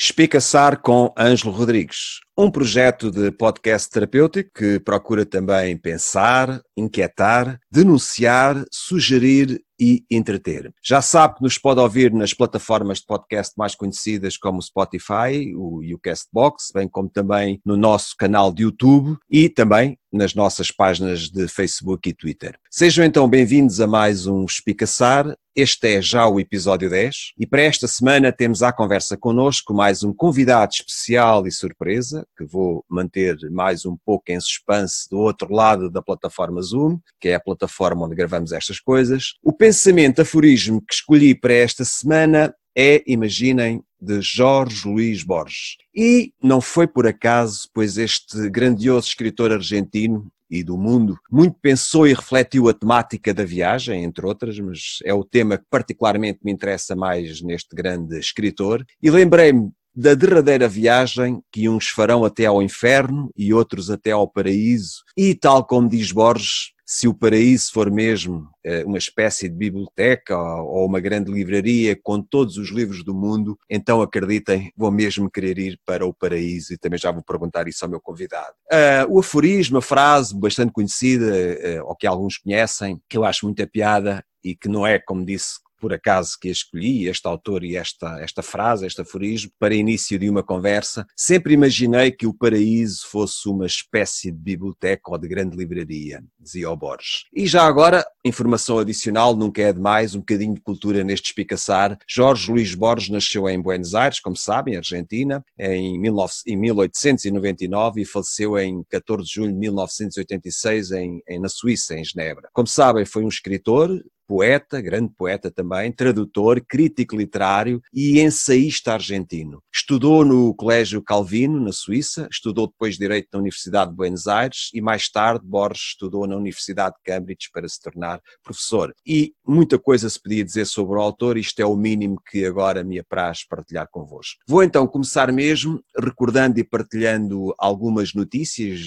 Espicaçar 0.00 0.80
com 0.80 1.12
Ângelo 1.18 1.50
Rodrigues, 1.50 2.20
um 2.40 2.52
projeto 2.52 3.10
de 3.10 3.32
podcast 3.32 3.90
terapêutico 3.90 4.50
que 4.54 4.78
procura 4.78 5.26
também 5.26 5.76
pensar, 5.76 6.62
inquietar, 6.76 7.58
denunciar, 7.68 8.64
sugerir 8.70 9.60
e 9.80 10.04
entreter. 10.10 10.72
Já 10.82 11.00
sabe 11.00 11.36
que 11.36 11.42
nos 11.42 11.56
pode 11.56 11.80
ouvir 11.80 12.12
nas 12.12 12.34
plataformas 12.34 12.98
de 12.98 13.06
podcast 13.06 13.54
mais 13.56 13.74
conhecidas 13.74 14.36
como 14.36 14.58
o 14.58 14.62
Spotify 14.62 15.54
o, 15.56 15.82
e 15.82 15.94
o 15.94 15.98
Castbox, 15.98 16.70
bem 16.74 16.88
como 16.88 17.08
também 17.08 17.60
no 17.64 17.76
nosso 17.76 18.14
canal 18.16 18.52
de 18.52 18.64
YouTube 18.64 19.16
e 19.30 19.48
também 19.48 19.96
nas 20.12 20.34
nossas 20.34 20.70
páginas 20.70 21.28
de 21.28 21.46
Facebook 21.46 22.08
e 22.08 22.14
Twitter. 22.14 22.58
Sejam 22.70 23.04
então 23.04 23.28
bem-vindos 23.28 23.80
a 23.80 23.86
mais 23.86 24.26
um 24.26 24.44
Espicaçar. 24.44 25.36
Este 25.54 25.96
é 25.96 26.02
já 26.02 26.26
o 26.26 26.38
episódio 26.38 26.88
10 26.88 27.32
e 27.38 27.46
para 27.46 27.62
esta 27.62 27.86
semana 27.88 28.32
temos 28.32 28.62
à 28.62 28.72
conversa 28.72 29.16
connosco 29.16 29.74
mais 29.74 30.02
um 30.02 30.12
convidado 30.12 30.72
especial 30.72 31.46
e 31.46 31.52
surpresa, 31.52 32.26
que 32.36 32.44
vou 32.44 32.84
manter 32.88 33.36
mais 33.50 33.84
um 33.84 33.96
pouco 34.04 34.24
em 34.28 34.40
suspense 34.40 35.08
do 35.10 35.18
outro 35.18 35.52
lado 35.52 35.90
da 35.90 36.02
plataforma 36.02 36.62
Zoom, 36.62 36.98
que 37.20 37.28
é 37.28 37.34
a 37.34 37.40
plataforma 37.40 38.06
onde 38.06 38.14
gravamos 38.14 38.52
estas 38.52 38.80
coisas. 38.80 39.34
O 39.42 39.52
pensamento 39.52 40.22
aforismo 40.22 40.80
que 40.80 40.94
escolhi 40.94 41.34
para 41.34 41.54
esta 41.54 41.84
semana 41.84 42.54
é, 42.76 43.02
imaginem, 43.06 43.82
de 44.00 44.20
Jorge 44.22 44.86
Luís 44.86 45.24
Borges. 45.24 45.76
E 45.92 46.32
não 46.40 46.60
foi 46.60 46.86
por 46.86 47.06
acaso, 47.06 47.68
pois 47.74 47.98
este 47.98 48.48
grandioso 48.48 49.08
escritor 49.08 49.52
argentino 49.52 50.30
e 50.50 50.62
do 50.62 50.78
mundo 50.78 51.18
muito 51.30 51.56
pensou 51.60 52.06
e 52.06 52.14
refletiu 52.14 52.68
a 52.68 52.74
temática 52.74 53.34
da 53.34 53.44
viagem, 53.44 54.04
entre 54.04 54.24
outras, 54.24 54.58
mas 54.58 54.98
é 55.04 55.12
o 55.12 55.24
tema 55.24 55.58
que 55.58 55.64
particularmente 55.68 56.40
me 56.42 56.52
interessa 56.52 56.96
mais 56.96 57.42
neste 57.42 57.74
grande 57.74 58.18
escritor. 58.18 58.84
E 59.02 59.10
lembrei-me 59.10 59.70
da 59.98 60.14
derradeira 60.14 60.68
viagem 60.68 61.42
que 61.50 61.68
uns 61.68 61.88
farão 61.88 62.24
até 62.24 62.46
ao 62.46 62.62
inferno 62.62 63.32
e 63.36 63.52
outros 63.52 63.90
até 63.90 64.12
ao 64.12 64.28
paraíso, 64.28 65.02
e 65.16 65.34
tal 65.34 65.66
como 65.66 65.88
diz 65.88 66.12
Borges, 66.12 66.70
se 66.86 67.08
o 67.08 67.12
paraíso 67.12 67.72
for 67.72 67.90
mesmo 67.90 68.48
eh, 68.64 68.84
uma 68.84 68.96
espécie 68.96 69.48
de 69.48 69.56
biblioteca 69.56 70.38
ou 70.38 70.86
uma 70.86 71.00
grande 71.00 71.32
livraria 71.32 71.98
com 72.00 72.22
todos 72.22 72.56
os 72.58 72.70
livros 72.70 73.02
do 73.02 73.12
mundo, 73.12 73.58
então 73.68 74.00
acreditem, 74.00 74.72
vou 74.76 74.92
mesmo 74.92 75.28
querer 75.28 75.58
ir 75.58 75.80
para 75.84 76.06
o 76.06 76.14
paraíso 76.14 76.72
e 76.72 76.78
também 76.78 76.98
já 76.98 77.10
vou 77.10 77.24
perguntar 77.24 77.66
isso 77.66 77.84
ao 77.84 77.90
meu 77.90 78.00
convidado. 78.00 78.54
Uh, 78.72 79.16
o 79.16 79.18
aforismo, 79.18 79.78
a 79.78 79.82
frase 79.82 80.32
bastante 80.38 80.72
conhecida, 80.72 81.26
uh, 81.26 81.88
ou 81.88 81.96
que 81.96 82.06
alguns 82.06 82.38
conhecem, 82.38 83.00
que 83.08 83.18
eu 83.18 83.24
acho 83.24 83.46
muita 83.46 83.66
piada 83.66 84.24
e 84.44 84.54
que 84.54 84.68
não 84.68 84.86
é, 84.86 85.00
como 85.00 85.26
disse, 85.26 85.58
por 85.78 85.92
acaso 85.92 86.36
que 86.40 86.48
escolhi, 86.48 87.08
este 87.08 87.26
autor 87.26 87.64
e 87.64 87.76
esta, 87.76 88.20
esta 88.20 88.42
frase, 88.42 88.86
este 88.86 89.00
aforismo, 89.00 89.50
para 89.58 89.74
início 89.74 90.18
de 90.18 90.28
uma 90.28 90.42
conversa. 90.42 91.06
Sempre 91.16 91.54
imaginei 91.54 92.10
que 92.10 92.26
o 92.26 92.34
paraíso 92.34 93.06
fosse 93.06 93.48
uma 93.48 93.66
espécie 93.66 94.30
de 94.30 94.38
biblioteca 94.38 95.10
ou 95.10 95.18
de 95.18 95.28
grande 95.28 95.56
livraria, 95.56 96.22
dizia 96.38 96.70
o 96.70 96.76
Borges. 96.76 97.24
E 97.32 97.46
já 97.46 97.64
agora, 97.64 98.04
informação 98.24 98.78
adicional, 98.78 99.34
nunca 99.34 99.62
é 99.62 99.72
demais, 99.72 100.14
um 100.14 100.20
bocadinho 100.20 100.54
de 100.54 100.60
cultura 100.60 101.04
neste 101.04 101.26
espicaçar. 101.26 101.98
Jorge 102.08 102.50
Luís 102.50 102.74
Borges 102.74 103.08
nasceu 103.08 103.48
em 103.48 103.60
Buenos 103.60 103.94
Aires, 103.94 104.20
como 104.20 104.36
sabem, 104.36 104.76
Argentina, 104.76 105.44
em, 105.58 106.00
19, 106.00 106.32
em 106.46 106.56
1899 106.56 108.02
e 108.02 108.04
faleceu 108.04 108.58
em 108.58 108.82
14 108.88 109.24
de 109.24 109.34
julho 109.34 109.52
de 109.52 109.58
1986 109.58 110.90
em, 110.92 111.22
em, 111.28 111.40
na 111.40 111.48
Suíça, 111.48 111.94
em 111.94 112.04
Genebra. 112.04 112.48
Como 112.52 112.66
sabem, 112.66 113.04
foi 113.04 113.24
um 113.24 113.28
escritor, 113.28 113.90
poeta, 114.28 114.78
grande 114.82 115.10
poeta 115.16 115.50
também, 115.50 115.90
tradutor, 115.90 116.60
crítico 116.60 117.16
literário 117.16 117.80
e 117.94 118.20
ensaísta 118.20 118.92
argentino. 118.92 119.62
Estudou 119.74 120.22
no 120.22 120.54
Colégio 120.54 121.02
Calvino, 121.02 121.58
na 121.58 121.72
Suíça, 121.72 122.28
estudou 122.30 122.66
depois 122.66 122.98
Direito 122.98 123.28
na 123.32 123.38
Universidade 123.38 123.90
de 123.90 123.96
Buenos 123.96 124.26
Aires 124.26 124.68
e 124.74 124.82
mais 124.82 125.08
tarde 125.08 125.46
Borges 125.46 125.92
estudou 125.92 126.26
na 126.26 126.36
Universidade 126.36 126.96
de 126.96 127.02
Cambridge 127.02 127.48
para 127.50 127.66
se 127.66 127.80
tornar 127.80 128.20
professor. 128.44 128.94
E 129.06 129.32
muita 129.46 129.78
coisa 129.78 130.10
se 130.10 130.20
podia 130.20 130.44
dizer 130.44 130.66
sobre 130.66 130.98
o 130.98 131.00
autor, 131.00 131.38
isto 131.38 131.60
é 131.60 131.64
o 131.64 131.74
mínimo 131.74 132.20
que 132.30 132.44
agora 132.44 132.84
me 132.84 132.98
apraz 132.98 133.46
partilhar 133.46 133.88
convosco. 133.90 134.40
Vou 134.46 134.62
então 134.62 134.86
começar 134.86 135.32
mesmo 135.32 135.82
recordando 135.98 136.60
e 136.60 136.64
partilhando 136.64 137.54
algumas 137.56 138.12
notícias, 138.12 138.80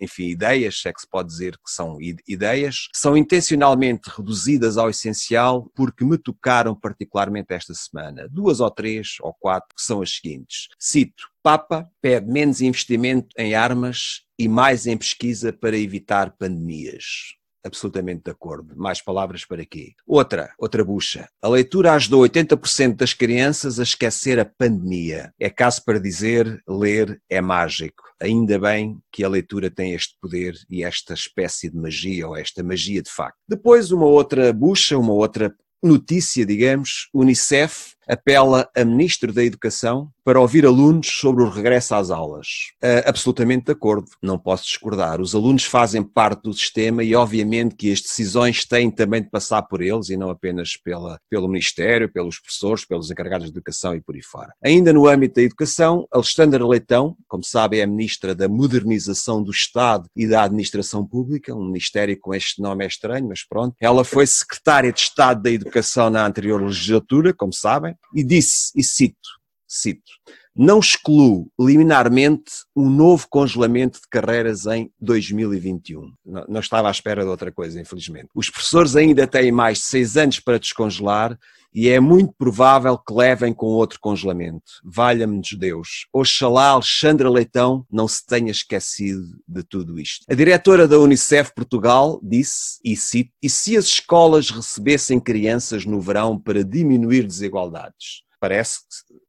enfim, 0.00 0.30
ideias, 0.30 0.82
é 0.84 0.92
que 0.92 1.00
se 1.00 1.08
pode 1.08 1.28
dizer 1.28 1.52
que 1.52 1.70
são 1.70 1.98
ideias, 2.26 2.88
são 2.92 3.16
intencionalmente 3.16 4.10
reduzidas 4.10 4.63
reduzidas 4.64 4.76
ao 4.76 4.90
essencial 4.90 5.70
porque 5.74 6.04
me 6.04 6.16
tocaram 6.16 6.74
particularmente 6.74 7.52
esta 7.52 7.74
semana. 7.74 8.28
Duas 8.30 8.60
ou 8.60 8.70
três 8.70 9.16
ou 9.20 9.34
quatro 9.34 9.74
que 9.74 9.82
são 9.82 10.00
as 10.00 10.16
seguintes. 10.16 10.68
Cito: 10.78 11.28
Papa 11.42 11.88
pede 12.00 12.30
menos 12.30 12.60
investimento 12.60 13.28
em 13.38 13.54
armas 13.54 14.22
e 14.38 14.48
mais 14.48 14.86
em 14.86 14.96
pesquisa 14.96 15.52
para 15.52 15.76
evitar 15.76 16.36
pandemias 16.36 17.36
absolutamente 17.64 18.24
de 18.24 18.30
acordo. 18.30 18.76
Mais 18.76 19.00
palavras 19.00 19.44
para 19.44 19.64
quê? 19.64 19.94
Outra, 20.06 20.52
outra 20.58 20.84
bucha. 20.84 21.28
A 21.42 21.48
leitura 21.48 21.92
ajudou 21.94 22.22
80% 22.22 22.96
das 22.96 23.14
crianças 23.14 23.80
a 23.80 23.82
esquecer 23.82 24.38
a 24.38 24.44
pandemia. 24.44 25.32
É 25.38 25.48
caso 25.48 25.84
para 25.84 25.98
dizer, 25.98 26.62
ler 26.68 27.20
é 27.28 27.40
mágico. 27.40 28.04
Ainda 28.20 28.58
bem 28.58 28.98
que 29.10 29.24
a 29.24 29.28
leitura 29.28 29.70
tem 29.70 29.94
este 29.94 30.16
poder 30.20 30.54
e 30.70 30.84
esta 30.84 31.14
espécie 31.14 31.70
de 31.70 31.76
magia, 31.76 32.28
ou 32.28 32.36
esta 32.36 32.62
magia 32.62 33.02
de 33.02 33.10
facto. 33.10 33.38
Depois, 33.48 33.90
uma 33.90 34.06
outra 34.06 34.52
bucha, 34.52 34.98
uma 34.98 35.12
outra 35.12 35.54
notícia, 35.82 36.46
digamos, 36.46 37.08
Unicef 37.12 37.94
apela 38.08 38.68
a 38.74 38.84
Ministro 38.84 39.32
da 39.32 39.44
Educação 39.44 40.10
para 40.24 40.40
ouvir 40.40 40.64
alunos 40.64 41.06
sobre 41.06 41.42
o 41.42 41.50
regresso 41.50 41.94
às 41.94 42.10
aulas. 42.10 42.46
Uh, 42.82 43.06
absolutamente 43.06 43.66
de 43.66 43.72
acordo, 43.72 44.06
não 44.22 44.38
posso 44.38 44.64
discordar. 44.64 45.20
Os 45.20 45.34
alunos 45.34 45.64
fazem 45.64 46.02
parte 46.02 46.42
do 46.42 46.52
sistema 46.54 47.04
e, 47.04 47.14
obviamente, 47.14 47.74
que 47.74 47.92
as 47.92 48.00
decisões 48.00 48.64
têm 48.64 48.90
também 48.90 49.22
de 49.22 49.30
passar 49.30 49.62
por 49.62 49.82
eles 49.82 50.08
e 50.08 50.16
não 50.16 50.30
apenas 50.30 50.76
pela, 50.76 51.18
pelo 51.28 51.46
Ministério, 51.46 52.10
pelos 52.10 52.40
professores, 52.40 52.84
pelos 52.84 53.10
encarregados 53.10 53.46
de 53.46 53.52
educação 53.52 53.94
e 53.94 54.00
por 54.00 54.14
aí 54.14 54.22
fora. 54.22 54.52
Ainda 54.64 54.92
no 54.92 55.06
âmbito 55.06 55.34
da 55.34 55.42
educação, 55.42 56.06
Alexandra 56.10 56.66
Leitão, 56.66 57.16
como 57.28 57.44
sabe, 57.44 57.78
é 57.78 57.82
a 57.82 57.86
Ministra 57.86 58.34
da 58.34 58.48
Modernização 58.48 59.42
do 59.42 59.50
Estado 59.50 60.08
e 60.16 60.26
da 60.26 60.44
Administração 60.44 61.06
Pública, 61.06 61.54
um 61.54 61.66
ministério 61.66 62.18
com 62.18 62.34
este 62.34 62.62
nome 62.62 62.84
é 62.84 62.88
estranho, 62.88 63.28
mas 63.28 63.46
pronto. 63.46 63.76
Ela 63.80 64.04
foi 64.04 64.26
Secretária 64.26 64.92
de 64.92 65.00
Estado 65.00 65.42
da 65.42 65.50
Educação 65.50 66.08
na 66.08 66.26
anterior 66.26 66.62
legislatura, 66.62 67.34
como 67.34 67.52
sabem, 67.52 67.94
e 68.14 68.24
disse, 68.24 68.72
e 68.74 68.82
cito, 68.82 69.28
cito, 69.66 70.12
não 70.56 70.78
excluo 70.78 71.50
liminarmente 71.58 72.52
um 72.76 72.88
novo 72.88 73.26
congelamento 73.28 74.00
de 74.00 74.08
carreiras 74.08 74.66
em 74.66 74.90
2021. 75.00 76.12
Não, 76.24 76.44
não, 76.48 76.60
estava 76.60 76.88
à 76.88 76.90
espera 76.90 77.22
de 77.22 77.28
outra 77.28 77.50
coisa, 77.50 77.80
infelizmente. 77.80 78.28
Os 78.34 78.48
professores 78.48 78.94
ainda 78.94 79.26
têm 79.26 79.50
mais 79.50 79.78
de 79.78 79.84
seis 79.84 80.16
anos 80.16 80.38
para 80.38 80.58
descongelar 80.58 81.36
e 81.74 81.88
é 81.88 81.98
muito 81.98 82.32
provável 82.38 82.96
que 82.96 83.12
levem 83.12 83.52
com 83.52 83.66
outro 83.66 83.98
congelamento. 83.98 84.62
Valha-me 84.84 85.40
Deus. 85.58 86.06
Oxalá 86.12 86.68
Alexandra 86.68 87.28
Leitão 87.28 87.84
não 87.90 88.06
se 88.06 88.24
tenha 88.24 88.52
esquecido 88.52 89.26
de 89.46 89.64
tudo 89.64 89.98
isto. 89.98 90.24
A 90.30 90.34
diretora 90.34 90.86
da 90.86 91.00
Unicef 91.00 91.52
Portugal 91.52 92.20
disse, 92.22 92.78
e 92.84 92.96
cito, 92.96 93.32
e 93.42 93.50
se 93.50 93.76
as 93.76 93.86
escolas 93.86 94.50
recebessem 94.50 95.18
crianças 95.18 95.84
no 95.84 96.00
verão 96.00 96.38
para 96.38 96.62
diminuir 96.62 97.26
desigualdades? 97.26 98.22
Parece 98.38 98.80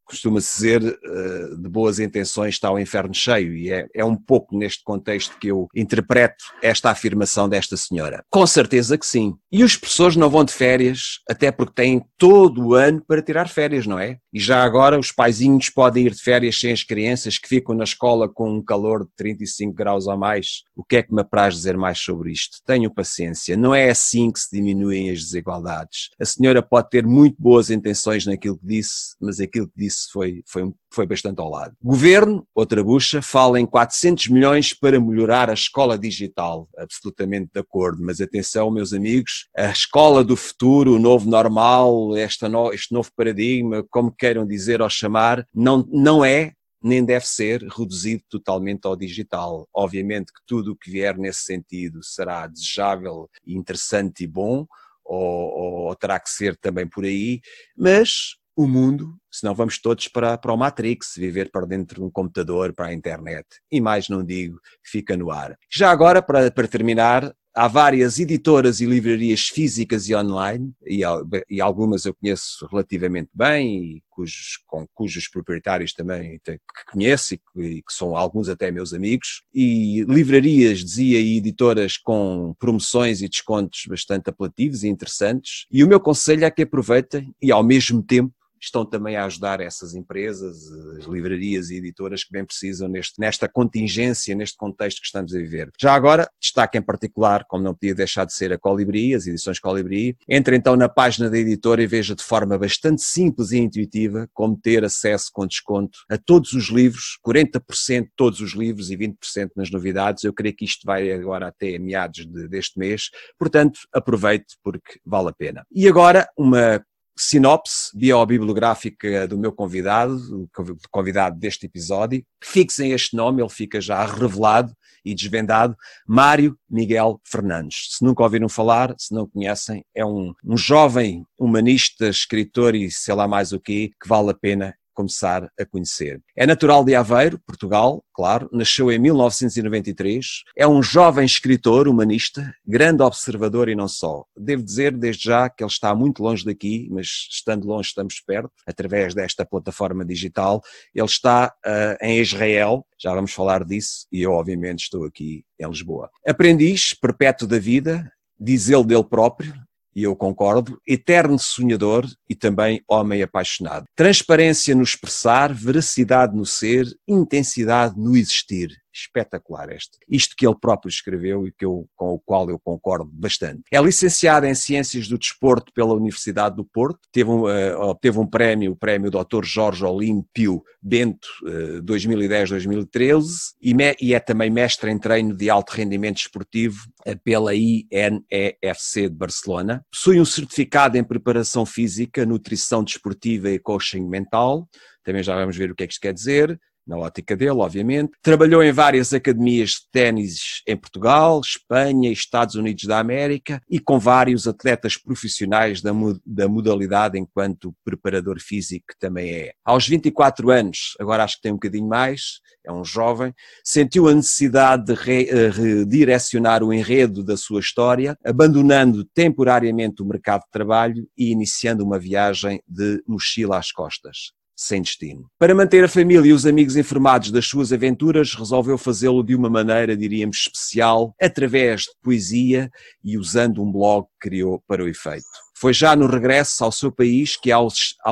costuma-se 0.05 0.55
dizer, 0.55 0.81
uh, 0.83 1.57
de 1.57 1.69
boas 1.69 1.99
intenções 1.99 2.55
está 2.55 2.71
o 2.71 2.79
inferno 2.79 3.13
cheio, 3.13 3.55
e 3.55 3.71
é, 3.71 3.87
é 3.93 4.05
um 4.05 4.15
pouco 4.15 4.57
neste 4.57 4.83
contexto 4.83 5.37
que 5.39 5.47
eu 5.47 5.67
interpreto 5.75 6.45
esta 6.61 6.91
afirmação 6.91 7.49
desta 7.49 7.75
senhora. 7.75 8.23
Com 8.29 8.45
certeza 8.45 8.97
que 8.97 9.05
sim. 9.05 9.35
E 9.51 9.63
os 9.63 9.75
professores 9.75 10.15
não 10.15 10.29
vão 10.29 10.43
de 10.43 10.53
férias, 10.53 11.19
até 11.29 11.51
porque 11.51 11.73
têm 11.73 12.03
todo 12.17 12.67
o 12.67 12.73
ano 12.73 13.03
para 13.05 13.21
tirar 13.21 13.49
férias, 13.49 13.87
não 13.87 13.97
é? 13.99 14.19
E 14.33 14.39
já 14.39 14.63
agora 14.63 14.99
os 14.99 15.11
paizinhos 15.11 15.69
podem 15.69 16.05
ir 16.05 16.13
de 16.13 16.21
férias 16.21 16.59
sem 16.59 16.71
as 16.71 16.83
crianças 16.83 17.37
que 17.37 17.47
ficam 17.47 17.73
na 17.73 17.83
escola 17.83 18.27
com 18.27 18.51
um 18.51 18.61
calor 18.61 19.05
de 19.05 19.11
35 19.15 19.73
graus 19.73 20.07
ou 20.07 20.17
mais. 20.17 20.63
O 20.75 20.83
que 20.83 20.97
é 20.97 21.03
que 21.03 21.13
me 21.13 21.21
apraz 21.21 21.55
dizer 21.55 21.77
mais 21.77 21.99
sobre 21.99 22.31
isto? 22.31 22.57
Tenho 22.65 22.93
paciência. 22.93 23.55
Não 23.55 23.73
é 23.73 23.89
assim 23.89 24.31
que 24.31 24.39
se 24.39 24.49
diminuem 24.51 25.09
as 25.09 25.19
desigualdades. 25.19 26.09
A 26.19 26.25
senhora 26.25 26.61
pode 26.61 26.89
ter 26.89 27.05
muito 27.05 27.41
boas 27.41 27.69
intenções 27.69 28.25
naquilo 28.25 28.57
que 28.57 28.67
disse, 28.67 29.15
mas 29.21 29.39
aquilo 29.39 29.67
que 29.67 29.77
disse 29.77 29.94
foi, 30.11 30.43
foi, 30.45 30.71
foi 30.91 31.05
bastante 31.05 31.39
ao 31.39 31.49
lado. 31.49 31.75
Governo, 31.81 32.47
outra 32.53 32.83
bucha, 32.83 33.21
fala 33.21 33.59
em 33.59 33.65
400 33.65 34.27
milhões 34.27 34.73
para 34.73 34.99
melhorar 34.99 35.49
a 35.49 35.53
escola 35.53 35.97
digital. 35.97 36.67
Absolutamente 36.77 37.49
de 37.53 37.59
acordo, 37.59 38.03
mas 38.03 38.21
atenção, 38.21 38.71
meus 38.71 38.93
amigos, 38.93 39.47
a 39.55 39.69
escola 39.69 40.23
do 40.23 40.35
futuro, 40.35 40.95
o 40.95 40.99
novo 40.99 41.29
normal, 41.29 42.15
esta 42.15 42.47
no, 42.49 42.71
este 42.71 42.93
novo 42.93 43.09
paradigma, 43.15 43.83
como 43.89 44.11
queiram 44.11 44.45
dizer 44.45 44.81
ou 44.81 44.89
chamar, 44.89 45.47
não, 45.53 45.85
não 45.91 46.23
é 46.23 46.53
nem 46.85 47.03
deve 47.03 47.25
ser 47.25 47.63
reduzido 47.63 48.21
totalmente 48.29 48.85
ao 48.85 48.95
digital. 48.95 49.67
Obviamente 49.73 50.31
que 50.31 50.39
tudo 50.45 50.73
o 50.73 50.75
que 50.75 50.91
vier 50.91 51.17
nesse 51.17 51.41
sentido 51.41 52.03
será 52.03 52.45
desejável, 52.45 53.27
interessante 53.43 54.23
e 54.23 54.27
bom, 54.27 54.67
ou, 55.03 55.87
ou, 55.87 55.95
terá 55.95 56.19
que 56.19 56.29
ser 56.29 56.55
também 56.57 56.87
por 56.87 57.03
aí, 57.03 57.41
mas 57.75 58.35
o 58.55 58.67
mundo, 58.67 59.17
senão 59.31 59.53
vamos 59.53 59.79
todos 59.79 60.07
para, 60.07 60.37
para 60.37 60.53
o 60.53 60.57
Matrix, 60.57 61.15
viver 61.17 61.51
para 61.51 61.65
dentro 61.65 62.01
de 62.01 62.07
um 62.07 62.09
computador, 62.09 62.73
para 62.73 62.87
a 62.87 62.93
internet. 62.93 63.45
E 63.71 63.81
mais 63.81 64.07
não 64.07 64.23
digo, 64.23 64.59
fica 64.83 65.17
no 65.17 65.31
ar. 65.31 65.57
Já 65.69 65.91
agora, 65.91 66.21
para, 66.21 66.49
para 66.49 66.67
terminar, 66.67 67.35
há 67.55 67.69
várias 67.69 68.19
editoras 68.19 68.81
e 68.81 68.85
livrarias 68.85 69.47
físicas 69.47 70.09
e 70.09 70.15
online, 70.15 70.73
e, 70.85 71.01
e 71.49 71.61
algumas 71.61 72.05
eu 72.05 72.13
conheço 72.13 72.67
relativamente 72.69 73.29
bem, 73.33 73.95
e 73.95 74.03
cujos, 74.09 74.59
com, 74.67 74.85
cujos 74.93 75.29
proprietários 75.29 75.93
também 75.93 76.39
que 76.43 76.59
conheço 76.91 77.33
e 77.33 77.37
que, 77.37 77.61
e 77.61 77.81
que, 77.81 77.93
são 77.93 78.15
alguns 78.15 78.49
até 78.49 78.71
meus 78.71 78.93
amigos, 78.93 79.43
e 79.53 80.03
livrarias, 80.03 80.83
dizia, 80.83 81.19
e 81.19 81.37
editoras 81.37 81.97
com 81.97 82.53
promoções 82.59 83.21
e 83.21 83.29
descontos 83.29 83.83
bastante 83.87 84.29
apelativos 84.29 84.83
e 84.83 84.89
interessantes. 84.89 85.65
E 85.71 85.83
o 85.83 85.87
meu 85.87 85.99
conselho 85.99 86.43
é 86.43 86.51
que 86.51 86.63
aproveitem 86.63 87.33
e 87.41 87.51
ao 87.51 87.63
mesmo 87.63 88.03
tempo 88.03 88.33
estão 88.65 88.85
também 88.85 89.15
a 89.15 89.25
ajudar 89.25 89.59
essas 89.61 89.93
empresas, 89.95 90.71
as 90.97 91.05
livrarias 91.05 91.69
e 91.69 91.77
editoras 91.77 92.23
que 92.23 92.31
bem 92.31 92.45
precisam 92.45 92.87
neste, 92.87 93.19
nesta 93.19 93.47
contingência, 93.47 94.35
neste 94.35 94.57
contexto 94.57 94.99
que 94.99 95.05
estamos 95.05 95.33
a 95.33 95.37
viver. 95.37 95.69
Já 95.79 95.93
agora, 95.93 96.29
destaque 96.39 96.77
em 96.77 96.81
particular, 96.81 97.45
como 97.47 97.63
não 97.63 97.73
podia 97.73 97.95
deixar 97.95 98.25
de 98.25 98.33
ser 98.33 98.51
a 98.53 98.57
Colibri, 98.57 99.13
as 99.13 99.27
edições 99.27 99.59
Colibri. 99.59 100.17
Entre 100.27 100.55
então 100.55 100.75
na 100.75 100.89
página 100.89 101.29
da 101.29 101.37
editora 101.37 101.81
e 101.81 101.87
veja 101.87 102.15
de 102.15 102.23
forma 102.23 102.57
bastante 102.57 103.01
simples 103.01 103.51
e 103.51 103.57
intuitiva 103.57 104.27
como 104.33 104.57
ter 104.57 104.83
acesso 104.83 105.29
com 105.33 105.45
desconto 105.45 105.99
a 106.09 106.17
todos 106.17 106.53
os 106.53 106.69
livros, 106.69 107.19
40% 107.25 108.07
todos 108.15 108.39
os 108.41 108.53
livros 108.53 108.91
e 108.91 108.97
20% 108.97 109.51
nas 109.55 109.71
novidades. 109.71 110.23
Eu 110.23 110.33
creio 110.33 110.55
que 110.55 110.65
isto 110.65 110.85
vai 110.85 111.11
agora 111.11 111.47
até 111.47 111.77
meados 111.77 112.25
de, 112.25 112.47
deste 112.47 112.77
mês, 112.79 113.09
portanto, 113.37 113.79
aproveite 113.93 114.55
porque 114.63 114.99
vale 115.05 115.29
a 115.29 115.33
pena. 115.33 115.65
E 115.71 115.87
agora, 115.87 116.27
uma 116.37 116.83
sinopse 117.17 117.97
biobibliográfica 117.97 119.27
do 119.27 119.37
meu 119.37 119.51
convidado, 119.51 120.15
o 120.43 120.77
convidado 120.91 121.39
deste 121.39 121.65
episódio. 121.65 122.25
Fixem 122.43 122.91
este 122.91 123.15
nome, 123.15 123.41
ele 123.41 123.49
fica 123.49 123.79
já 123.79 124.05
revelado 124.05 124.75
e 125.05 125.13
desvendado, 125.13 125.77
Mário 126.07 126.57
Miguel 126.69 127.21
Fernandes. 127.23 127.89
Se 127.91 128.03
nunca 128.03 128.23
ouviram 128.23 128.49
falar, 128.49 128.95
se 128.97 129.13
não 129.13 129.27
conhecem, 129.27 129.85
é 129.93 130.03
um, 130.03 130.33
um 130.43 130.57
jovem 130.57 131.23
humanista, 131.39 132.07
escritor 132.07 132.73
e 132.73 132.89
sei 132.89 133.13
lá 133.13 133.27
mais 133.27 133.51
o 133.53 133.59
quê, 133.59 133.91
que 134.01 134.09
vale 134.09 134.31
a 134.31 134.33
pena 134.33 134.75
começar 134.95 135.47
a 135.59 135.65
conhecer. 135.65 136.21
É 136.35 136.47
natural 136.47 136.83
de 136.83 136.95
Aveiro, 136.95 137.39
Portugal, 137.45 138.03
claro, 138.13 138.49
nasceu 138.51 138.91
em 138.91 138.97
1993, 138.97 140.43
é 140.57 140.67
um 140.67 140.81
jovem 140.81 141.25
escritor 141.25 141.87
humanista, 141.87 142.55
grande 142.65 143.03
observador 143.03 143.69
e 143.69 143.75
não 143.75 143.87
só. 143.87 144.23
Devo 144.35 144.63
dizer 144.63 144.97
desde 144.97 145.25
já 145.25 145.49
que 145.49 145.63
ele 145.63 145.69
está 145.69 145.93
muito 145.93 146.23
longe 146.23 146.45
daqui, 146.45 146.87
mas 146.89 147.27
estando 147.29 147.67
longe 147.67 147.89
estamos 147.89 148.19
perto, 148.21 148.51
através 148.65 149.13
desta 149.13 149.45
plataforma 149.45 150.05
digital. 150.05 150.61
Ele 150.93 151.05
está 151.05 151.53
uh, 151.65 152.05
em 152.05 152.19
Israel, 152.19 152.85
já 152.97 153.13
vamos 153.13 153.33
falar 153.33 153.63
disso, 153.63 154.07
e 154.11 154.21
eu 154.21 154.31
obviamente 154.31 154.83
estou 154.83 155.05
aqui 155.05 155.43
em 155.59 155.67
Lisboa. 155.67 156.09
Aprendiz 156.25 156.93
perpétuo 156.93 157.47
da 157.47 157.59
vida, 157.59 158.09
diz 158.39 158.69
ele 158.69 158.85
dele 158.85 159.03
próprio, 159.03 159.53
e 159.95 160.03
eu 160.03 160.15
concordo, 160.15 160.79
eterno 160.85 161.39
sonhador 161.39 162.05
e 162.29 162.35
também 162.35 162.83
homem 162.87 163.21
apaixonado. 163.21 163.85
Transparência 163.95 164.75
no 164.75 164.83
expressar, 164.83 165.53
veracidade 165.53 166.35
no 166.35 166.45
ser, 166.45 166.85
intensidade 167.07 167.95
no 167.97 168.15
existir 168.17 168.84
espetacular 168.95 169.69
este. 169.71 169.97
Isto 170.09 170.35
que 170.37 170.47
ele 170.47 170.55
próprio 170.59 170.89
escreveu 170.89 171.47
e 171.47 171.51
que 171.51 171.65
eu, 171.65 171.87
com 171.95 172.13
o 172.13 172.19
qual 172.19 172.49
eu 172.49 172.57
concordo 172.57 173.09
bastante. 173.11 173.63
É 173.71 173.81
licenciado 173.81 174.45
em 174.45 174.55
Ciências 174.55 175.07
do 175.07 175.17
Desporto 175.17 175.71
pela 175.73 175.93
Universidade 175.93 176.55
do 176.55 176.65
Porto, 176.65 176.99
teve 177.11 177.29
um, 177.29 177.43
uh, 177.43 177.79
obteve 177.81 178.19
um 178.19 178.27
prémio, 178.27 178.71
o 178.71 178.75
prémio 178.75 179.11
Dr. 179.11 179.43
Jorge 179.43 179.83
Olímpio 179.83 180.63
Bento, 180.81 181.27
uh, 181.43 181.83
2010-2013, 181.83 183.25
e, 183.61 183.75
e, 184.01 184.13
é 184.13 184.19
também 184.19 184.49
mestre 184.49 184.89
em 184.89 184.97
treino 184.97 185.35
de 185.35 185.49
alto 185.49 185.71
rendimento 185.71 186.17
esportivo 186.17 186.77
uh, 187.07 187.17
pela 187.23 187.53
INEFC 187.53 189.09
de 189.09 189.15
Barcelona. 189.15 189.85
Possui 189.91 190.19
um 190.19 190.25
certificado 190.25 190.97
em 190.97 191.03
preparação 191.03 191.65
física, 191.65 192.25
nutrição 192.25 192.83
desportiva 192.83 193.49
e 193.49 193.59
coaching 193.59 194.07
mental, 194.07 194.67
também 195.03 195.21
já 195.21 195.35
vamos 195.35 195.55
ver 195.55 195.71
o 195.71 195.75
que 195.75 195.83
é 195.83 195.87
que 195.87 195.93
isto 195.93 196.01
quer 196.01 196.13
dizer 196.13 196.59
na 196.85 196.97
ótica 196.97 197.35
dele, 197.35 197.51
obviamente. 197.51 198.11
Trabalhou 198.21 198.63
em 198.63 198.71
várias 198.71 199.13
academias 199.13 199.71
de 199.71 199.89
ténis 199.91 200.61
em 200.67 200.77
Portugal, 200.77 201.41
Espanha 201.41 202.09
e 202.09 202.13
Estados 202.13 202.55
Unidos 202.55 202.85
da 202.85 202.99
América 202.99 203.61
e 203.69 203.79
com 203.79 203.99
vários 203.99 204.47
atletas 204.47 204.97
profissionais 204.97 205.81
da, 205.81 205.91
da 206.25 206.47
modalidade 206.47 207.17
enquanto 207.17 207.75
preparador 207.83 208.39
físico 208.39 208.85
que 208.89 208.99
também 208.99 209.31
é. 209.31 209.53
Aos 209.63 209.87
24 209.87 210.49
anos, 210.51 210.95
agora 210.99 211.23
acho 211.23 211.37
que 211.37 211.43
tem 211.43 211.51
um 211.51 211.55
bocadinho 211.55 211.87
mais, 211.87 212.39
é 212.63 212.71
um 212.71 212.83
jovem, 212.83 213.33
sentiu 213.63 214.07
a 214.07 214.13
necessidade 214.13 214.85
de 214.85 214.93
re, 214.93 215.29
uh, 215.31 215.51
redirecionar 215.51 216.63
o 216.63 216.73
enredo 216.73 217.23
da 217.23 217.37
sua 217.37 217.59
história, 217.59 218.17
abandonando 218.25 219.05
temporariamente 219.13 220.01
o 220.01 220.05
mercado 220.05 220.41
de 220.41 220.51
trabalho 220.51 221.07
e 221.17 221.31
iniciando 221.31 221.83
uma 221.83 221.99
viagem 221.99 222.61
de 222.67 223.01
mochila 223.07 223.57
às 223.57 223.71
costas 223.71 224.35
sem 224.55 224.81
destino. 224.81 225.29
Para 225.37 225.53
manter 225.53 225.83
a 225.83 225.89
família 225.89 226.29
e 226.29 226.33
os 226.33 226.45
amigos 226.45 226.77
informados 226.77 227.31
das 227.31 227.45
suas 227.45 227.73
aventuras, 227.73 228.33
resolveu 228.33 228.77
fazê-lo 228.77 229.23
de 229.23 229.35
uma 229.35 229.49
maneira, 229.49 229.97
diríamos, 229.97 230.37
especial, 230.37 231.13
através 231.21 231.81
de 231.81 231.91
poesia 232.01 232.71
e 233.03 233.17
usando 233.17 233.61
um 233.61 233.71
blog 233.71 234.07
que 234.19 234.29
criou 234.29 234.63
para 234.67 234.83
o 234.83 234.87
efeito. 234.87 235.44
Foi 235.57 235.73
já 235.73 235.95
no 235.95 236.05
regresso 236.05 236.63
ao 236.63 236.71
seu 236.71 236.91
país 236.91 237.37
que, 237.37 237.51
ao, 237.51 237.67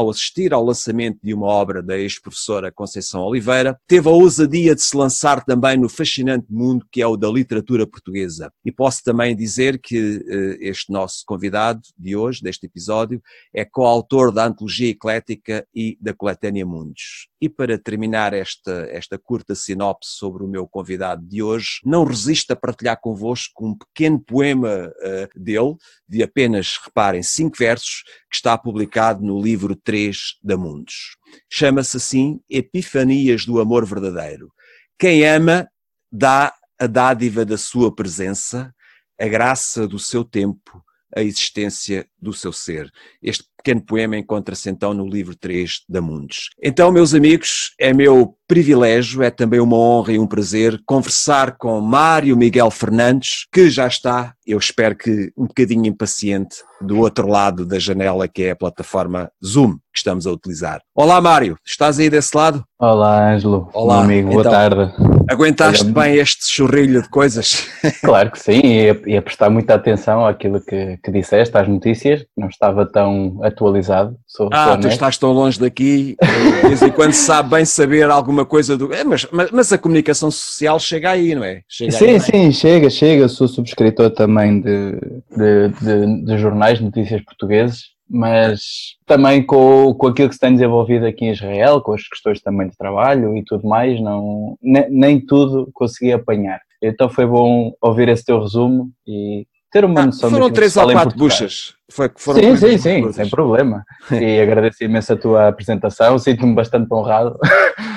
assistir 0.09 0.53
ao 0.53 0.63
lançamento 0.63 1.19
de 1.21 1.33
uma 1.33 1.47
obra 1.47 1.83
da 1.83 1.97
ex-professora 1.97 2.71
Conceição 2.71 3.21
Oliveira, 3.21 3.77
teve 3.85 4.07
a 4.07 4.11
ousadia 4.11 4.73
de 4.73 4.81
se 4.81 4.95
lançar 4.95 5.43
também 5.43 5.77
no 5.77 5.89
fascinante 5.89 6.47
mundo 6.49 6.85
que 6.89 7.01
é 7.01 7.07
o 7.07 7.17
da 7.17 7.27
literatura 7.27 7.85
portuguesa. 7.85 8.51
E 8.63 8.71
posso 8.71 9.03
também 9.03 9.35
dizer 9.35 9.79
que 9.79 10.23
eh, 10.25 10.57
este 10.61 10.91
nosso 10.91 11.23
convidado 11.25 11.81
de 11.97 12.15
hoje, 12.15 12.41
deste 12.41 12.65
episódio, 12.65 13.21
é 13.53 13.65
coautor 13.65 14.31
da 14.31 14.45
Antologia 14.45 14.89
Eclética 14.89 15.67
e 15.75 15.97
da 15.99 16.13
Coletânea 16.13 16.65
Mundos. 16.65 17.27
E 17.43 17.49
para 17.49 17.77
terminar 17.77 18.31
esta, 18.31 18.87
esta 18.89 19.19
curta 19.19 19.53
sinopse 19.53 20.11
sobre 20.11 20.45
o 20.45 20.47
meu 20.47 20.65
convidado 20.65 21.27
de 21.27 21.43
hoje, 21.43 21.81
não 21.83 22.05
resisto 22.05 22.51
a 22.51 22.55
partilhar 22.55 22.97
convosco 23.01 23.67
um 23.67 23.77
pequeno 23.77 24.17
poema 24.17 24.89
uh, 24.89 25.37
dele, 25.37 25.75
de 26.07 26.23
apenas, 26.23 26.79
reparem, 26.81 27.21
cinco 27.21 27.57
versos, 27.57 28.05
que 28.31 28.37
está 28.37 28.57
publicado 28.57 29.21
no 29.21 29.41
livro 29.41 29.75
3 29.75 30.37
da 30.41 30.55
Mundos. 30.55 31.17
Chama-se 31.51 31.97
assim 31.97 32.39
Epifanias 32.49 33.45
do 33.45 33.59
Amor 33.59 33.85
Verdadeiro. 33.85 34.49
Quem 34.97 35.27
ama 35.27 35.67
dá 36.09 36.53
a 36.79 36.87
dádiva 36.87 37.43
da 37.43 37.57
sua 37.57 37.93
presença, 37.93 38.73
a 39.19 39.27
graça 39.27 39.85
do 39.85 39.99
seu 39.99 40.23
tempo, 40.23 40.81
a 41.13 41.21
existência 41.21 42.07
do 42.17 42.31
seu 42.31 42.53
ser. 42.53 42.89
Este 43.21 43.43
pequeno 43.63 43.81
poema 43.81 44.17
encontra-se 44.17 44.69
então 44.69 44.93
no 44.93 45.07
livro 45.07 45.35
3 45.35 45.83
da 45.87 46.01
Mundos. 46.01 46.49
Então, 46.61 46.91
meus 46.91 47.13
amigos, 47.13 47.73
é 47.79 47.93
meu 47.93 48.35
privilégio, 48.45 49.23
é 49.23 49.31
também 49.31 49.59
uma 49.59 49.77
honra 49.77 50.13
e 50.13 50.19
um 50.19 50.27
prazer 50.27 50.79
conversar 50.85 51.57
com 51.57 51.79
Mário 51.79 52.35
Miguel 52.35 52.69
Fernandes, 52.69 53.47
que 53.51 53.69
já 53.69 53.87
está, 53.87 54.33
eu 54.45 54.57
espero 54.57 54.95
que 54.95 55.31
um 55.37 55.47
bocadinho 55.47 55.87
impaciente, 55.87 56.57
do 56.81 56.99
outro 56.99 57.27
lado 57.27 57.65
da 57.65 57.79
janela, 57.79 58.27
que 58.27 58.43
é 58.43 58.51
a 58.51 58.55
plataforma 58.55 59.31
Zoom 59.43 59.77
que 59.93 59.99
estamos 59.99 60.27
a 60.27 60.31
utilizar. 60.31 60.81
Olá, 60.93 61.21
Mário, 61.21 61.57
estás 61.65 61.97
aí 61.97 62.09
desse 62.09 62.35
lado? 62.35 62.63
Olá, 62.77 63.33
Ângelo. 63.33 63.69
Olá, 63.73 63.97
meu 63.97 64.03
amigo, 64.03 64.29
boa 64.29 64.41
então, 64.41 64.51
tarde. 64.51 64.93
Aguentaste 65.29 65.85
bem 65.85 66.15
este 66.15 66.51
churrilho 66.51 67.01
de 67.01 67.09
coisas? 67.09 67.67
Claro 68.03 68.31
que 68.31 68.39
sim, 68.39 68.61
e 69.05 69.17
a, 69.17 69.21
prestar 69.21 69.49
muita 69.49 69.75
atenção 69.75 70.25
àquilo 70.25 70.59
que, 70.59 70.97
que 70.97 71.11
disseste, 71.11 71.57
às 71.57 71.67
notícias, 71.67 72.25
não 72.35 72.49
estava 72.49 72.85
tão 72.85 73.39
atualizado. 73.53 74.15
Sou, 74.27 74.49
ah, 74.51 74.67
sou 74.67 74.79
tu 74.81 74.87
estás 74.87 75.17
tão 75.17 75.31
longe 75.31 75.59
daqui, 75.59 76.15
de 76.21 76.67
vez 76.67 76.81
em 76.81 76.91
quando 76.91 77.13
sabe 77.13 77.51
bem 77.51 77.65
saber 77.65 78.09
alguma 78.09 78.45
coisa 78.45 78.77
do. 78.77 78.93
É, 78.93 79.03
mas, 79.03 79.27
mas, 79.31 79.51
mas, 79.51 79.71
a 79.71 79.77
comunicação 79.77 80.29
social 80.29 80.79
chega 80.79 81.11
aí, 81.11 81.33
não 81.33 81.43
é? 81.43 81.61
Chega 81.67 81.91
sim, 81.91 82.05
aí, 82.05 82.15
é? 82.15 82.19
sim, 82.19 82.51
chega, 82.51 82.89
chega. 82.89 83.27
Sou 83.27 83.47
subscritor 83.47 84.09
também 84.11 84.59
de, 84.59 84.91
de, 85.35 85.69
de, 85.81 86.25
de 86.25 86.37
jornais, 86.37 86.79
notícias 86.79 87.21
portugueses 87.23 87.93
mas 88.09 88.95
também 89.07 89.43
com, 89.43 89.91
com 89.95 90.07
aquilo 90.07 90.29
que 90.29 90.35
se 90.35 90.39
tem 90.39 90.53
desenvolvido 90.53 91.05
aqui 91.05 91.25
em 91.25 91.31
Israel, 91.31 91.81
com 91.81 91.93
as 91.93 92.07
questões 92.07 92.39
também 92.41 92.67
de 92.67 92.77
trabalho 92.77 93.35
e 93.35 93.43
tudo 93.43 93.67
mais, 93.67 93.99
não, 93.99 94.55
nem, 94.61 94.87
nem 94.91 95.19
tudo 95.19 95.69
consegui 95.73 96.11
apanhar. 96.11 96.59
Então 96.79 97.09
foi 97.09 97.25
bom 97.25 97.71
ouvir 97.81 98.09
esse 98.09 98.23
teu 98.23 98.39
resumo 98.39 98.91
e 99.07 99.47
ter 99.71 99.83
uma 99.83 100.01
ah, 100.01 100.05
noção 100.05 100.29
Foram 100.29 100.51
três 100.51 100.77
ou 100.77 100.91
quatro 100.91 101.17
buchas. 101.17 101.73
Foi, 101.93 102.09
foram 102.15 102.39
sim, 102.39 102.57
sim, 102.57 102.77
sim, 102.77 103.13
sem 103.13 103.29
problema. 103.29 103.83
E 104.11 104.39
agradeço 104.39 104.83
imenso 104.83 105.13
a 105.13 105.15
tua 105.15 105.47
apresentação, 105.47 106.17
sinto-me 106.17 106.53
bastante 106.53 106.91
honrado. 106.91 107.37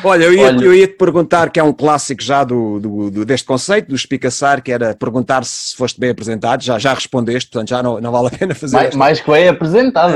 Olha, 0.05 0.25
eu 0.25 0.35
ia, 0.35 0.47
Olha... 0.47 0.75
ia 0.75 0.87
te 0.87 0.95
perguntar, 0.95 1.51
que 1.51 1.59
é 1.59 1.63
um 1.63 1.73
clássico 1.73 2.23
já 2.23 2.45
do, 2.45 2.79
do, 2.79 3.11
do 3.11 3.25
deste 3.25 3.47
conceito, 3.47 3.89
do 3.89 3.95
espicaçar, 3.95 4.63
que 4.63 4.71
era 4.71 4.95
perguntar 4.95 5.45
se 5.45 5.75
foste 5.77 5.99
bem 5.99 6.11
apresentado, 6.11 6.63
já, 6.63 6.79
já 6.79 6.95
respondeste, 6.95 7.51
portanto 7.51 7.69
já 7.69 7.83
não, 7.83 8.01
não 8.01 8.13
vale 8.13 8.29
a 8.29 8.31
pena 8.31 8.55
fazer. 8.55 8.77
Mais, 8.77 8.95
mais 8.95 9.21
que 9.21 9.31
bem 9.31 9.49
apresentado. 9.49 10.15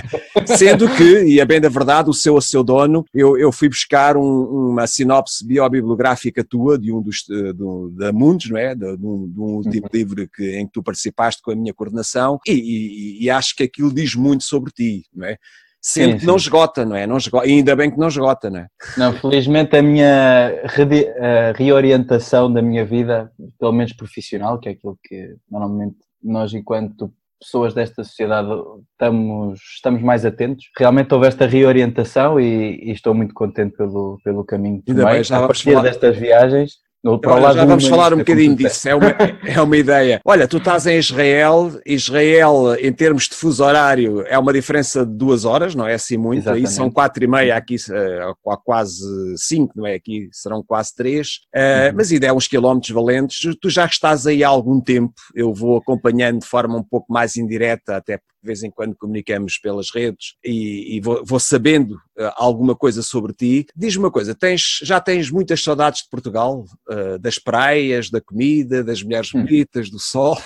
Sendo 0.46 0.88
que, 0.88 1.24
e 1.24 1.40
é 1.40 1.44
bem 1.44 1.60
da 1.60 1.68
verdade, 1.68 2.10
o 2.10 2.14
seu 2.14 2.36
a 2.36 2.40
seu 2.40 2.62
dono, 2.62 3.04
eu, 3.14 3.36
eu 3.38 3.52
fui 3.52 3.68
buscar 3.68 4.16
um, 4.16 4.70
uma 4.70 4.86
sinopse 4.86 5.46
biobibliográfica 5.46 6.42
tua, 6.44 6.78
de 6.78 6.92
um 6.92 7.00
dos, 7.00 7.24
de, 7.28 7.52
de, 7.52 7.96
da 7.96 8.12
Mundos, 8.12 8.50
não 8.50 8.58
é? 8.58 8.74
De, 8.74 8.96
de 8.96 9.06
um, 9.06 9.28
de 9.28 9.40
um 9.40 9.44
uhum. 9.44 9.88
livro 9.92 10.28
que, 10.28 10.56
em 10.56 10.66
que 10.66 10.72
tu 10.72 10.82
participaste 10.82 11.42
com 11.42 11.50
a 11.50 11.56
minha 11.56 11.74
coordenação, 11.74 12.38
e, 12.46 12.52
e, 12.52 13.17
e 13.18 13.30
acho 13.30 13.54
que 13.56 13.64
aquilo 13.64 13.92
diz 13.92 14.14
muito 14.14 14.44
sobre 14.44 14.72
ti, 14.72 15.04
não 15.14 15.26
é? 15.26 15.36
Sendo 15.80 16.12
sim, 16.12 16.18
que 16.18 16.26
não 16.26 16.36
esgota, 16.36 16.84
não 16.84 16.96
é? 16.96 17.06
Não 17.06 17.16
esgota, 17.16 17.46
e 17.46 17.52
ainda 17.52 17.76
bem 17.76 17.90
que 17.90 17.98
não 17.98 18.08
esgota, 18.08 18.50
não 18.50 18.60
é? 18.60 18.66
Não, 18.96 19.12
felizmente 19.12 19.76
a 19.76 19.82
minha 19.82 20.52
a 20.64 21.52
reorientação 21.56 22.52
da 22.52 22.60
minha 22.60 22.84
vida, 22.84 23.30
pelo 23.58 23.72
menos 23.72 23.92
profissional, 23.92 24.58
que 24.58 24.68
é 24.68 24.72
aquilo 24.72 24.98
que 25.04 25.36
normalmente 25.50 25.96
nós, 26.22 26.52
enquanto 26.52 27.12
pessoas 27.40 27.72
desta 27.72 28.02
sociedade, 28.02 28.48
estamos, 28.92 29.60
estamos 29.74 30.02
mais 30.02 30.26
atentos. 30.26 30.68
Realmente 30.76 31.14
houve 31.14 31.28
esta 31.28 31.46
reorientação 31.46 32.40
e, 32.40 32.74
e 32.82 32.90
estou 32.90 33.14
muito 33.14 33.32
contente 33.32 33.76
pelo, 33.76 34.18
pelo 34.24 34.44
caminho 34.44 34.82
que 34.82 34.92
tomei. 34.92 35.22
A 35.30 35.46
partir 35.46 35.72
falar... 35.72 35.82
destas 35.82 36.16
viagens, 36.16 36.78
Olha, 37.04 37.52
já 37.52 37.64
vamos 37.64 37.86
falar 37.86 38.12
um 38.12 38.18
bocadinho 38.18 38.56
disso, 38.56 38.88
é 38.88 38.94
uma, 38.94 39.06
é 39.46 39.62
uma 39.62 39.76
ideia. 39.76 40.20
Olha, 40.24 40.48
tu 40.48 40.56
estás 40.56 40.84
em 40.86 40.98
Israel, 40.98 41.80
Israel, 41.86 42.74
em 42.80 42.92
termos 42.92 43.28
de 43.28 43.36
fuso 43.36 43.64
horário, 43.64 44.24
é 44.26 44.36
uma 44.36 44.52
diferença 44.52 45.06
de 45.06 45.12
duas 45.12 45.44
horas, 45.44 45.74
não 45.76 45.86
é 45.86 45.94
assim 45.94 46.16
muito, 46.16 46.42
Exatamente. 46.42 46.66
aí 46.66 46.72
são 46.72 46.90
quatro 46.90 47.22
e 47.22 47.26
meia, 47.26 47.56
aqui 47.56 47.76
uh, 47.76 48.58
quase 48.64 49.04
cinco, 49.36 49.74
não 49.76 49.86
é? 49.86 49.94
Aqui 49.94 50.28
serão 50.32 50.62
quase 50.62 50.94
três, 50.94 51.40
uh, 51.54 51.90
uhum. 51.90 51.96
mas 51.96 52.10
ainda 52.10 52.26
é 52.26 52.32
uns 52.32 52.48
quilómetros 52.48 52.90
valentes. 52.90 53.56
Tu 53.60 53.70
já 53.70 53.86
estás 53.86 54.26
aí 54.26 54.42
há 54.42 54.48
algum 54.48 54.80
tempo, 54.80 55.14
eu 55.34 55.54
vou 55.54 55.76
acompanhando 55.76 56.40
de 56.40 56.46
forma 56.46 56.76
um 56.76 56.82
pouco 56.82 57.12
mais 57.12 57.36
indireta, 57.36 57.96
até 57.96 58.18
de 58.42 58.46
vez 58.46 58.62
em 58.62 58.70
quando 58.70 58.96
comunicamos 58.96 59.58
pelas 59.58 59.90
redes 59.90 60.34
e, 60.44 60.96
e 60.96 61.00
vou, 61.00 61.24
vou, 61.24 61.40
sabendo 61.40 61.92
uh, 61.92 62.32
alguma 62.36 62.74
coisa 62.74 63.02
sobre 63.02 63.32
ti. 63.32 63.66
Diz-me 63.76 64.04
uma 64.04 64.10
coisa, 64.10 64.34
tens, 64.34 64.80
já 64.82 65.00
tens 65.00 65.30
muitas 65.30 65.62
saudades 65.62 66.02
de 66.02 66.08
Portugal, 66.08 66.64
uh, 66.90 67.18
das 67.18 67.38
praias, 67.38 68.10
da 68.10 68.20
comida, 68.20 68.84
das 68.84 69.02
mulheres 69.02 69.34
hum. 69.34 69.42
bonitas, 69.42 69.90
do 69.90 69.98
sol? 69.98 70.38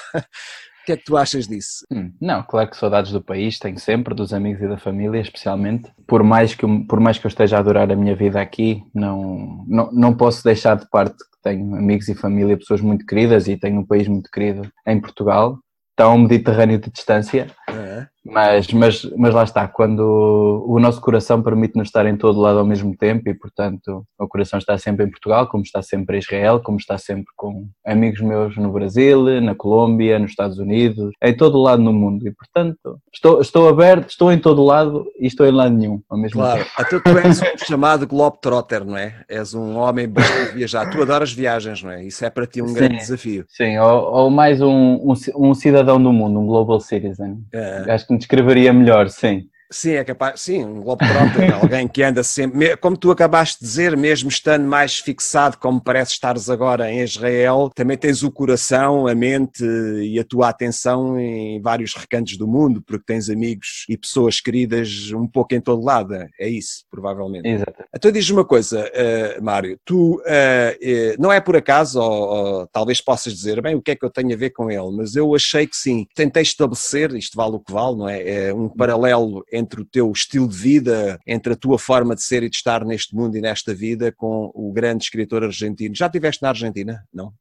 O 0.83 0.85
que 0.85 0.93
é 0.93 0.97
que 0.97 1.05
tu 1.05 1.17
achas 1.17 1.47
disso? 1.47 1.87
Hum, 1.93 2.13
não, 2.21 2.43
claro 2.43 2.69
que 2.69 2.77
saudades 2.77 3.13
do 3.13 3.23
país 3.23 3.59
tenho 3.59 3.79
sempre, 3.79 4.15
dos 4.15 4.33
amigos 4.33 4.63
e 4.63 4.69
da 4.69 4.77
família, 4.77 5.21
especialmente. 5.21 5.93
Por 6.09 6.25
mais 6.25 6.55
que 6.55 6.65
eu, 6.65 6.85
por 6.89 6.99
mais 6.99 7.19
que 7.19 7.27
eu 7.27 7.29
esteja 7.29 7.57
a 7.57 7.61
adorar 7.61 7.91
a 7.91 7.97
minha 7.97 8.17
vida 8.17 8.41
aqui, 8.41 8.83
não, 8.93 9.65
não, 9.69 9.93
não 9.93 10.15
posso 10.15 10.43
deixar 10.43 10.77
de 10.77 10.89
parte 10.91 11.17
que 11.19 11.41
tenho 11.43 11.77
amigos 11.77 12.09
e 12.09 12.15
família, 12.15 12.57
pessoas 12.57 12.81
muito 12.81 13.07
queridas 13.07 13.47
e 13.47 13.57
tenho 13.57 13.81
um 13.81 13.87
país 13.87 14.09
muito 14.09 14.29
querido 14.31 14.69
em 14.87 15.01
Portugal. 15.01 15.59
Está 15.93 16.09
um 16.09 16.19
Mediterrâneo 16.19 16.79
de 16.79 16.91
distância. 16.91 17.49
É. 17.75 18.07
Mas, 18.25 18.69
mas, 18.69 19.05
mas 19.17 19.35
lá 19.35 19.43
está, 19.43 19.67
quando 19.67 20.65
o 20.69 20.79
nosso 20.79 21.01
coração 21.01 21.43
permite-nos 21.43 21.89
estar 21.89 22.07
em 22.07 22.17
todo 22.17 22.41
lado 22.41 22.61
ao 22.61 22.65
mesmo 22.65 22.97
tempo 22.97 23.29
e, 23.29 23.35
portanto, 23.35 24.07
o 24.17 24.29
coração 24.29 24.59
está 24.61 24.79
sempre 24.79 25.05
em 25.05 25.11
Portugal, 25.11 25.49
como 25.49 25.65
está 25.65 25.83
sempre 25.83 26.17
em 26.17 26.21
Israel, 26.21 26.61
como 26.61 26.79
está 26.79 26.97
sempre 26.97 27.27
com 27.37 27.67
amigos 27.85 28.21
meus 28.21 28.57
no 28.57 28.71
Brasil, 28.71 29.41
na 29.41 29.57
Colômbia, 29.57 30.21
nos 30.21 30.31
Estados 30.31 30.59
Unidos, 30.59 31.11
em 31.21 31.37
todo 31.37 31.61
lado 31.61 31.83
no 31.83 31.93
mundo. 31.93 32.27
E, 32.27 32.31
portanto, 32.31 33.01
estou, 33.13 33.41
estou 33.41 33.69
aberto, 33.69 34.11
estou 34.11 34.31
em 34.31 34.39
todo 34.39 34.63
lado 34.63 35.05
e 35.19 35.27
estou 35.27 35.45
em 35.45 35.53
lado 35.53 35.75
nenhum 35.75 36.01
ao 36.09 36.17
mesmo 36.17 36.41
claro. 36.41 36.61
tempo. 36.61 36.71
Claro, 36.77 37.03
tu 37.03 37.19
és 37.19 37.43
um 37.43 37.67
chamado 37.67 38.07
Globetrotter, 38.07 38.85
não 38.85 38.97
é? 38.97 39.25
És 39.29 39.53
um 39.53 39.79
homem 39.79 40.09
bom 40.09 40.21
de 40.21 40.55
viajar. 40.55 40.89
Tu 40.91 41.03
adoras 41.03 41.33
viagens, 41.33 41.83
não 41.83 41.91
é? 41.91 42.05
Isso 42.05 42.25
é 42.25 42.31
para 42.31 42.47
ti 42.47 42.63
um 42.63 42.69
sim, 42.69 42.75
grande 42.75 42.99
desafio. 42.99 43.45
Sim, 43.49 43.79
ou, 43.79 44.13
ou 44.13 44.31
mais 44.31 44.61
um, 44.61 44.69
um, 44.69 45.15
um, 45.37 45.55
cidadão 45.55 46.01
do 46.01 46.13
mundo, 46.13 46.39
um 46.39 46.47
global 46.47 46.79
citizen. 46.79 47.39
É. 47.53 47.62
Acho 47.89 48.07
que 48.07 48.13
me 48.13 48.19
descreveria 48.19 48.73
melhor, 48.73 49.09
sim. 49.09 49.49
Sim, 49.73 49.93
é 49.93 50.05
capaz, 50.05 50.43
sim, 50.43 50.63
um 50.63 50.83
Globetrotter, 50.83 51.55
alguém 51.61 51.89
que 51.89 52.03
anda 52.03 52.23
sempre, 52.23 52.77
como 52.77 52.97
tu 52.97 53.11
acabaste 53.11 53.59
de 53.59 53.67
dizer, 53.67 53.97
mesmo 53.97 54.29
estando 54.29 54.67
mais 54.67 54.99
fixado 54.99 55.57
como 55.57 55.81
parece 55.81 56.13
estares 56.13 56.51
agora 56.51 56.91
em 56.91 57.01
Israel, 57.01 57.71
também 57.75 57.97
tens 57.97 58.23
o 58.23 58.31
coração, 58.31 59.07
a 59.07 59.15
mente 59.15 59.65
e 59.65 60.21
a 60.21 60.25
tua 60.25 60.51
atenção 60.51 61.19
em 61.19 61.61
vários 61.61 61.95
recantos 61.95 62.37
do 62.37 62.47
mundo, 62.47 62.83
porque 62.83 63.05
tens 63.07 63.31
amigos 63.31 63.87
e 63.89 63.97
pessoas 63.97 64.41
queridas 64.41 65.11
um 65.13 65.27
pouco 65.27 65.55
em 65.55 65.61
todo 65.61 65.83
lado, 65.83 66.15
é 66.39 66.49
isso, 66.49 66.85
provavelmente. 66.91 67.49
Exato. 67.49 67.85
Então 67.95 68.13
diz 68.13 68.29
uma 68.29 68.45
coisa, 68.45 68.85
uh, 68.85 69.43
Mário, 69.43 69.79
tu, 69.87 70.17
uh, 70.17 70.19
uh, 70.19 71.17
não 71.19 71.33
é 71.33 71.41
por 71.41 71.57
acaso, 71.57 71.99
ou, 71.99 72.29
ou, 72.29 72.67
talvez 72.67 73.01
possas 73.01 73.33
dizer, 73.33 73.63
bem, 73.63 73.75
o 73.75 73.81
que 73.81 73.93
é 73.93 73.97
que 73.97 74.05
eu 74.05 74.11
tenho 74.11 74.35
a 74.35 74.37
ver 74.37 74.51
com 74.51 74.71
ele, 74.71 74.91
mas 74.95 75.17
eu 75.17 75.35
achei 75.35 75.67
que 75.67 75.77
sim, 75.77 76.07
tentei 76.15 76.43
estabelecer, 76.43 77.15
isto 77.15 77.37
vale 77.37 77.57
o 77.57 77.61
que 77.61 77.73
vale, 77.73 77.97
não 77.97 78.09
é, 78.09 78.49
é 78.49 78.55
um 78.55 78.69
paralelo 78.69 79.43
entre 79.51 79.62
entre 79.63 79.81
o 79.81 79.85
teu 79.85 80.11
estilo 80.13 80.49
de 80.49 80.57
vida, 80.57 81.19
entre 81.27 81.55
a 81.55 81.57
tua 81.57 81.79
forma 81.79 82.15
de 82.15 82.23
ser 82.23 82.43
e 82.43 82.51
de 82.51 82.57
estar 82.57 82.85
neste 82.85 83.15
mundo 83.15 83.37
e 83.37 83.41
nesta 83.41 83.75
vida 83.75 84.13
com 84.13 84.51
o 84.55 84.73
grande 84.73 85.05
escritor 85.05 85.43
argentino. 85.43 85.95
Já 85.95 86.07
estiveste 86.07 86.43
na 86.43 86.51
Argentina? 86.51 87.03
Não? 87.13 87.33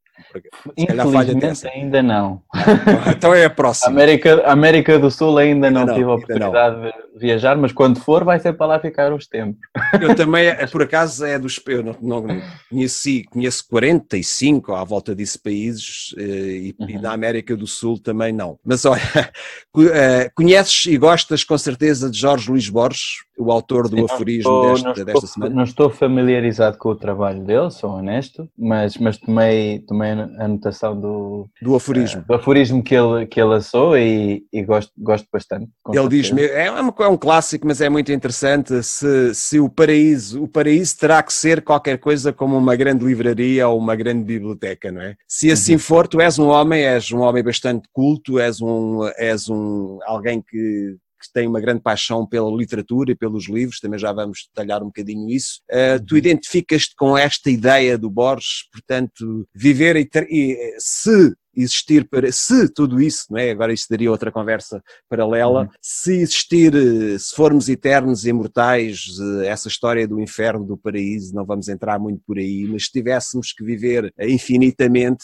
Infelizmente 0.78 1.68
ainda 1.68 2.02
não. 2.02 2.42
então 3.16 3.34
é 3.34 3.46
a 3.46 3.50
próxima. 3.50 3.92
América, 3.92 4.44
América 4.46 5.00
do 5.00 5.12
Sul 5.12 5.38
ainda, 5.38 5.70
não, 5.70 5.86
não, 5.86 5.94
tive 5.94 6.10
a 6.10 6.14
oportunidade 6.14 6.76
não. 6.76 6.86
de 6.86 7.20
viajar, 7.20 7.58
mas 7.58 7.72
quando 7.72 8.00
for 8.00 8.24
vai 8.24 8.40
ser 8.40 8.54
para 8.54 8.68
lá 8.68 8.80
ficar 8.80 9.14
os 9.14 9.28
tempos. 9.28 9.60
Eu 10.02 10.16
também, 10.16 10.48
por 10.72 10.84
acaso, 10.84 11.26
é 11.26 11.38
dos. 11.38 11.60
Eu 11.68 11.84
não, 11.84 11.96
não 12.02 12.42
conheci, 12.70 13.24
conheço 13.30 13.68
45 13.70 14.74
à 14.74 14.84
volta 14.84 15.16
disso 15.16 15.42
países 15.42 16.14
eh, 16.18 16.22
e, 16.22 16.76
uhum. 16.80 16.90
e, 16.90 16.98
na 17.00 17.12
América 17.12 17.56
do 17.56 17.68
Sul 17.68 18.00
também 18.00 18.32
não. 18.32 18.60
Mas 18.64 18.86
olha, 18.86 19.02
eh, 19.94 20.30
conheces 20.36 20.86
e 20.88 20.98
gostas 20.98 21.44
com 21.44 21.58
certeza 21.58 22.10
de 22.10 22.18
Jorge 22.18 22.50
Luís 22.50 22.70
Borges, 22.70 23.24
o 23.42 23.52
autor 23.52 23.90
do 23.90 23.98
Sim, 23.98 24.06
aforismo 24.06 24.62
desta, 24.62 24.88
não 24.88 25.06
desta 25.06 25.28
semana? 25.28 25.56
Não 25.56 25.64
estou 25.64 25.90
familiarizado 25.90 26.78
com 26.78 26.90
o 26.90 26.96
trabalho 26.96 27.44
dele, 27.44 27.72
sou 27.72 27.92
honesto, 27.92 28.50
mas, 28.58 28.98
mas 28.98 29.18
tomei, 29.18 29.80
tomei 29.80 30.12
a 30.12 30.46
anotação 30.46 31.00
do, 31.00 31.50
do 31.62 31.76
aforismo, 31.76 32.22
uh, 32.22 32.26
do 32.28 32.34
aforismo 32.36 32.84
que, 32.84 32.96
ele, 32.96 33.26
que 33.26 33.40
ele 33.40 33.50
lançou 33.50 33.98
e, 33.98 34.44
e 34.54 34.64
gosto, 34.64 34.92
gosto 34.98 35.28
bastante. 35.32 35.70
Ele 35.92 36.08
diz, 36.08 36.32
é, 36.38 36.68
é 36.68 37.08
um 37.08 37.18
clássico, 37.18 37.68
mas 37.68 37.82
é 37.82 37.90
muito 37.90 38.12
interessante, 38.12 38.84
se, 38.84 39.34
se 39.34 39.60
o 39.60 39.70
paraíso, 39.70 40.44
o 40.44 40.48
paraíso 40.48 40.98
terá 40.98 41.22
que 41.24 41.34
ser 41.34 41.62
qualquer 41.64 41.98
coisa 41.98 42.32
como 42.32 42.58
uma 42.58 42.76
grande 42.76 43.04
livraria 43.04 43.68
ou 43.68 43.78
uma 43.78 43.96
grande 43.96 44.24
biblioteca, 44.24 44.92
não 44.92 45.02
é? 45.02 45.16
Se 45.28 45.52
assim 45.52 45.74
uhum. 45.74 45.80
for, 45.80 46.08
tu 46.08 46.22
és 46.22 46.38
um 46.38 46.48
homem, 46.48 46.84
és 46.84 47.12
um 47.12 47.22
homem 47.22 47.44
bastante 47.44 47.88
culto, 47.92 48.40
és 48.40 48.62
um, 48.62 49.08
és 49.18 49.50
um 49.50 50.00
alguém 50.06 50.42
que 50.42 50.98
que 51.22 51.32
tem 51.32 51.48
uma 51.48 51.62
grande 51.62 51.82
paixão 51.82 52.26
pela 52.26 52.50
literatura 52.52 53.12
e 53.12 53.16
pelos 53.16 53.48
livros, 53.48 53.80
também 53.80 54.00
já 54.00 54.12
vamos 54.12 54.50
detalhar 54.50 54.82
um 54.82 54.88
bocadinho 54.88 55.30
isso. 55.30 55.62
Uh, 55.70 56.04
tu 56.06 56.18
identificas-te 56.18 56.96
com 56.96 57.18
esta 57.18 57.50
ideia 57.50 57.98
do 57.98 58.10
Borges, 58.10 58.68
portanto, 58.72 59.48
viver 59.54 59.96
e, 59.96 60.06
ter, 60.06 60.28
e 60.30 60.76
se 60.80 61.34
existir 61.56 62.08
para, 62.08 62.32
se 62.32 62.72
tudo 62.74 63.02
isso, 63.02 63.26
não 63.30 63.40
é? 63.40 63.52
Agora 63.52 63.74
isso 63.74 63.88
daria 63.90 64.12
outra 64.12 64.32
conversa 64.32 64.82
paralela, 65.10 65.64
uhum. 65.64 65.70
se 65.82 66.22
existir, 66.22 66.74
se 67.20 67.36
formos 67.36 67.70
eternos 67.70 68.26
e 68.26 68.30
imortais, 68.30 69.06
eh, 69.42 69.48
essa 69.48 69.68
história 69.68 70.08
do 70.08 70.20
inferno, 70.20 70.66
do 70.66 70.78
paraíso, 70.78 71.36
não 71.36 71.46
vamos 71.46 71.68
entrar 71.68 72.00
muito 72.00 72.22
por 72.26 72.38
aí, 72.38 72.68
mas 72.72 72.86
se 72.86 72.92
tivéssemos 72.92 73.54
que 73.54 73.64
viver 73.64 74.14
infinitamente, 74.20 75.24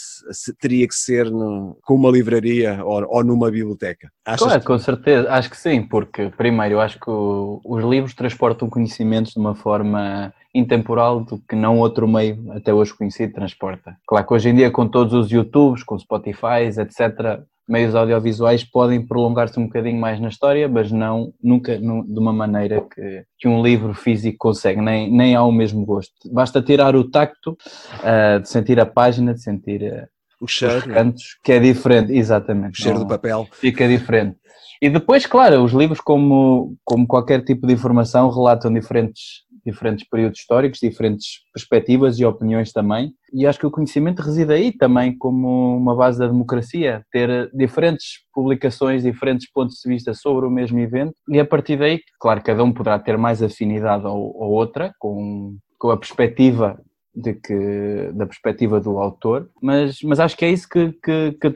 teria 0.59 0.87
que 0.87 0.95
ser 0.95 1.29
no, 1.31 1.77
com 1.83 1.95
uma 1.95 2.09
livraria 2.09 2.83
ou, 2.83 3.05
ou 3.07 3.23
numa 3.23 3.49
biblioteca. 3.49 4.11
Achas 4.25 4.45
claro, 4.45 4.59
que... 4.59 4.67
com 4.67 4.79
certeza, 4.79 5.31
acho 5.31 5.49
que 5.49 5.57
sim, 5.57 5.81
porque 5.81 6.29
primeiro 6.29 6.75
eu 6.75 6.81
acho 6.81 6.99
que 6.99 7.09
o, 7.09 7.61
os 7.63 7.83
livros 7.83 8.13
transportam 8.13 8.69
conhecimentos 8.69 9.33
de 9.33 9.39
uma 9.39 9.55
forma 9.55 10.33
intemporal 10.57 11.19
do 11.21 11.39
que 11.39 11.55
não 11.55 11.79
outro 11.79 12.07
meio 12.07 12.51
até 12.51 12.73
hoje 12.73 12.93
conhecido 12.93 13.33
transporta. 13.33 13.95
Claro 14.07 14.25
que 14.25 14.33
hoje 14.33 14.49
em 14.49 14.55
dia 14.55 14.71
com 14.71 14.87
todos 14.87 15.13
os 15.13 15.31
YouTubes, 15.31 15.83
com 15.83 15.97
Spotify, 15.97 16.63
etc., 16.65 17.41
meios 17.67 17.93
audiovisuais 17.93 18.63
podem 18.63 19.05
prolongar-se 19.05 19.59
um 19.59 19.65
bocadinho 19.65 19.99
mais 19.99 20.19
na 20.19 20.29
história, 20.29 20.69
mas 20.69 20.91
não 20.91 21.33
nunca 21.43 21.77
de 21.77 22.19
uma 22.19 22.31
maneira 22.31 22.81
que, 22.81 23.25
que 23.37 23.47
um 23.47 23.61
livro 23.61 23.93
físico 23.93 24.37
consegue, 24.37 24.81
nem, 24.81 25.11
nem 25.11 25.35
ao 25.35 25.51
mesmo 25.51 25.85
gosto. 25.85 26.13
Basta 26.31 26.61
tirar 26.61 26.95
o 26.95 27.09
tacto 27.09 27.51
uh, 27.51 28.39
de 28.41 28.49
sentir 28.49 28.79
a 28.79 28.85
página, 28.85 29.33
de 29.33 29.41
sentir 29.41 29.83
uh, 29.83 30.07
o 30.39 30.47
cheiro, 30.47 30.77
os 30.77 30.83
cantos, 30.85 31.37
que 31.43 31.51
é 31.51 31.59
diferente, 31.59 32.13
exatamente. 32.13 32.79
O 32.79 32.83
cheiro 32.83 32.99
não, 32.99 33.05
do 33.05 33.09
papel. 33.09 33.47
Fica 33.51 33.87
diferente. 33.87 34.37
E 34.81 34.89
depois, 34.89 35.25
claro, 35.25 35.63
os 35.63 35.71
livros, 35.71 35.99
como, 35.99 36.75
como 36.85 37.07
qualquer 37.07 37.43
tipo 37.43 37.65
de 37.65 37.73
informação, 37.73 38.29
relatam 38.29 38.71
diferentes 38.71 39.43
diferentes 39.67 40.07
períodos 40.07 40.39
históricos, 40.39 40.79
diferentes 40.81 41.41
perspectivas 41.53 42.17
e 42.19 42.25
opiniões 42.25 42.71
também. 42.71 43.13
E 43.33 43.45
acho 43.45 43.59
que 43.59 43.67
o 43.67 43.71
conhecimento 43.71 44.21
reside 44.21 44.53
aí 44.53 44.71
também 44.71 45.15
como 45.17 45.77
uma 45.77 45.95
base 45.95 46.17
da 46.17 46.27
democracia, 46.27 47.03
ter 47.11 47.49
diferentes 47.53 48.19
publicações, 48.33 49.03
diferentes 49.03 49.51
pontos 49.51 49.75
de 49.83 49.89
vista 49.89 50.13
sobre 50.13 50.45
o 50.45 50.51
mesmo 50.51 50.79
evento 50.79 51.13
e 51.29 51.39
a 51.39 51.45
partir 51.45 51.77
daí, 51.77 51.99
claro, 52.19 52.41
cada 52.41 52.63
um 52.63 52.71
poderá 52.71 52.97
ter 52.97 53.17
mais 53.17 53.43
afinidade 53.43 54.05
ou, 54.05 54.35
ou 54.35 54.51
outra 54.51 54.93
com, 54.99 55.57
com 55.77 55.89
a 55.89 55.97
perspectiva 55.97 56.79
de 57.17 57.33
que, 57.33 58.11
da 58.13 58.27
perspectiva 58.27 58.79
do 58.79 58.99
autor, 58.99 59.49
mas, 59.61 59.97
mas 60.03 60.19
acho 60.19 60.37
que 60.37 60.45
é 60.45 60.51
isso 60.51 60.69
que, 60.69 60.91
que, 61.03 61.31
que 61.31 61.55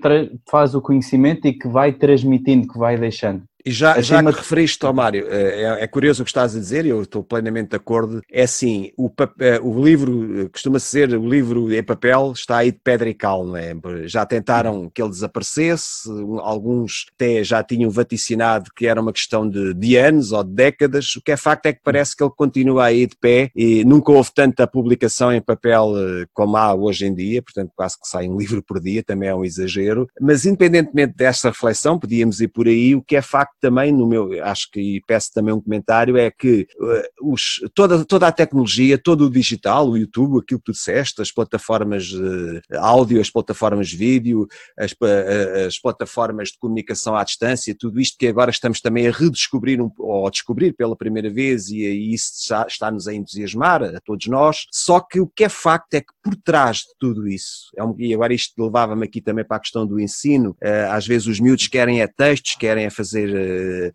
faz 0.49 0.73
o 0.73 0.81
conhecimento 0.81 1.47
e 1.47 1.53
que 1.53 1.67
vai 1.67 1.93
transmitindo, 1.93 2.67
que 2.67 2.79
vai 2.79 2.97
deixando. 2.97 3.43
E 3.65 3.71
já, 3.71 4.01
já 4.01 4.23
que 4.23 4.31
referiste 4.31 4.85
ao 4.85 4.93
Mário, 4.93 5.27
é, 5.29 5.63
é, 5.63 5.83
é, 5.83 5.87
curioso 5.87 6.21
o 6.21 6.25
que 6.25 6.29
estás 6.29 6.55
a 6.55 6.59
dizer, 6.59 6.85
eu 6.85 7.01
estou 7.01 7.23
plenamente 7.23 7.69
de 7.69 7.75
acordo. 7.75 8.21
É 8.31 8.43
assim, 8.43 8.91
o, 8.97 9.09
é, 9.39 9.59
o 9.59 9.83
livro, 9.83 10.49
costuma 10.51 10.79
ser 10.79 11.13
o 11.13 11.27
livro 11.27 11.71
em 11.73 11.83
papel, 11.83 12.31
está 12.33 12.57
aí 12.57 12.71
de 12.71 12.79
pedra 12.83 13.09
e 13.09 13.13
cal, 13.13 13.45
não 13.45 13.57
é? 13.57 13.73
Já 14.05 14.25
tentaram 14.25 14.89
que 14.89 15.01
ele 15.01 15.11
desaparecesse, 15.11 16.09
alguns 16.39 17.05
até 17.15 17.43
já 17.43 17.63
tinham 17.63 17.89
vaticinado 17.89 18.71
que 18.75 18.87
era 18.87 19.01
uma 19.01 19.13
questão 19.13 19.47
de, 19.47 19.73
de 19.73 19.95
anos 19.97 20.31
ou 20.31 20.43
de 20.43 20.51
décadas. 20.51 21.15
O 21.15 21.21
que 21.21 21.31
é 21.31 21.37
facto 21.37 21.65
é 21.67 21.73
que 21.73 21.81
parece 21.83 22.15
que 22.15 22.23
ele 22.23 22.31
continua 22.35 22.85
aí 22.85 23.05
de 23.05 23.15
pé 23.15 23.51
e 23.55 23.83
nunca 23.85 24.11
houve 24.11 24.31
tanta 24.33 24.67
publicação 24.67 25.31
em 25.31 25.41
papel 25.41 25.93
eh, 25.97 26.25
como 26.33 26.57
há 26.57 26.73
hoje 26.73 27.05
em 27.05 27.13
dia, 27.13 27.41
portanto, 27.41 27.71
quase 27.75 27.99
que 27.99 28.07
sai 28.07 28.27
um 28.27 28.37
livro 28.41 28.63
por 28.63 28.79
dia, 28.79 29.03
também 29.03 29.29
é 29.29 29.35
um 29.35 29.45
exagero. 29.45 30.07
Mas, 30.19 30.45
independentemente 30.45 31.13
desta 31.15 31.49
reflexão, 31.49 31.99
podíamos 31.99 32.41
ir 32.41 32.47
por 32.47 32.67
aí, 32.67 32.95
o 32.95 33.01
que 33.01 33.15
é 33.15 33.21
facto 33.21 33.50
também, 33.59 33.91
no 33.91 34.07
meu, 34.07 34.43
acho 34.43 34.69
que 34.71 34.81
e 34.81 35.01
peço 35.01 35.31
também 35.33 35.53
um 35.53 35.61
comentário, 35.61 36.17
é 36.17 36.31
que 36.31 36.67
uh, 36.79 37.31
os, 37.33 37.61
toda, 37.73 38.03
toda 38.03 38.27
a 38.27 38.31
tecnologia, 38.31 38.97
todo 38.97 39.25
o 39.25 39.29
digital, 39.29 39.89
o 39.89 39.97
YouTube, 39.97 40.39
aquilo 40.39 40.59
que 40.59 40.65
tu 40.65 40.71
disseste, 40.71 41.21
as 41.21 41.31
plataformas 41.31 42.05
de 42.05 42.61
áudio, 42.77 43.21
as 43.21 43.29
plataformas 43.29 43.89
de 43.89 43.97
vídeo, 43.97 44.47
as, 44.77 44.91
uh, 44.91 45.67
as 45.67 45.79
plataformas 45.79 46.49
de 46.49 46.57
comunicação 46.57 47.15
à 47.15 47.23
distância, 47.23 47.75
tudo 47.77 47.99
isto 47.99 48.17
que 48.17 48.27
agora 48.27 48.51
estamos 48.51 48.81
também 48.81 49.07
a 49.07 49.11
redescobrir, 49.11 49.81
um, 49.81 49.91
ou 49.97 50.27
a 50.27 50.29
descobrir 50.29 50.73
pela 50.73 50.95
primeira 50.95 51.29
vez, 51.29 51.69
e, 51.69 51.79
e 51.79 52.13
isso 52.13 52.31
está, 52.39 52.65
está-nos 52.67 53.07
a 53.07 53.13
entusiasmar, 53.13 53.83
a 53.83 53.99
todos 54.01 54.27
nós, 54.27 54.65
só 54.71 54.99
que 54.99 55.19
o 55.19 55.27
que 55.27 55.45
é 55.45 55.49
facto 55.49 55.93
é 55.93 56.01
que 56.01 56.13
por 56.23 56.35
trás 56.35 56.77
de 56.77 56.93
tudo 56.99 57.27
isso, 57.27 57.69
é 57.77 57.83
um, 57.83 57.95
e 57.97 58.13
agora 58.13 58.33
isto 58.33 58.61
levava-me 58.61 59.05
aqui 59.05 59.21
também 59.21 59.45
para 59.45 59.57
a 59.57 59.61
questão 59.61 59.85
do 59.85 59.99
ensino, 59.99 60.55
às 60.89 61.05
vezes 61.05 61.27
os 61.27 61.39
miúdos 61.39 61.67
querem 61.67 62.01
é 62.01 62.07
textos, 62.07 62.55
querem 62.55 62.85
é 62.85 62.89
fazer 62.89 63.31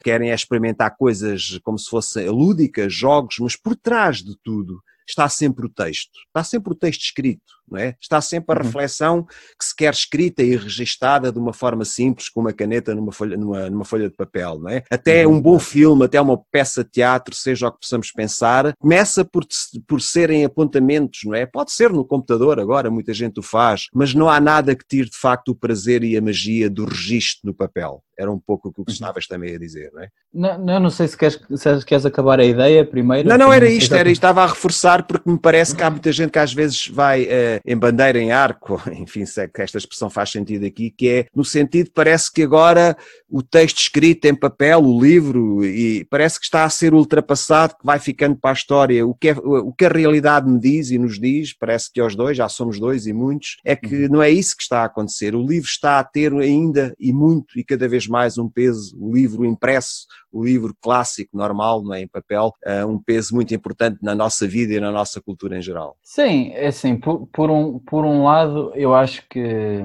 querem 0.02 0.30
experimentar 0.30 0.96
coisas 0.96 1.58
como 1.62 1.78
se 1.78 1.88
fossem 1.88 2.28
lúdicas, 2.28 2.92
jogos, 2.92 3.36
mas 3.40 3.56
por 3.56 3.76
trás 3.76 4.18
de 4.18 4.36
tudo 4.42 4.82
está 5.08 5.28
sempre 5.28 5.66
o 5.66 5.68
texto, 5.68 6.18
está 6.26 6.42
sempre 6.42 6.72
o 6.72 6.76
texto 6.76 7.02
escrito 7.02 7.54
não 7.70 7.78
é? 7.78 7.94
Está 8.00 8.20
sempre 8.20 8.54
a 8.54 8.58
uhum. 8.58 8.64
reflexão 8.64 9.24
que 9.24 9.64
se 9.64 9.74
quer 9.74 9.92
escrita 9.92 10.42
e 10.42 10.56
registada 10.56 11.32
de 11.32 11.38
uma 11.38 11.52
forma 11.52 11.84
simples, 11.84 12.28
com 12.28 12.40
uma 12.40 12.52
caneta 12.52 12.94
numa 12.94 13.12
folha, 13.12 13.36
numa, 13.36 13.70
numa 13.70 13.84
folha 13.84 14.08
de 14.08 14.16
papel, 14.16 14.58
não 14.58 14.70
é? 14.70 14.82
Até 14.90 15.26
uhum. 15.26 15.34
um 15.34 15.40
bom 15.40 15.58
filme, 15.58 16.04
até 16.04 16.20
uma 16.20 16.38
peça 16.50 16.84
de 16.84 16.90
teatro, 16.90 17.34
seja 17.34 17.68
o 17.68 17.72
que 17.72 17.80
possamos 17.80 18.10
pensar, 18.12 18.74
começa 18.78 19.24
por, 19.24 19.44
por 19.86 20.00
serem 20.00 20.44
apontamentos, 20.44 21.20
não 21.24 21.34
é? 21.34 21.46
Pode 21.46 21.72
ser 21.72 21.90
no 21.90 22.04
computador 22.04 22.60
agora, 22.60 22.90
muita 22.90 23.12
gente 23.12 23.40
o 23.40 23.42
faz, 23.42 23.86
mas 23.94 24.14
não 24.14 24.28
há 24.28 24.40
nada 24.40 24.74
que 24.74 24.86
tire 24.86 25.08
de 25.08 25.16
facto 25.16 25.48
o 25.50 25.54
prazer 25.54 26.04
e 26.04 26.16
a 26.16 26.20
magia 26.20 26.70
do 26.70 26.84
registro 26.84 27.40
no 27.44 27.54
papel. 27.54 28.02
Era 28.18 28.32
um 28.32 28.38
pouco 28.38 28.68
o 28.68 28.72
que 28.72 28.80
uhum. 28.80 28.84
estavas 28.88 29.26
também 29.26 29.54
a 29.54 29.58
dizer, 29.58 29.90
não 29.92 30.02
é? 30.02 30.08
Não, 30.32 30.58
não, 30.58 30.80
não 30.80 30.90
sei 30.90 31.06
se 31.06 31.16
queres, 31.16 31.38
se 31.54 31.84
queres 31.84 32.06
acabar 32.06 32.40
a 32.40 32.44
ideia 32.44 32.84
primeiro. 32.84 33.28
Não, 33.28 33.36
não, 33.36 33.52
era 33.52 33.68
isto, 33.68 33.94
era 33.94 34.08
isto, 34.08 34.18
estava 34.18 34.42
a 34.42 34.46
reforçar 34.46 35.06
porque 35.06 35.30
me 35.30 35.38
parece 35.38 35.74
que 35.76 35.82
há 35.82 35.90
muita 35.90 36.10
gente 36.12 36.30
que 36.30 36.38
às 36.38 36.52
vezes 36.52 36.88
vai 36.88 37.24
uh, 37.24 37.55
em 37.64 37.76
bandeira 37.76 38.18
em 38.18 38.32
arco, 38.32 38.80
enfim, 38.92 39.24
se 39.24 39.42
é 39.42 39.48
que 39.48 39.62
esta 39.62 39.78
expressão 39.78 40.10
faz 40.10 40.30
sentido 40.30 40.66
aqui, 40.66 40.90
que 40.90 41.08
é 41.08 41.26
no 41.34 41.44
sentido, 41.44 41.90
parece 41.94 42.32
que 42.32 42.42
agora 42.42 42.96
o 43.28 43.42
texto 43.42 43.78
escrito 43.78 44.26
em 44.26 44.34
papel, 44.34 44.80
o 44.82 45.00
livro, 45.00 45.64
e 45.64 46.04
parece 46.10 46.38
que 46.38 46.46
está 46.46 46.64
a 46.64 46.70
ser 46.70 46.94
ultrapassado, 46.94 47.76
que 47.78 47.84
vai 47.84 47.98
ficando 47.98 48.36
para 48.36 48.50
a 48.50 48.54
história. 48.54 49.06
O 49.06 49.14
que, 49.14 49.28
é, 49.28 49.36
o 49.36 49.72
que 49.72 49.84
a 49.84 49.88
realidade 49.88 50.48
me 50.48 50.58
diz 50.58 50.90
e 50.90 50.98
nos 50.98 51.18
diz, 51.18 51.52
parece 51.52 51.92
que 51.92 52.00
aos 52.00 52.14
dois, 52.14 52.36
já 52.36 52.48
somos 52.48 52.78
dois 52.78 53.06
e 53.06 53.12
muitos, 53.12 53.56
é 53.64 53.74
que 53.74 54.04
uhum. 54.04 54.08
não 54.12 54.22
é 54.22 54.30
isso 54.30 54.56
que 54.56 54.62
está 54.62 54.82
a 54.82 54.86
acontecer. 54.86 55.34
O 55.34 55.46
livro 55.46 55.68
está 55.68 55.98
a 55.98 56.04
ter 56.04 56.32
ainda 56.32 56.94
e 56.98 57.12
muito 57.12 57.58
e 57.58 57.64
cada 57.64 57.88
vez 57.88 58.06
mais 58.06 58.38
um 58.38 58.48
peso, 58.48 58.96
o 58.98 59.14
livro 59.14 59.44
impresso, 59.44 60.06
o 60.36 60.44
livro 60.44 60.74
clássico, 60.80 61.36
normal, 61.36 61.82
não 61.82 61.94
é, 61.94 62.02
em 62.02 62.08
papel, 62.08 62.52
uh, 62.66 62.86
um 62.86 62.98
peso 62.98 63.34
muito 63.34 63.54
importante 63.54 63.98
na 64.02 64.14
nossa 64.14 64.46
vida 64.46 64.74
e 64.74 64.80
na 64.80 64.92
nossa 64.92 65.20
cultura 65.20 65.56
em 65.56 65.62
geral. 65.62 65.96
Sim, 66.02 66.50
é 66.52 66.66
assim, 66.66 66.96
por, 66.96 67.26
por, 67.28 67.45
um, 67.50 67.78
por 67.78 68.04
um 68.04 68.24
lado, 68.24 68.72
eu 68.74 68.94
acho 68.94 69.26
que, 69.28 69.82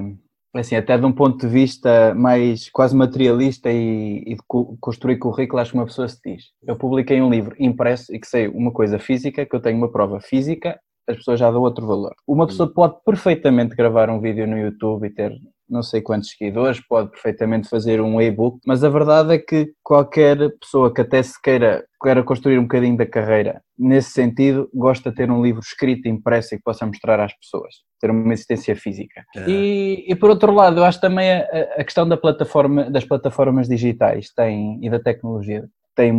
assim, 0.54 0.76
até 0.76 0.96
de 0.98 1.04
um 1.04 1.12
ponto 1.12 1.38
de 1.38 1.52
vista 1.52 2.14
mais 2.14 2.68
quase 2.70 2.94
materialista 2.96 3.70
e, 3.70 4.22
e 4.26 4.34
de 4.34 4.42
construir 4.80 5.18
currículo, 5.18 5.60
acho 5.60 5.72
que 5.72 5.78
uma 5.78 5.86
pessoa 5.86 6.08
se 6.08 6.20
diz. 6.24 6.44
Eu 6.66 6.76
publiquei 6.76 7.20
um 7.20 7.30
livro 7.30 7.54
impresso 7.58 8.14
e 8.14 8.18
que 8.18 8.26
sei 8.26 8.48
uma 8.48 8.72
coisa 8.72 8.98
física, 8.98 9.46
que 9.46 9.54
eu 9.54 9.60
tenho 9.60 9.78
uma 9.78 9.90
prova 9.90 10.20
física, 10.20 10.78
as 11.08 11.16
pessoas 11.16 11.40
já 11.40 11.50
dão 11.50 11.62
outro 11.62 11.86
valor. 11.86 12.14
Uma 12.26 12.46
pessoa 12.46 12.68
hum. 12.68 12.72
pode 12.74 12.96
perfeitamente 13.04 13.74
gravar 13.74 14.08
um 14.08 14.20
vídeo 14.20 14.46
no 14.46 14.58
YouTube 14.58 15.06
e 15.06 15.10
ter 15.10 15.32
não 15.68 15.82
sei 15.82 16.00
quantos 16.00 16.30
seguidores, 16.30 16.80
pode 16.86 17.10
perfeitamente 17.10 17.68
fazer 17.68 18.00
um 18.00 18.20
e-book, 18.20 18.58
mas 18.66 18.84
a 18.84 18.88
verdade 18.88 19.34
é 19.34 19.38
que 19.38 19.72
qualquer 19.82 20.36
pessoa 20.60 20.92
que 20.92 21.00
até 21.00 21.22
se 21.22 21.40
queira, 21.40 21.84
queira 22.02 22.22
construir 22.22 22.58
um 22.58 22.62
bocadinho 22.62 22.96
da 22.96 23.06
carreira 23.06 23.62
nesse 23.78 24.10
sentido, 24.10 24.68
gosta 24.74 25.10
de 25.10 25.16
ter 25.16 25.30
um 25.30 25.42
livro 25.42 25.60
escrito, 25.60 26.08
impresso 26.08 26.54
e 26.54 26.58
que 26.58 26.64
possa 26.64 26.86
mostrar 26.86 27.20
às 27.20 27.32
pessoas, 27.36 27.74
ter 28.00 28.10
uma 28.10 28.32
existência 28.32 28.76
física. 28.76 29.24
É. 29.34 29.48
E, 29.48 30.04
e, 30.08 30.14
por 30.14 30.30
outro 30.30 30.52
lado, 30.52 30.78
eu 30.78 30.84
acho 30.84 31.00
também 31.00 31.32
a, 31.32 31.46
a 31.76 31.84
questão 31.84 32.08
da 32.08 32.16
plataforma, 32.16 32.90
das 32.90 33.04
plataformas 33.04 33.68
digitais 33.68 34.30
tem, 34.34 34.78
e 34.82 34.90
da 34.90 35.00
tecnologia 35.00 35.64
tem 35.94 36.12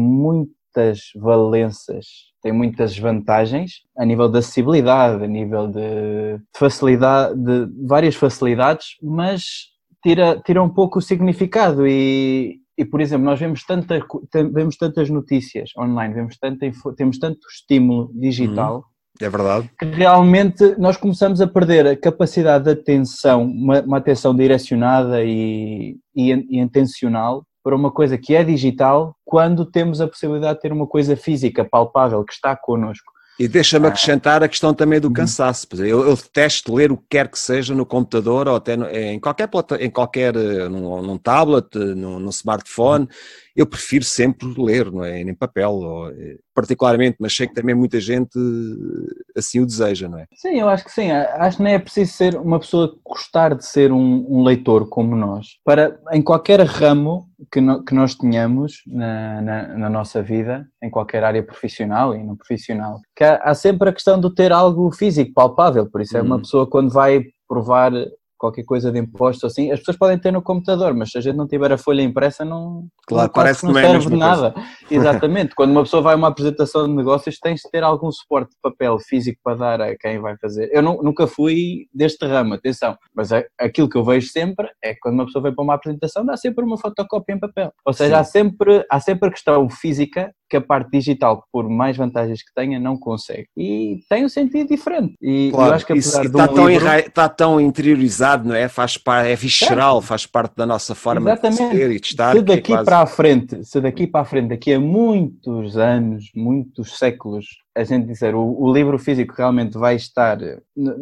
muitas 0.73 1.12
valências 1.15 2.05
tem 2.41 2.51
muitas 2.51 2.97
vantagens 2.97 3.83
a 3.97 4.03
nível 4.03 4.27
de 4.27 4.39
acessibilidade, 4.39 5.23
a 5.23 5.27
nível 5.27 5.67
de 5.67 6.41
facilidade, 6.57 7.39
de 7.39 7.67
várias 7.88 8.15
facilidades, 8.15 8.97
mas 9.01 9.43
tira, 10.03 10.41
tira 10.45 10.62
um 10.62 10.69
pouco 10.69 10.99
o 10.99 11.01
significado 11.01 11.88
e, 11.88 12.59
e 12.77 12.83
por 12.83 12.99
exemplo, 12.99 13.23
nós 13.23 13.39
vemos, 13.39 13.63
tanta, 13.63 13.97
vemos 14.53 14.75
tantas 14.75 15.09
notícias 15.09 15.69
online, 15.77 16.13
vemos 16.13 16.38
tanta, 16.38 16.69
temos 16.97 17.17
tanto 17.17 17.39
estímulo 17.47 18.12
digital. 18.13 18.77
Uhum. 18.77 18.83
É 19.21 19.29
verdade. 19.29 19.69
Que 19.79 19.86
realmente 19.86 20.75
nós 20.77 20.97
começamos 20.97 21.39
a 21.39 21.47
perder 21.47 21.86
a 21.88 21.95
capacidade 21.95 22.65
de 22.65 22.71
atenção, 22.71 23.43
uma, 23.43 23.79
uma 23.81 23.97
atenção 23.99 24.36
direcionada 24.36 25.23
e, 25.23 25.95
e, 26.15 26.33
e 26.33 26.59
intencional 26.59 27.45
para 27.63 27.76
uma 27.76 27.91
coisa 27.91 28.17
que 28.17 28.36
é 28.36 28.43
digital 28.43 29.15
quando 29.23 29.65
temos 29.65 30.02
a 30.02 30.08
possibilidade 30.08 30.56
de 30.56 30.62
ter 30.62 30.73
uma 30.73 30.86
coisa 30.86 31.15
física, 31.15 31.63
palpável, 31.63 32.23
que 32.23 32.34
está 32.34 32.56
connosco. 32.56 33.13
E 33.39 33.47
deixa-me 33.47 33.88
ah. 33.88 33.89
acrescentar 33.89 34.43
a 34.43 34.47
questão 34.47 34.73
também 34.73 34.99
do 34.99 35.08
uhum. 35.08 35.13
cansaço. 35.13 35.67
Eu, 35.80 36.08
eu 36.08 36.15
detesto 36.15 36.73
ler 36.73 36.91
o 36.91 36.97
que 36.97 37.06
quer 37.10 37.28
que 37.28 37.39
seja 37.39 37.73
no 37.73 37.86
computador 37.86 38.47
ou 38.47 38.56
até 38.56 38.78
no, 38.78 38.88
em 38.88 39.19
qualquer, 39.19 39.49
em 39.80 39.89
qualquer 39.89 40.36
eh, 40.36 40.69
num, 40.69 41.02
num 41.02 41.17
tablet, 41.17 41.76
num, 41.76 42.19
num 42.19 42.30
smartphone. 42.30 43.08
Eu 43.55 43.67
prefiro 43.67 44.03
sempre 44.03 44.47
ler, 44.57 44.91
não 44.91 45.03
é? 45.03 45.21
Em 45.21 45.35
papel, 45.35 45.71
ou, 45.71 46.09
eh, 46.09 46.37
particularmente, 46.53 47.17
mas 47.19 47.35
sei 47.35 47.47
que 47.47 47.53
também 47.53 47.75
muita 47.75 47.99
gente 47.99 48.37
eh, 48.37 49.39
assim 49.39 49.59
o 49.59 49.65
deseja, 49.65 50.09
não 50.09 50.17
é? 50.17 50.25
Sim, 50.33 50.59
eu 50.59 50.67
acho 50.67 50.83
que 50.83 50.91
sim. 50.91 51.11
Acho 51.11 51.57
que 51.57 51.63
nem 51.63 51.73
é 51.73 51.79
preciso 51.79 52.13
ser 52.13 52.35
uma 52.35 52.59
pessoa 52.59 52.95
gostar 53.03 53.55
de 53.55 53.65
ser 53.65 53.91
um, 53.91 54.25
um 54.27 54.43
leitor 54.43 54.89
como 54.89 55.15
nós. 55.15 55.57
Para, 55.63 55.99
em 56.11 56.21
qualquer 56.21 56.61
ramo 56.61 57.27
que, 57.51 57.61
no, 57.61 57.83
que 57.83 57.93
nós 57.93 58.15
tenhamos 58.15 58.81
na, 58.87 59.41
na, 59.41 59.77
na, 59.77 59.89
nossa 59.89 60.21
vida, 60.21 60.67
em 60.81 60.89
qualquer 60.89 61.23
área 61.23 61.43
profissional 61.43 62.15
e 62.15 62.23
não 62.23 62.35
profissional, 62.35 62.99
que 63.15 63.23
há, 63.23 63.35
há 63.37 63.53
sempre 63.53 63.89
a 63.89 63.93
questão 63.93 64.19
de 64.19 64.33
ter 64.33 64.51
algo 64.51 64.91
físico, 64.91 65.33
palpável. 65.33 65.89
Por 65.89 66.01
isso 66.01 66.17
é 66.17 66.21
uma 66.21 66.35
uhum. 66.35 66.41
pessoa 66.41 66.67
quando 66.67 66.91
vai 66.91 67.23
provar 67.47 67.91
qualquer 68.43 68.65
coisa 68.65 68.91
de 68.91 68.99
impostos 68.99 69.45
assim, 69.45 69.71
as 69.71 69.79
pessoas 69.79 69.97
podem 69.97 70.19
ter 70.19 70.32
no 70.32 70.41
computador, 70.41 70.93
mas 70.93 71.12
se 71.12 71.17
a 71.17 71.21
gente 71.21 71.38
não 71.38 71.47
tiver 71.47 71.71
a 71.71 71.77
folha 71.77 72.01
impressa, 72.01 72.43
não, 72.43 72.88
claro, 73.08 73.27
não, 73.27 73.34
parece 73.34 73.62
que 73.62 73.67
não 73.67 73.79
é 73.79 73.89
serve 73.89 74.10
de 74.10 74.17
nada. 74.17 74.51
Coisa. 74.51 74.69
Exatamente. 74.91 75.56
Quando 75.56 75.71
uma 75.71 75.84
pessoa 75.84 76.01
vai 76.03 76.13
a 76.13 76.17
uma 76.17 76.27
apresentação 76.27 76.86
de 76.86 76.93
negócios, 76.93 77.39
tens 77.39 77.62
de 77.62 77.71
ter 77.71 77.84
algum 77.84 78.12
suporte 78.12 78.51
de 78.51 78.58
papel 78.62 78.99
físico 78.99 79.39
para 79.41 79.56
dar 79.56 79.82
a 79.82 79.97
quem 79.97 80.19
vai 80.19 80.36
fazer. 80.38 80.69
Eu 80.73 80.82
não, 80.82 81.01
nunca 81.01 81.25
fui 81.25 81.88
deste 81.93 82.25
ramo, 82.25 82.56
atenção, 82.56 82.97
mas 83.15 83.29
aquilo 83.58 83.88
que 83.88 83.97
eu 83.97 84.03
vejo 84.03 84.27
sempre 84.27 84.67
é 84.84 84.93
que 84.93 84.99
quando 84.99 85.15
uma 85.15 85.25
pessoa 85.25 85.43
vai 85.43 85.53
para 85.53 85.63
uma 85.63 85.75
apresentação, 85.75 86.25
dá 86.25 86.36
sempre 86.36 86.65
uma 86.65 86.77
fotocópia 86.77 87.36
em 87.36 87.39
papel. 87.39 87.71
Ou 87.86 87.93
seja, 87.93 88.19
há 88.19 88.23
sempre, 88.25 88.86
há 88.91 88.99
sempre 88.99 89.29
a 89.29 89.32
questão 89.32 89.69
física 89.69 90.34
que 90.53 90.57
a 90.57 90.61
parte 90.61 90.91
digital, 90.91 91.47
por 91.51 91.67
mais 91.67 91.97
vantagens 91.97 92.43
que 92.43 92.53
tenha, 92.53 92.79
não 92.79 92.95
consegue. 92.95 93.47
E 93.57 94.01
tem 94.07 94.23
um 94.23 94.29
sentido 94.29 94.67
diferente. 94.67 95.15
E 95.19 95.49
claro, 95.51 95.71
eu 95.71 95.75
acho 95.75 95.85
que 95.85 95.93
apesar 95.93 96.25
está, 96.25 96.43
um 96.43 96.53
tão 96.53 96.69
livro... 96.69 96.87
está 96.99 97.29
tão 97.29 97.59
interiorizado, 97.59 98.47
não 98.47 98.55
é? 98.55 98.67
Faz 98.67 98.95
parte, 98.95 99.31
é 99.31 99.35
visceral, 99.35 99.97
é. 99.97 100.01
faz 100.03 100.27
parte 100.27 100.55
da 100.55 100.67
nossa 100.67 100.93
forma 100.93 101.31
Exatamente. 101.31 101.71
de 101.71 101.77
ser 101.77 101.91
e 101.91 101.99
de 101.99 102.05
estar. 102.05 102.33
Se 102.33 102.37
é 102.37 102.41
daqui 102.43 102.71
é 102.71 102.75
quase... 102.75 102.85
para 102.85 102.99
a 102.99 103.05
frente, 103.07 103.65
se 103.65 103.81
daqui 103.81 104.05
para 104.05 104.21
a 104.21 104.25
frente, 104.25 104.49
daqui 104.49 104.73
a 104.73 104.79
muitos 104.79 105.75
anos, 105.75 106.29
muitos 106.35 106.99
séculos, 106.99 107.47
a 107.75 107.83
gente 107.83 108.05
dizer 108.05 108.35
o, 108.35 108.55
o, 108.61 108.71
livro 108.71 108.99
físico 108.99 109.33
realmente 109.35 109.75
vai 109.75 109.95
estar, 109.95 110.37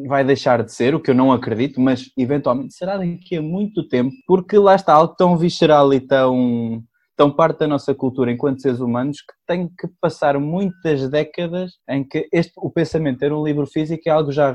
vai 0.07 0.23
deixar 0.23 0.63
de 0.63 0.71
ser, 0.71 0.95
o 0.95 0.99
que 1.01 1.11
eu 1.11 1.15
não 1.15 1.33
acredito, 1.33 1.81
mas 1.81 2.09
eventualmente 2.17 2.73
será 2.73 2.95
daqui 2.95 3.35
a 3.35 3.41
muito 3.41 3.85
tempo, 3.85 4.15
porque 4.25 4.57
lá 4.57 4.75
está 4.75 4.93
algo 4.93 5.13
tão 5.13 5.35
visceral 5.35 5.93
e 5.93 5.99
tão, 5.99 6.81
tão 7.21 7.29
parte 7.29 7.59
da 7.59 7.67
nossa 7.67 7.93
cultura 7.93 8.31
enquanto 8.31 8.63
seres 8.63 8.79
humanos 8.79 9.17
que 9.17 9.33
tem 9.45 9.67
que 9.67 9.87
passar 10.01 10.39
muitas 10.39 11.07
décadas 11.07 11.73
em 11.87 12.03
que 12.03 12.27
este, 12.33 12.53
o 12.57 12.67
pensamento 12.67 13.19
ter 13.19 13.31
um 13.31 13.43
livro 13.43 13.67
físico 13.67 14.01
é 14.07 14.09
algo 14.09 14.31
já 14.31 14.51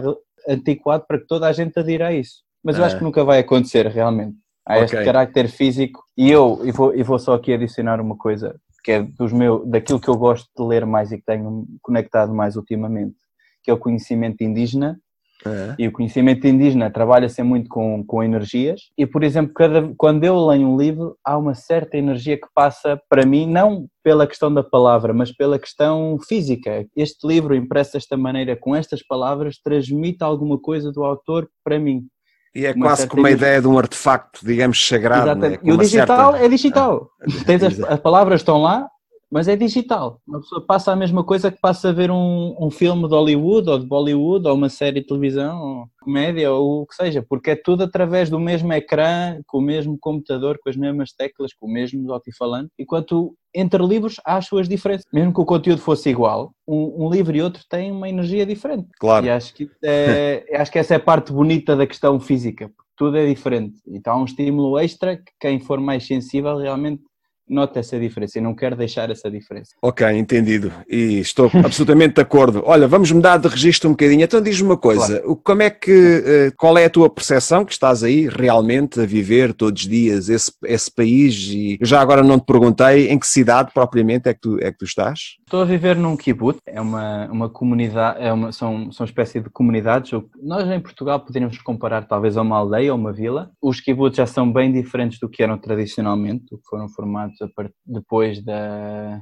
antiquado 0.48 1.05
para 1.07 1.20
que 1.20 1.29
toda 1.29 1.46
a 1.46 1.52
gente 1.52 1.79
adira 1.79 2.09
a 2.09 2.12
isso. 2.12 2.42
Mas 2.64 2.76
eu 2.76 2.85
acho 2.85 2.98
que 2.98 3.05
nunca 3.05 3.22
vai 3.22 3.38
acontecer 3.38 3.87
realmente. 3.87 4.37
Há 4.66 4.79
okay. 4.79 4.85
este 4.85 5.05
carácter 5.05 5.48
físico 5.48 6.02
e 6.18 6.29
eu, 6.29 6.61
e 6.64 6.72
vou, 6.72 6.92
e 6.92 7.05
vou 7.05 7.20
só 7.20 7.35
aqui 7.35 7.52
adicionar 7.52 8.00
uma 8.00 8.16
coisa 8.16 8.59
que 8.83 8.90
é 8.90 9.00
dos 9.00 9.33
meu, 9.33 9.64
daquilo 9.64 10.00
que 10.00 10.09
eu 10.09 10.16
gosto 10.16 10.48
de 10.57 10.64
ler 10.64 10.85
mais 10.85 11.12
e 11.12 11.18
que 11.18 11.24
tenho 11.24 11.68
conectado 11.81 12.35
mais 12.35 12.57
ultimamente, 12.57 13.14
que 13.62 13.70
é 13.70 13.74
o 13.74 13.79
conhecimento 13.79 14.42
indígena. 14.42 14.98
É. 15.44 15.75
E 15.79 15.87
o 15.87 15.92
conhecimento 15.92 16.46
indígena 16.46 16.90
trabalha-se 16.90 17.42
muito 17.42 17.68
com, 17.68 18.05
com 18.05 18.22
energias. 18.22 18.83
E, 18.96 19.07
por 19.07 19.22
exemplo, 19.22 19.53
cada, 19.55 19.92
quando 19.96 20.25
eu 20.25 20.46
leio 20.46 20.68
um 20.68 20.77
livro, 20.77 21.16
há 21.25 21.37
uma 21.37 21.55
certa 21.55 21.96
energia 21.96 22.37
que 22.37 22.49
passa 22.55 23.01
para 23.09 23.27
mim, 23.27 23.46
não 23.46 23.87
pela 24.03 24.27
questão 24.27 24.53
da 24.53 24.62
palavra, 24.62 25.12
mas 25.12 25.33
pela 25.33 25.59
questão 25.59 26.18
física. 26.27 26.87
Este 26.96 27.27
livro, 27.27 27.55
impresso 27.55 27.94
desta 27.94 28.16
maneira, 28.16 28.57
com 28.57 28.75
estas 28.75 29.03
palavras, 29.03 29.59
transmite 29.62 30.22
alguma 30.22 30.59
coisa 30.59 30.90
do 30.90 31.05
autor 31.05 31.49
para 31.64 31.79
mim. 31.79 32.07
E 32.55 32.64
é 32.64 32.72
quase 32.72 33.07
como 33.07 33.20
uma 33.20 33.31
ideia 33.31 33.61
de 33.61 33.68
um 33.68 33.79
artefacto, 33.79 34.40
digamos, 34.42 34.83
sagrado. 34.83 35.38
Né? 35.38 35.59
E 35.62 35.70
o 35.70 35.77
digital 35.77 36.33
certa... 36.33 36.46
é 36.46 36.49
digital. 36.49 37.11
Ah, 37.49 37.66
as, 37.66 37.81
as, 37.81 38.01
palavras 38.01 38.40
estão 38.40 38.62
lá, 38.62 38.88
mas 39.37 39.49
é 39.49 39.55
digital. 39.55 40.18
Uma 40.27 40.40
pessoa 40.40 40.64
passa 40.64 40.92
a 40.92 40.96
mesma 40.96 41.22
coisa 41.22 41.53
que 41.53 41.61
passa 41.61 41.90
a 41.90 41.92
ver 41.92 42.11
um, 42.11 42.57
um 42.59 42.70
filme 42.70 43.07
de 43.07 43.14
Hollywood 43.14 43.68
ou 43.68 43.79
de 43.79 43.85
Bollywood 43.85 44.49
ou 44.49 44.55
uma 44.55 44.70
série 44.70 45.03
de 45.03 45.07
televisão, 45.07 45.61
ou 45.61 45.88
comédia 46.01 46.51
ou 46.51 46.81
o 46.81 46.87
que 46.87 46.94
seja, 46.94 47.22
porque 47.29 47.51
é 47.51 47.55
tudo 47.55 47.85
através 47.85 48.31
do 48.31 48.40
mesmo 48.40 48.72
ecrã, 48.72 49.38
com 49.46 49.59
o 49.59 49.61
mesmo 49.61 49.99
computador, 50.01 50.59
com 50.59 50.70
as 50.70 50.77
mesmas 50.77 51.12
teclas, 51.12 51.53
com 51.53 51.66
o 51.66 51.70
mesmo 51.70 52.11
altifalante, 52.11 52.70
enquanto 52.79 53.37
entre 53.55 53.87
livros 53.87 54.18
há 54.25 54.38
as 54.38 54.46
suas 54.46 54.66
diferenças. 54.70 55.05
Mesmo 55.12 55.35
que 55.35 55.40
o 55.42 55.44
conteúdo 55.44 55.83
fosse 55.83 56.09
igual, 56.09 56.53
um, 56.66 57.05
um 57.05 57.11
livro 57.11 57.37
e 57.37 57.42
outro 57.42 57.62
têm 57.68 57.92
uma 57.92 58.09
energia 58.09 58.46
diferente. 58.46 58.88
Claro. 58.99 59.27
E 59.27 59.29
acho 59.29 59.53
que, 59.53 59.68
é, 59.85 60.46
acho 60.57 60.72
que 60.72 60.79
essa 60.79 60.94
é 60.94 60.96
a 60.96 61.01
parte 61.01 61.31
bonita 61.31 61.77
da 61.77 61.87
questão 61.87 62.18
física, 62.18 62.70
porque 62.75 62.90
tudo 62.96 63.18
é 63.18 63.27
diferente. 63.27 63.75
Então 63.87 64.14
há 64.14 64.16
um 64.16 64.25
estímulo 64.25 64.79
extra 64.79 65.18
que 65.18 65.33
quem 65.38 65.61
for 65.61 65.79
mais 65.79 66.07
sensível 66.07 66.57
realmente 66.57 67.03
nota 67.48 67.78
essa 67.78 67.98
diferença 67.98 68.38
e 68.38 68.40
não 68.40 68.54
quero 68.54 68.76
deixar 68.76 69.11
essa 69.11 69.30
diferença. 69.30 69.72
Ok, 69.82 70.06
entendido. 70.11 70.72
E 70.88 71.20
estou 71.20 71.50
absolutamente 71.64 72.14
de 72.14 72.20
acordo. 72.20 72.62
Olha, 72.64 72.87
vamos 72.88 73.11
mudar 73.12 73.38
de 73.38 73.48
registro 73.48 73.88
um 73.88 73.92
bocadinho. 73.92 74.22
Então 74.22 74.40
diz-me 74.40 74.68
uma 74.68 74.76
coisa, 74.76 75.20
claro. 75.20 75.40
como 75.42 75.62
é 75.62 75.70
que, 75.70 76.22
eh, 76.26 76.52
qual 76.56 76.76
é 76.76 76.85
a 76.85 76.90
tua 76.90 77.09
percepção 77.09 77.64
que 77.64 77.72
estás 77.72 78.02
aí 78.02 78.28
realmente 78.28 79.00
a 79.00 79.06
viver 79.06 79.52
todos 79.52 79.82
os 79.82 79.88
dias 79.88 80.28
esse, 80.28 80.52
esse 80.64 80.90
país 80.90 81.35
e 81.48 81.78
já 81.82 82.00
agora 82.00 82.22
não 82.22 82.38
te 82.38 82.46
perguntei 82.46 83.09
em 83.09 83.18
que 83.18 83.26
cidade 83.26 83.70
propriamente 83.72 84.28
é 84.28 84.35
que 84.35 84.40
tu, 84.40 84.59
é 84.61 84.72
que 84.72 84.78
tu 84.78 84.85
estás? 84.85 85.37
Estou 85.44 85.62
a 85.62 85.64
viver 85.64 85.96
num 85.96 86.16
kibbutz, 86.16 86.61
é 86.66 86.80
uma, 86.80 87.26
uma 87.26 87.48
comunidade, 87.48 88.22
é 88.22 88.32
uma, 88.32 88.52
são, 88.52 88.90
são 88.90 89.04
uma 89.04 89.09
espécie 89.09 89.40
de 89.40 89.50
comunidades. 89.50 90.11
Nós 90.42 90.68
em 90.68 90.80
Portugal 90.80 91.20
poderíamos 91.20 91.59
comparar 91.59 92.06
talvez 92.06 92.37
a 92.37 92.42
uma 92.42 92.56
aldeia 92.56 92.92
ou 92.92 92.98
uma 92.98 93.12
vila. 93.12 93.50
Os 93.62 93.80
kibbutz 93.80 94.16
já 94.16 94.26
são 94.26 94.52
bem 94.52 94.72
diferentes 94.72 95.18
do 95.18 95.28
que 95.28 95.42
eram 95.42 95.59
tradicionalmente, 95.59 96.46
do 96.50 96.59
que 96.59 96.66
foram 96.68 96.88
formados 96.88 97.36
depois 97.85 98.42
da, 98.42 99.20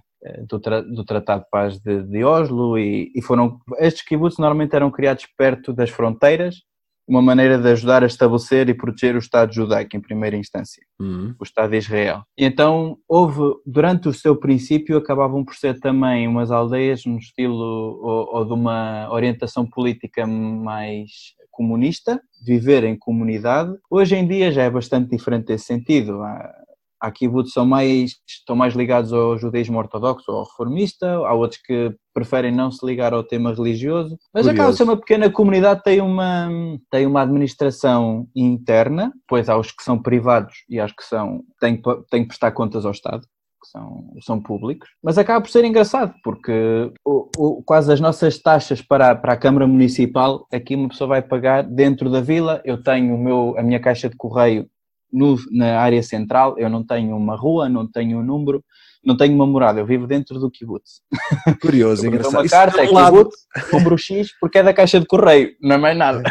do, 0.48 0.60
tra, 0.60 0.82
do 0.82 1.04
Tratado 1.04 1.44
de 1.44 1.50
Paz 1.50 1.78
de, 1.78 2.02
de 2.02 2.24
Oslo 2.24 2.78
e, 2.78 3.12
e, 3.14 3.22
foram 3.22 3.58
estes 3.78 4.04
kibbutz 4.04 4.38
normalmente 4.38 4.74
eram 4.74 4.90
criados 4.90 5.26
perto 5.36 5.72
das 5.72 5.90
fronteiras 5.90 6.56
uma 7.06 7.20
maneira 7.20 7.58
de 7.58 7.68
ajudar 7.68 8.02
a 8.02 8.06
estabelecer 8.06 8.68
e 8.68 8.74
proteger 8.74 9.14
o 9.14 9.18
Estado 9.18 9.52
judaico 9.52 9.96
em 9.96 10.00
primeira 10.00 10.36
instância, 10.36 10.82
uhum. 10.98 11.34
o 11.38 11.44
Estado 11.44 11.70
de 11.72 11.76
Israel. 11.76 12.22
E 12.36 12.44
então 12.44 12.96
houve, 13.06 13.40
durante 13.66 14.08
o 14.08 14.12
seu 14.12 14.34
princípio, 14.36 14.96
acabavam 14.96 15.44
por 15.44 15.54
ser 15.54 15.78
também 15.80 16.26
umas 16.26 16.50
aldeias 16.50 17.04
no 17.04 17.18
estilo 17.18 17.54
ou, 17.54 18.36
ou 18.36 18.44
de 18.46 18.52
uma 18.52 19.08
orientação 19.12 19.66
política 19.66 20.26
mais 20.26 21.10
comunista, 21.50 22.20
viver 22.44 22.84
em 22.84 22.96
comunidade. 22.96 23.76
Hoje 23.90 24.16
em 24.16 24.26
dia 24.26 24.50
já 24.50 24.62
é 24.62 24.70
bastante 24.70 25.10
diferente 25.10 25.46
desse 25.46 25.66
sentido. 25.66 26.22
Há, 26.22 26.63
Há 27.04 27.10
kibbutz 27.10 27.52
são 27.52 27.66
mais, 27.66 28.12
estão 28.26 28.56
mais 28.56 28.72
ligados 28.72 29.12
ao 29.12 29.36
judaísmo 29.36 29.76
ortodoxo 29.76 30.24
ou 30.32 30.38
ao 30.38 30.44
reformista, 30.44 31.06
há 31.06 31.34
outros 31.34 31.60
que 31.60 31.94
preferem 32.14 32.50
não 32.50 32.70
se 32.70 32.84
ligar 32.86 33.12
ao 33.12 33.22
tema 33.22 33.52
religioso, 33.52 34.16
mas 34.32 34.46
Curioso. 34.46 34.50
acaba 34.50 34.70
de 34.70 34.76
ser 34.78 34.84
uma 34.84 34.96
pequena 34.96 35.30
comunidade, 35.30 35.82
tem 35.82 36.00
uma, 36.00 36.48
tem 36.90 37.04
uma 37.04 37.20
administração 37.20 38.26
interna, 38.34 39.12
pois 39.28 39.50
há 39.50 39.58
os 39.58 39.70
que 39.70 39.82
são 39.82 40.00
privados 40.00 40.64
e 40.66 40.80
há 40.80 40.86
os 40.86 40.92
que 40.92 41.04
são, 41.04 41.42
têm, 41.60 41.78
têm 42.10 42.22
que 42.22 42.28
prestar 42.28 42.52
contas 42.52 42.86
ao 42.86 42.92
Estado. 42.92 43.26
Que 43.62 43.70
são, 43.70 44.12
são 44.20 44.42
públicos, 44.42 44.90
mas 45.02 45.16
acaba 45.16 45.40
por 45.40 45.48
ser 45.48 45.64
engraçado 45.64 46.12
porque 46.22 46.92
o, 47.02 47.30
o, 47.38 47.62
quase 47.62 47.90
as 47.90 47.98
nossas 47.98 48.38
taxas 48.38 48.82
para, 48.82 49.14
para 49.14 49.32
a 49.32 49.38
Câmara 49.38 49.66
Municipal, 49.66 50.46
aqui 50.52 50.74
uma 50.76 50.90
pessoa 50.90 51.08
vai 51.08 51.22
pagar 51.22 51.62
dentro 51.62 52.10
da 52.10 52.20
vila. 52.20 52.60
Eu 52.62 52.82
tenho 52.82 53.14
o 53.14 53.18
meu, 53.18 53.54
a 53.56 53.62
minha 53.62 53.80
caixa 53.80 54.10
de 54.10 54.16
correio 54.16 54.68
no, 55.14 55.36
na 55.50 55.78
área 55.78 56.02
central, 56.02 56.58
eu 56.58 56.68
não 56.68 56.84
tenho 56.84 57.16
uma 57.16 57.36
rua, 57.36 57.68
não 57.68 57.86
tenho 57.86 58.18
um 58.18 58.22
número, 58.22 58.62
não 59.04 59.16
tenho 59.16 59.34
uma 59.34 59.46
morada, 59.46 59.78
eu 59.78 59.86
vivo 59.86 60.06
dentro 60.06 60.40
do 60.40 60.50
kibbutz. 60.50 61.02
Curioso, 61.60 62.06
engraçado. 62.06 62.40
uma 62.40 62.48
carta, 62.48 62.80
é 62.80 62.84
um 62.84 62.86
kibbutz, 62.88 63.46
lado... 63.54 63.72
número 63.72 63.98
X, 63.98 64.30
porque 64.40 64.58
é 64.58 64.62
da 64.62 64.74
caixa 64.74 64.98
de 64.98 65.06
correio, 65.06 65.54
não 65.60 65.76
é 65.76 65.78
mais 65.78 65.96
nada. 65.96 66.22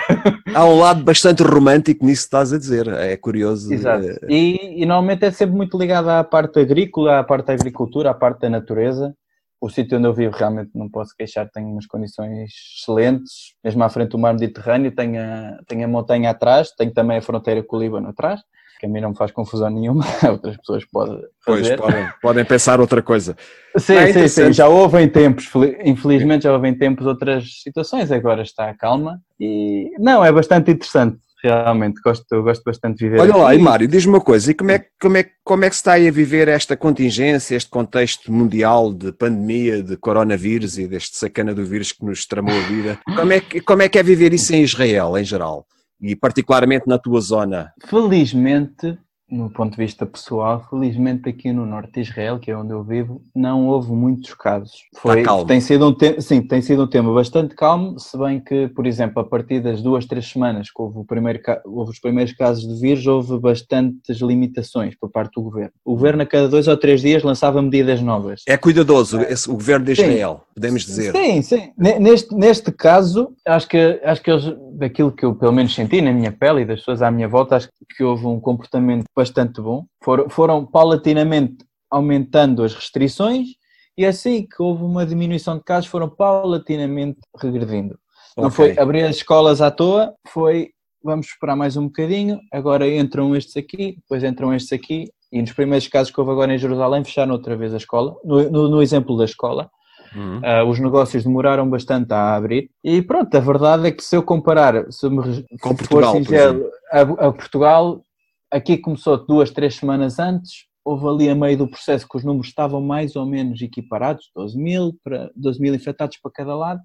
Há 0.54 0.66
um 0.66 0.80
lado 0.80 1.04
bastante 1.04 1.44
romântico 1.44 2.06
nisso 2.06 2.24
que 2.24 2.28
estás 2.28 2.52
a 2.52 2.58
dizer, 2.58 2.88
é 2.88 3.16
curioso. 3.16 3.74
Exato, 3.74 4.06
é... 4.06 4.18
E, 4.28 4.82
e 4.82 4.86
normalmente 4.86 5.24
é 5.26 5.32
sempre 5.32 5.56
muito 5.56 5.78
ligado 5.78 6.10
à 6.10 6.24
parte 6.24 6.60
agrícola, 6.60 7.20
à 7.20 7.24
parte 7.24 7.48
da 7.48 7.54
agricultura, 7.54 8.10
à 8.10 8.14
parte 8.14 8.42
da 8.42 8.50
natureza, 8.50 9.16
o 9.62 9.70
sítio 9.70 9.98
onde 9.98 10.08
eu 10.08 10.14
vivo 10.14 10.36
realmente 10.36 10.72
não 10.76 10.90
posso 10.90 11.16
queixar, 11.16 11.50
tem 11.50 11.64
umas 11.64 11.86
condições 11.86 12.52
excelentes, 12.78 13.56
mesmo 13.64 13.82
à 13.82 13.88
frente 13.88 14.10
do 14.10 14.18
mar 14.18 14.34
Mediterrâneo, 14.34 14.92
tem 14.94 15.18
a, 15.18 15.58
tem 15.66 15.86
a 15.86 15.88
montanha 15.88 16.32
atrás, 16.32 16.72
tem 16.72 16.92
também 16.92 17.18
a 17.18 17.22
fronteira 17.22 17.64
com 17.64 17.78
o 17.78 17.80
Líbano 17.80 18.10
atrás, 18.10 18.42
que 18.84 18.88
a 18.88 18.90
mim 18.90 19.00
não 19.00 19.12
me 19.12 19.16
faz 19.16 19.32
confusão 19.32 19.70
nenhuma, 19.70 20.04
outras 20.30 20.58
pessoas 20.58 20.84
podem 20.92 21.18
fazer. 21.46 21.78
Pois, 21.78 21.92
podem, 21.94 22.10
podem 22.22 22.46
pensar 22.46 22.82
outra 22.82 23.02
coisa. 23.02 23.36
Sim, 23.78 23.96
é 23.96 24.12
sim, 24.12 24.28
sim, 24.28 24.52
já 24.52 24.68
houve 24.68 25.02
em 25.02 25.08
tempos, 25.08 25.50
infelizmente 25.86 26.44
já 26.44 26.52
houve 26.52 26.68
em 26.68 26.78
tempos 26.78 27.06
outras 27.06 27.62
situações, 27.64 28.12
agora 28.12 28.42
está 28.42 28.74
calma 28.74 29.22
e 29.40 29.92
não, 29.98 30.24
é 30.24 30.32
bastante 30.32 30.72
interessante. 30.72 31.18
Realmente, 31.42 32.00
gosto, 32.02 32.42
gosto 32.42 32.64
bastante 32.64 33.00
de 33.00 33.04
viver. 33.04 33.20
Olha 33.20 33.36
lá, 33.36 33.54
e 33.54 33.60
Mário, 33.60 33.86
diz-me 33.86 34.14
uma 34.14 34.22
coisa, 34.22 34.50
e 34.50 34.54
como 34.54 34.72
é, 34.72 34.86
como, 35.00 35.18
é, 35.18 35.26
como 35.44 35.66
é 35.66 35.70
que 35.70 35.76
se 35.76 35.82
está 35.82 35.94
aí 35.94 36.08
a 36.08 36.12
viver 36.12 36.48
esta 36.48 36.78
contingência, 36.78 37.58
este 37.58 37.70
contexto 37.70 38.32
mundial 38.32 38.94
de 38.94 39.12
pandemia, 39.12 39.84
de 39.84 39.98
coronavírus 39.98 40.78
e 40.78 40.88
deste 40.88 41.18
sacana 41.18 41.54
do 41.54 41.66
vírus 41.66 41.92
que 41.92 42.06
nos 42.06 42.26
tramou 42.26 42.56
a 42.56 42.62
vida? 42.62 42.98
Como 43.04 43.34
é, 43.34 43.42
que, 43.42 43.60
como 43.60 43.82
é 43.82 43.90
que 43.90 44.00
é 44.00 44.04
viver 44.04 44.34
isso 44.34 44.56
em 44.56 44.64
Israel, 44.64 45.18
em 45.18 45.26
geral? 45.26 45.68
E 46.04 46.16
particularmente 46.16 46.86
na 46.88 47.00
tua 47.00 47.22
zona? 47.22 47.72
Felizmente, 47.86 48.98
no 49.32 49.50
ponto 49.50 49.72
de 49.72 49.78
vista 49.78 50.06
pessoal, 50.06 50.64
felizmente 50.70 51.28
aqui 51.28 51.52
no 51.52 51.66
norte 51.66 51.94
de 51.94 52.02
Israel, 52.02 52.38
que 52.38 52.52
é 52.52 52.58
onde 52.58 52.72
eu 52.72 52.84
vivo, 52.84 53.22
não 53.36 53.68
houve 53.68 53.92
muitos 53.92 54.34
casos. 54.36 54.74
Foi, 54.96 55.20
Está 55.20 55.32
calmo. 55.32 55.48
Tem 55.48 55.60
sido 55.60 55.88
um 55.88 55.94
te- 55.94 56.22
sim, 56.22 56.42
tem 56.42 56.62
sido 56.62 56.84
um 56.84 56.88
tema 56.88 57.12
bastante 57.14 57.56
calmo, 57.56 57.98
se 58.00 58.16
bem 58.18 58.40
que, 58.40 58.68
por 58.68 58.86
exemplo, 58.86 59.22
a 59.22 59.24
partir 59.26 59.60
das 59.60 59.82
duas, 59.82 60.06
três 60.06 60.30
semanas 60.30 60.70
que 60.70 60.80
houve, 60.80 61.00
o 61.00 61.06
primeiro, 61.06 61.40
houve 61.66 61.92
os 61.92 62.00
primeiros 62.00 62.34
casos 62.34 62.68
de 62.68 62.80
vírus, 62.80 63.08
houve 63.08 63.40
bastantes 63.40 64.20
limitações 64.22 64.94
por 65.00 65.10
parte 65.10 65.34
do 65.34 65.42
governo. 65.42 65.72
O 65.84 65.94
governo 65.94 66.22
a 66.22 66.26
cada 66.28 66.48
dois 66.48 66.68
ou 66.68 66.78
três 66.78 67.02
dias 67.02 67.24
lançava 67.24 67.60
medidas 67.62 68.02
novas. 68.02 68.44
É 68.48 68.56
cuidadoso 68.56 69.20
esse, 69.22 69.50
o 69.50 69.54
governo 69.54 69.86
de 69.86 69.94
Israel, 69.94 70.42
sim. 70.42 70.54
podemos 70.54 70.86
dizer. 70.86 71.12
Sim, 71.12 71.42
sim. 71.42 71.72
Neste, 71.76 72.36
neste 72.36 72.72
caso, 72.72 73.34
acho 73.48 73.68
que, 73.68 74.00
acho 74.04 74.22
que 74.22 74.30
eles, 74.30 74.46
daquilo 74.74 75.12
que 75.12 75.26
eu 75.26 75.36
pelo 75.36 75.52
menos 75.52 75.74
senti 75.74 76.02
na 76.02 76.12
minha 76.12 76.32
pele 76.32 76.62
e 76.62 76.66
das 76.66 76.80
pessoas 76.80 77.02
à 77.02 77.12
minha 77.12 77.28
volta, 77.28 77.56
acho 77.56 77.70
que 77.96 78.04
houve 78.04 78.26
um 78.26 78.40
comportamento 78.40 79.06
bastante 79.16 79.62
bom. 79.62 79.86
Foram, 80.04 80.30
foram 80.30 80.66
paulatinamente 80.66 81.58
aumentando 81.90 82.64
as 82.64 82.74
restrições 82.74 83.50
e 83.98 84.06
assim 84.06 84.46
que 84.46 84.62
houve 84.62 84.84
uma 84.84 85.06
diminuição 85.06 85.58
de 85.58 85.64
casos, 85.64 85.90
foram 85.90 86.10
paulatinamente 86.10 87.20
regredindo. 87.40 87.98
Okay. 88.32 88.44
Não 88.44 88.52
foi 88.52 88.78
abrir 88.78 89.04
as 89.04 89.18
escolas 89.18 89.62
à 89.62 89.70
toa, 89.70 90.14
foi 90.28 90.72
vamos 91.04 91.28
esperar 91.28 91.56
mais 91.56 91.76
um 91.76 91.86
bocadinho, 91.86 92.40
agora 92.52 92.88
entram 92.88 93.36
estes 93.36 93.58
aqui, 93.58 93.98
depois 93.98 94.24
entram 94.24 94.54
estes 94.54 94.72
aqui 94.72 95.10
E 95.32 95.42
nos 95.42 95.52
primeiros 95.52 95.88
casos 95.88 96.14
que 96.14 96.20
houve 96.20 96.32
agora 96.32 96.54
em 96.54 96.58
Jerusalém, 96.58 97.04
fecharam 97.04 97.34
outra 97.34 97.58
vez 97.58 97.74
a 97.74 97.78
escola. 97.78 98.16
No, 98.24 98.50
no, 98.50 98.70
no 98.70 98.82
exemplo 98.82 99.18
da 99.18 99.26
escola, 99.26 99.70
uhum. 100.16 100.40
uh, 100.40 100.70
os 100.70 100.80
negócios 100.80 101.24
demoraram 101.24 101.70
bastante 101.70 102.14
a 102.14 102.36
abrir. 102.36 102.70
E 102.84 103.02
pronto, 103.02 103.36
a 103.36 103.40
verdade 103.40 103.88
é 103.88 103.92
que 103.92 104.04
se 104.04 104.16
eu 104.16 104.24
comparar, 104.24 104.92
se 104.92 105.10
me 105.10 105.46
Com 105.62 105.76
Portugal, 105.76 106.14
sincero, 106.14 106.70
a, 106.92 107.02
a 107.02 107.32
Portugal, 107.32 108.04
aqui 108.52 108.78
começou 108.78 109.26
duas, 109.26 109.52
três 109.52 109.76
semanas 109.76 110.20
antes, 110.20 110.66
houve 110.86 111.08
ali 111.08 111.30
a 111.30 111.36
meio 111.36 111.58
do 111.58 111.68
processo 111.68 112.08
que 112.08 112.18
os 112.18 112.24
números 112.24 112.48
estavam 112.48 112.82
mais 112.82 113.16
ou 113.16 113.26
menos 113.26 113.62
equiparados, 113.62 114.30
12 114.36 114.58
mil, 114.58 114.94
para, 115.04 115.32
12 115.36 115.62
mil 115.62 115.74
infectados 115.74 116.18
para 116.18 116.32
cada 116.32 116.56
lado. 116.56 116.82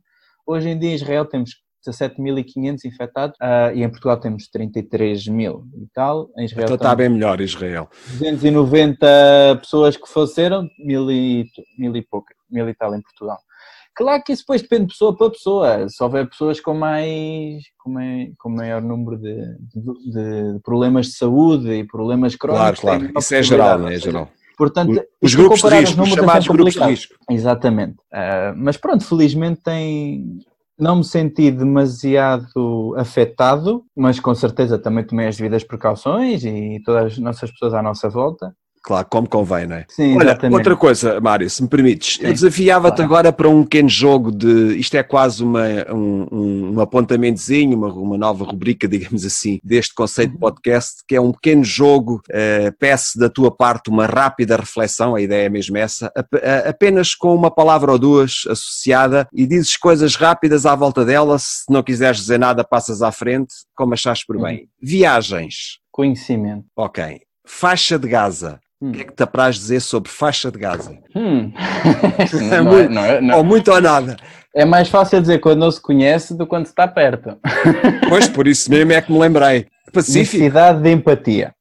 Hoje 0.46 0.68
em 0.68 0.78
dia 0.78 0.90
em 0.90 0.94
Israel 0.94 1.24
temos 1.26 1.50
17.500 1.86 2.84
infectados 2.84 3.36
uh, 3.40 3.74
e 3.74 3.82
em 3.82 3.88
Portugal 3.88 4.18
temos 4.18 4.48
33 4.48 5.26
mil 5.28 5.64
e 5.74 5.86
tal. 5.92 6.30
Em 6.36 6.44
Israel 6.44 6.66
então 6.66 6.76
está 6.76 6.94
bem 6.94 7.08
melhor 7.08 7.40
Israel. 7.40 7.88
290 8.18 9.58
pessoas 9.60 9.96
que 9.96 10.08
faleceram, 10.08 10.68
mil 10.78 11.10
e, 11.10 11.46
mil 11.78 11.94
e 11.96 12.02
pouco, 12.02 12.28
mil 12.50 12.68
e 12.68 12.74
tal 12.74 12.94
em 12.94 13.02
Portugal. 13.02 13.38
Claro 13.98 14.22
que 14.24 14.32
isso 14.32 14.42
depois 14.42 14.62
depende 14.62 14.82
de 14.82 14.92
pessoa 14.92 15.16
para 15.16 15.30
pessoa. 15.30 15.88
Se 15.88 16.02
houver 16.02 16.28
pessoas 16.28 16.60
com 16.60 16.72
mais 16.72 17.64
com, 17.78 17.90
mai, 17.90 18.32
com 18.38 18.48
maior 18.48 18.80
número 18.80 19.18
de, 19.18 19.34
de, 19.74 20.54
de, 20.54 20.60
problemas 20.62 21.06
de 21.06 21.12
saúde 21.14 21.68
e 21.72 21.84
problemas 21.84 22.36
crónicos. 22.36 22.80
Claro, 22.80 23.00
claro. 23.00 23.18
Isso 23.18 23.34
é 23.34 23.42
geral, 23.42 23.78
não 23.78 23.88
é? 23.88 23.98
geral. 23.98 24.30
Portanto, 24.56 25.04
os 25.20 25.34
grupos 25.34 25.62
de 25.62 25.68
risco, 25.68 26.02
os 26.02 26.08
é 26.08 26.14
chamados 26.14 26.46
é 26.46 26.52
grupos 26.52 26.74
de 26.74 26.80
risco. 26.80 27.14
Exatamente. 27.30 27.94
Uh, 28.12 28.54
mas 28.56 28.76
pronto, 28.76 29.04
felizmente 29.04 29.62
tem, 29.62 30.38
não 30.78 30.96
me 30.96 31.04
senti 31.04 31.50
demasiado 31.50 32.94
afetado, 32.96 33.84
mas 33.96 34.20
com 34.20 34.34
certeza 34.34 34.78
também 34.78 35.04
tomei 35.04 35.26
as 35.26 35.36
devidas 35.36 35.64
precauções 35.64 36.44
e 36.44 36.80
todas 36.84 37.12
as 37.12 37.18
nossas 37.18 37.50
pessoas 37.50 37.74
à 37.74 37.82
nossa 37.82 38.08
volta. 38.08 38.54
Claro, 38.82 39.06
como 39.10 39.28
convém, 39.28 39.66
não 39.66 39.76
é? 39.76 39.86
Sim, 39.88 40.16
Olha, 40.16 40.30
exatamente. 40.30 40.56
outra 40.56 40.76
coisa, 40.76 41.20
Mário, 41.20 41.48
se 41.48 41.62
me 41.62 41.68
permites, 41.68 42.16
Sim, 42.16 42.26
eu 42.26 42.32
desafiava-te 42.32 42.96
claro. 42.96 43.10
agora 43.12 43.32
para 43.32 43.48
um 43.48 43.62
pequeno 43.62 43.88
jogo 43.88 44.30
de. 44.30 44.78
Isto 44.78 44.96
é 44.96 45.02
quase 45.02 45.42
uma, 45.42 45.64
um, 45.92 46.72
um 46.74 46.80
apontamentozinho, 46.80 47.76
uma, 47.76 47.92
uma 47.92 48.18
nova 48.18 48.44
rubrica, 48.44 48.86
digamos 48.88 49.24
assim, 49.24 49.58
deste 49.62 49.94
conceito 49.94 50.30
de 50.30 50.36
uhum. 50.36 50.40
podcast, 50.40 51.02
que 51.06 51.16
é 51.16 51.20
um 51.20 51.32
pequeno 51.32 51.64
jogo. 51.64 52.22
Uh, 52.30 52.72
peço 52.78 53.18
da 53.18 53.28
tua 53.28 53.50
parte 53.50 53.90
uma 53.90 54.06
rápida 54.06 54.56
reflexão, 54.56 55.14
a 55.14 55.20
ideia 55.20 55.46
é 55.46 55.48
mesmo 55.48 55.76
essa, 55.76 56.12
apenas 56.66 57.14
com 57.14 57.34
uma 57.34 57.50
palavra 57.50 57.92
ou 57.92 57.98
duas 57.98 58.44
associada 58.48 59.28
e 59.32 59.46
dizes 59.46 59.76
coisas 59.76 60.14
rápidas 60.14 60.66
à 60.66 60.74
volta 60.74 61.04
dela. 61.04 61.38
Se 61.38 61.64
não 61.70 61.82
quiseres 61.82 62.18
dizer 62.18 62.38
nada, 62.38 62.64
passas 62.64 63.02
à 63.02 63.12
frente, 63.12 63.54
como 63.74 63.94
achares 63.94 64.24
por 64.24 64.40
bem. 64.40 64.60
Uhum. 64.60 64.66
Viagens. 64.80 65.78
Conhecimento. 65.90 66.66
Ok. 66.76 67.20
Faixa 67.44 67.98
de 67.98 68.08
Gaza. 68.08 68.60
Hum. 68.80 68.90
O 68.90 68.92
que 68.92 69.00
é 69.00 69.04
que 69.04 69.12
te 69.12 69.22
apraz 69.22 69.56
dizer 69.56 69.80
sobre 69.80 70.10
faixa 70.10 70.50
de 70.50 70.58
Gaza? 70.58 70.96
Hum. 71.14 71.52
não, 72.50 72.64
não, 72.64 72.78
é, 72.78 72.88
não, 72.88 73.04
é, 73.04 73.20
não, 73.20 73.38
Ou 73.38 73.44
muito 73.44 73.72
ou 73.72 73.80
nada. 73.80 74.16
É 74.54 74.64
mais 74.64 74.88
fácil 74.88 75.20
dizer 75.20 75.40
quando 75.40 75.60
não 75.60 75.70
se 75.70 75.80
conhece 75.80 76.34
do 76.34 76.44
que 76.44 76.50
quando 76.50 76.66
se 76.66 76.72
está 76.72 76.86
perto. 76.86 77.36
Pois, 78.08 78.28
por 78.28 78.46
isso 78.46 78.70
mesmo 78.70 78.92
é 78.92 79.02
que 79.02 79.12
me 79.12 79.18
lembrei. 79.18 79.66
Pacífico. 79.92 80.18
Necessidade 80.18 80.82
de 80.82 80.90
empatia. 80.90 81.54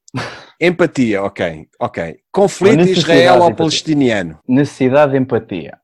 Empatia, 0.60 1.24
ok, 1.24 1.68
ok. 1.80 2.16
Conflito 2.32 2.84
israelo-palestiniano. 2.84 4.40
Necessidade 4.48 5.12
de 5.12 5.18
empatia. 5.18 5.78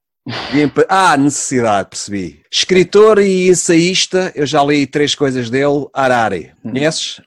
Emp... 0.53 0.79
Ah, 0.87 1.17
necessidade, 1.17 1.89
percebi. 1.89 2.41
Escritor 2.51 3.19
e 3.19 3.49
ensaísta, 3.49 4.31
eu 4.33 4.45
já 4.45 4.63
li 4.63 4.87
três 4.87 5.13
coisas 5.13 5.49
dele, 5.49 5.87
Harari. 5.93 6.51
Hum. 6.63 6.71
Conheces? 6.71 7.21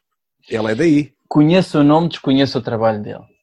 Ele 0.49 0.73
é 0.73 0.75
daí. 0.75 1.13
Conheço 1.29 1.81
o 1.81 1.85
nome, 1.85 2.09
desconheço 2.09 2.59
o 2.59 2.63
trabalho 2.63 3.03
dele. 3.03 3.36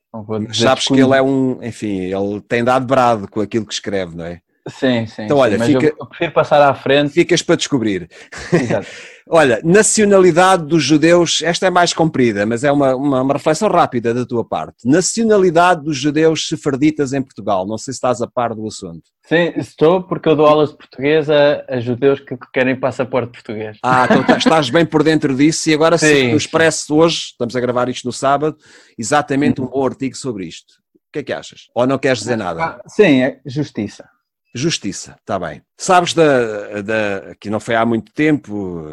Sabes 0.54 0.88
que 0.88 0.94
ele 0.94 1.16
é 1.16 1.22
um, 1.22 1.60
enfim, 1.64 2.02
ele 2.02 2.42
tem 2.48 2.64
dado 2.64 2.86
brado 2.86 3.28
com 3.28 3.42
aquilo 3.42 3.66
que 3.66 3.74
escreve, 3.74 4.16
não 4.16 4.26
é? 4.26 4.42
Sim, 4.68 5.06
sim. 5.08 5.24
Então, 5.24 5.38
olha, 5.38 5.58
sim, 5.60 5.74
fica, 5.74 5.94
eu 6.00 6.06
prefiro 6.06 6.32
passar 6.32 6.62
à 6.62 6.74
frente. 6.74 7.12
Ficas 7.12 7.42
para 7.42 7.56
descobrir. 7.56 8.10
Exato. 8.52 8.88
olha, 9.34 9.60
nacionalidade 9.64 10.66
dos 10.66 10.84
judeus, 10.84 11.42
esta 11.42 11.66
é 11.66 11.70
mais 11.72 11.92
comprida, 11.92 12.46
mas 12.46 12.64
é 12.64 12.72
uma, 12.72 12.96
uma, 12.96 13.22
uma, 13.24 13.34
reflexão 13.34 13.68
rápida 13.68 14.14
da 14.14 14.26
tua 14.26 14.46
parte. 14.46 14.88
Nacionalidade 14.88 15.84
dos 15.84 15.98
judeus 15.98 16.48
sefarditas 16.48 17.14
em 17.14 17.22
Portugal. 17.22 17.66
Não 17.66 17.78
sei 17.78 17.94
se 17.94 17.98
estás 17.98 18.22
a 18.22 18.28
par 18.28 18.54
do 18.54 18.68
assunto. 18.68 19.02
Sim, 19.24 19.54
estou, 19.58 20.04
porque 20.04 20.30
eu 20.30 20.36
dou 20.36 20.46
aulas 20.46 20.70
de 20.70 20.78
português 20.78 21.30
a, 21.32 21.66
a 21.68 21.80
judeus 21.80 22.20
que 22.20 22.38
querem 22.54 22.80
passaporte 22.80 23.32
português. 23.32 23.80
Ah, 23.82 24.06
então 24.06 24.24
tá, 24.24 24.38
estás 24.38 24.70
bem 24.70 24.86
por 24.86 25.02
dentro 25.02 25.36
disso 25.36 25.68
e 25.70 25.74
agora 25.74 25.98
sim, 25.98 26.30
no 26.30 26.38
Expresso 26.38 26.96
hoje, 26.96 27.18
estamos 27.32 27.56
a 27.56 27.60
gravar 27.60 27.90
isto 27.90 28.06
no 28.06 28.14
sábado, 28.14 28.56
exatamente 29.00 29.62
um 29.62 29.66
bom 29.66 29.84
artigo 29.84 30.16
sobre 30.16 30.46
isto. 30.46 30.74
O 30.96 31.14
que 31.14 31.20
é 31.20 31.24
que 31.24 31.34
achas? 31.34 31.70
Ou 31.74 31.88
não 31.88 31.98
queres 31.98 32.20
dizer 32.20 32.36
nada? 32.36 32.64
Ah, 32.64 32.82
sim, 32.88 33.24
é 33.24 33.40
justiça. 33.46 34.13
Justiça, 34.56 35.16
está 35.20 35.40
bem. 35.40 35.64
Sabes 35.76 36.14
da, 36.14 36.82
da, 36.82 37.36
que 37.40 37.50
não 37.50 37.60
foi 37.60 37.76
há 37.76 37.86
muito 37.86 38.14
tempo 38.14 38.86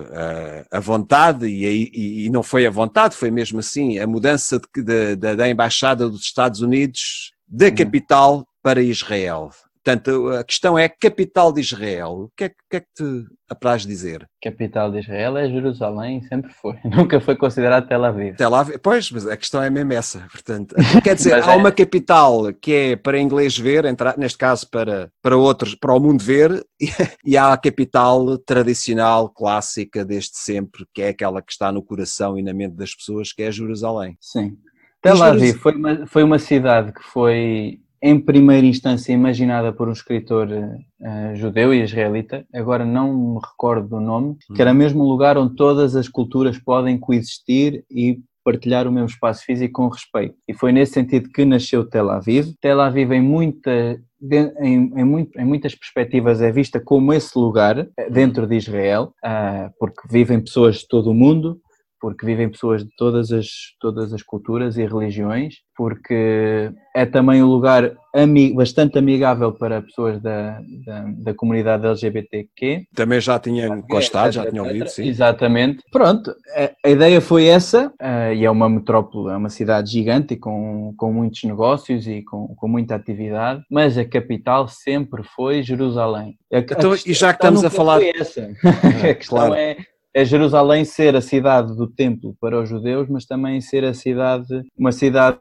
a, 0.70 0.78
a 0.78 0.80
vontade, 0.80 1.46
e, 1.46 1.66
e, 1.66 2.26
e, 2.26 2.30
não 2.30 2.42
foi 2.42 2.66
a 2.66 2.70
vontade, 2.70 3.14
foi 3.14 3.30
mesmo 3.30 3.58
assim, 3.60 3.98
a 3.98 4.06
mudança 4.06 4.58
de, 4.74 5.16
de, 5.16 5.36
da 5.36 5.48
Embaixada 5.48 6.08
dos 6.08 6.22
Estados 6.22 6.62
Unidos 6.62 7.32
da 7.46 7.66
uhum. 7.66 7.74
capital 7.74 8.46
para 8.62 8.80
Israel. 8.80 9.50
Portanto, 9.82 10.28
a 10.28 10.44
questão 10.44 10.78
é 10.78 10.88
capital 10.88 11.52
de 11.52 11.60
Israel. 11.60 12.24
O 12.24 12.30
que 12.36 12.44
é, 12.44 12.48
que, 12.50 12.76
é 12.76 12.80
que 12.80 12.86
te 12.94 13.24
apraz 13.48 13.86
dizer? 13.86 14.28
Capital 14.42 14.92
de 14.92 14.98
Israel 14.98 15.38
é 15.38 15.48
Jerusalém, 15.48 16.22
sempre 16.22 16.52
foi. 16.52 16.76
Nunca 16.84 17.18
foi 17.18 17.34
considerado 17.34 17.88
Tel 17.88 18.04
Aviv. 18.04 18.36
Tel 18.36 18.54
Aviv, 18.54 18.78
pois, 18.82 19.10
mas 19.10 19.26
a 19.26 19.36
questão 19.38 19.62
é 19.62 19.70
mesmo 19.70 19.92
essa. 19.94 20.20
Portanto, 20.30 20.74
quer 21.02 21.14
dizer, 21.14 21.32
há 21.42 21.54
é... 21.54 21.56
uma 21.56 21.72
capital 21.72 22.52
que 22.52 22.72
é 22.72 22.96
para 22.96 23.18
inglês 23.18 23.56
ver, 23.56 23.84
neste 24.18 24.36
caso 24.36 24.68
para, 24.68 25.10
para 25.22 25.36
outros, 25.36 25.74
para 25.74 25.94
o 25.94 26.00
mundo 26.00 26.22
ver, 26.22 26.62
e 27.24 27.36
há 27.38 27.52
a 27.52 27.56
capital 27.56 28.36
tradicional, 28.38 29.30
clássica 29.30 30.04
desde 30.04 30.36
sempre, 30.36 30.84
que 30.92 31.00
é 31.00 31.08
aquela 31.08 31.40
que 31.40 31.52
está 31.52 31.72
no 31.72 31.82
coração 31.82 32.38
e 32.38 32.42
na 32.42 32.52
mente 32.52 32.76
das 32.76 32.94
pessoas, 32.94 33.32
que 33.32 33.42
é 33.42 33.50
Jerusalém. 33.50 34.16
Sim. 34.20 34.58
Tel 35.00 35.22
Aviv 35.22 35.56
foi 35.56 35.74
uma, 35.74 36.06
foi 36.06 36.22
uma 36.22 36.38
cidade 36.38 36.92
que 36.92 37.02
foi 37.02 37.80
em 38.02 38.18
primeira 38.18 38.66
instância 38.66 39.12
imaginada 39.12 39.72
por 39.72 39.88
um 39.88 39.92
escritor 39.92 40.48
uh, 40.48 41.36
judeu 41.36 41.74
e 41.74 41.82
israelita, 41.82 42.46
agora 42.54 42.84
não 42.84 43.34
me 43.34 43.40
recordo 43.40 43.88
do 43.88 44.00
nome, 44.00 44.36
que 44.54 44.60
era 44.60 44.70
uhum. 44.70 44.76
mesmo 44.76 45.04
um 45.04 45.08
lugar 45.08 45.36
onde 45.36 45.54
todas 45.54 45.94
as 45.94 46.08
culturas 46.08 46.58
podem 46.58 46.98
coexistir 46.98 47.84
e 47.90 48.18
partilhar 48.44 48.86
o 48.86 48.92
mesmo 48.92 49.08
espaço 49.08 49.44
físico 49.44 49.82
com 49.82 49.88
respeito. 49.88 50.34
E 50.48 50.54
foi 50.54 50.72
nesse 50.72 50.92
sentido 50.92 51.28
que 51.28 51.44
nasceu 51.44 51.84
Tel 51.84 52.10
Aviv. 52.10 52.54
Tel 52.60 52.80
Aviv 52.80 53.12
em, 53.12 53.20
muita, 53.20 54.00
em, 54.60 54.92
em, 54.96 55.04
muito, 55.04 55.38
em 55.38 55.44
muitas 55.44 55.74
perspectivas 55.74 56.40
é 56.40 56.50
vista 56.50 56.80
como 56.80 57.12
esse 57.12 57.38
lugar 57.38 57.78
eh, 57.78 58.10
dentro 58.10 58.46
de 58.46 58.56
Israel, 58.56 59.12
uh, 59.24 59.70
porque 59.78 60.00
vivem 60.10 60.40
pessoas 60.40 60.76
de 60.76 60.88
todo 60.88 61.10
o 61.10 61.14
mundo, 61.14 61.60
porque 62.00 62.24
vivem 62.24 62.48
pessoas 62.48 62.82
de 62.82 62.90
todas 62.96 63.30
as, 63.30 63.46
todas 63.78 64.12
as 64.12 64.22
culturas 64.22 64.76
e 64.76 64.86
religiões, 64.86 65.56
porque 65.76 66.72
é 66.94 67.06
também 67.06 67.42
um 67.42 67.46
lugar 67.46 67.92
ami 68.14 68.52
bastante 68.52 68.98
amigável 68.98 69.52
para 69.52 69.82
pessoas 69.82 70.20
da, 70.20 70.60
da, 70.84 71.04
da, 71.16 71.34
comunidade 71.34 71.86
LGBTQ. 71.86 72.84
Também 72.94 73.20
já 73.20 73.38
tinham 73.38 73.80
gostado, 73.82 74.32
já 74.32 74.50
tinham 74.50 74.66
ouvido, 74.66 74.88
sim. 74.88 75.06
Exatamente. 75.06 75.82
Pronto, 75.92 76.34
a, 76.54 76.70
a 76.88 76.90
ideia 76.90 77.20
foi 77.20 77.46
essa, 77.46 77.88
uh, 77.88 78.34
e 78.34 78.44
é 78.44 78.50
uma 78.50 78.68
metrópole, 78.68 79.32
é 79.32 79.36
uma 79.36 79.50
cidade 79.50 79.92
gigante 79.92 80.36
com, 80.36 80.92
com 80.96 81.12
muitos 81.12 81.44
negócios 81.44 82.06
e 82.06 82.22
com, 82.22 82.54
com 82.56 82.68
muita 82.68 82.94
atividade, 82.94 83.62
mas 83.70 83.96
a 83.96 84.04
capital 84.04 84.68
sempre 84.68 85.22
foi 85.22 85.62
Jerusalém. 85.62 86.36
A, 86.52 86.58
então, 86.58 86.94
e 86.94 87.12
já 87.12 87.32
que 87.32 87.38
estamos 87.38 87.64
a 87.64 87.70
falar... 87.70 88.02
Essa. 88.02 88.50
a 89.08 89.14
questão 89.14 89.38
claro. 89.38 89.54
é 89.54 89.76
é 90.14 90.24
Jerusalém 90.24 90.84
ser 90.84 91.14
a 91.14 91.20
cidade 91.20 91.76
do 91.76 91.86
templo 91.86 92.34
para 92.40 92.60
os 92.60 92.68
judeus, 92.68 93.08
mas 93.08 93.24
também 93.24 93.60
ser 93.60 93.84
a 93.84 93.94
cidade, 93.94 94.62
uma 94.76 94.92
cidade 94.92 95.40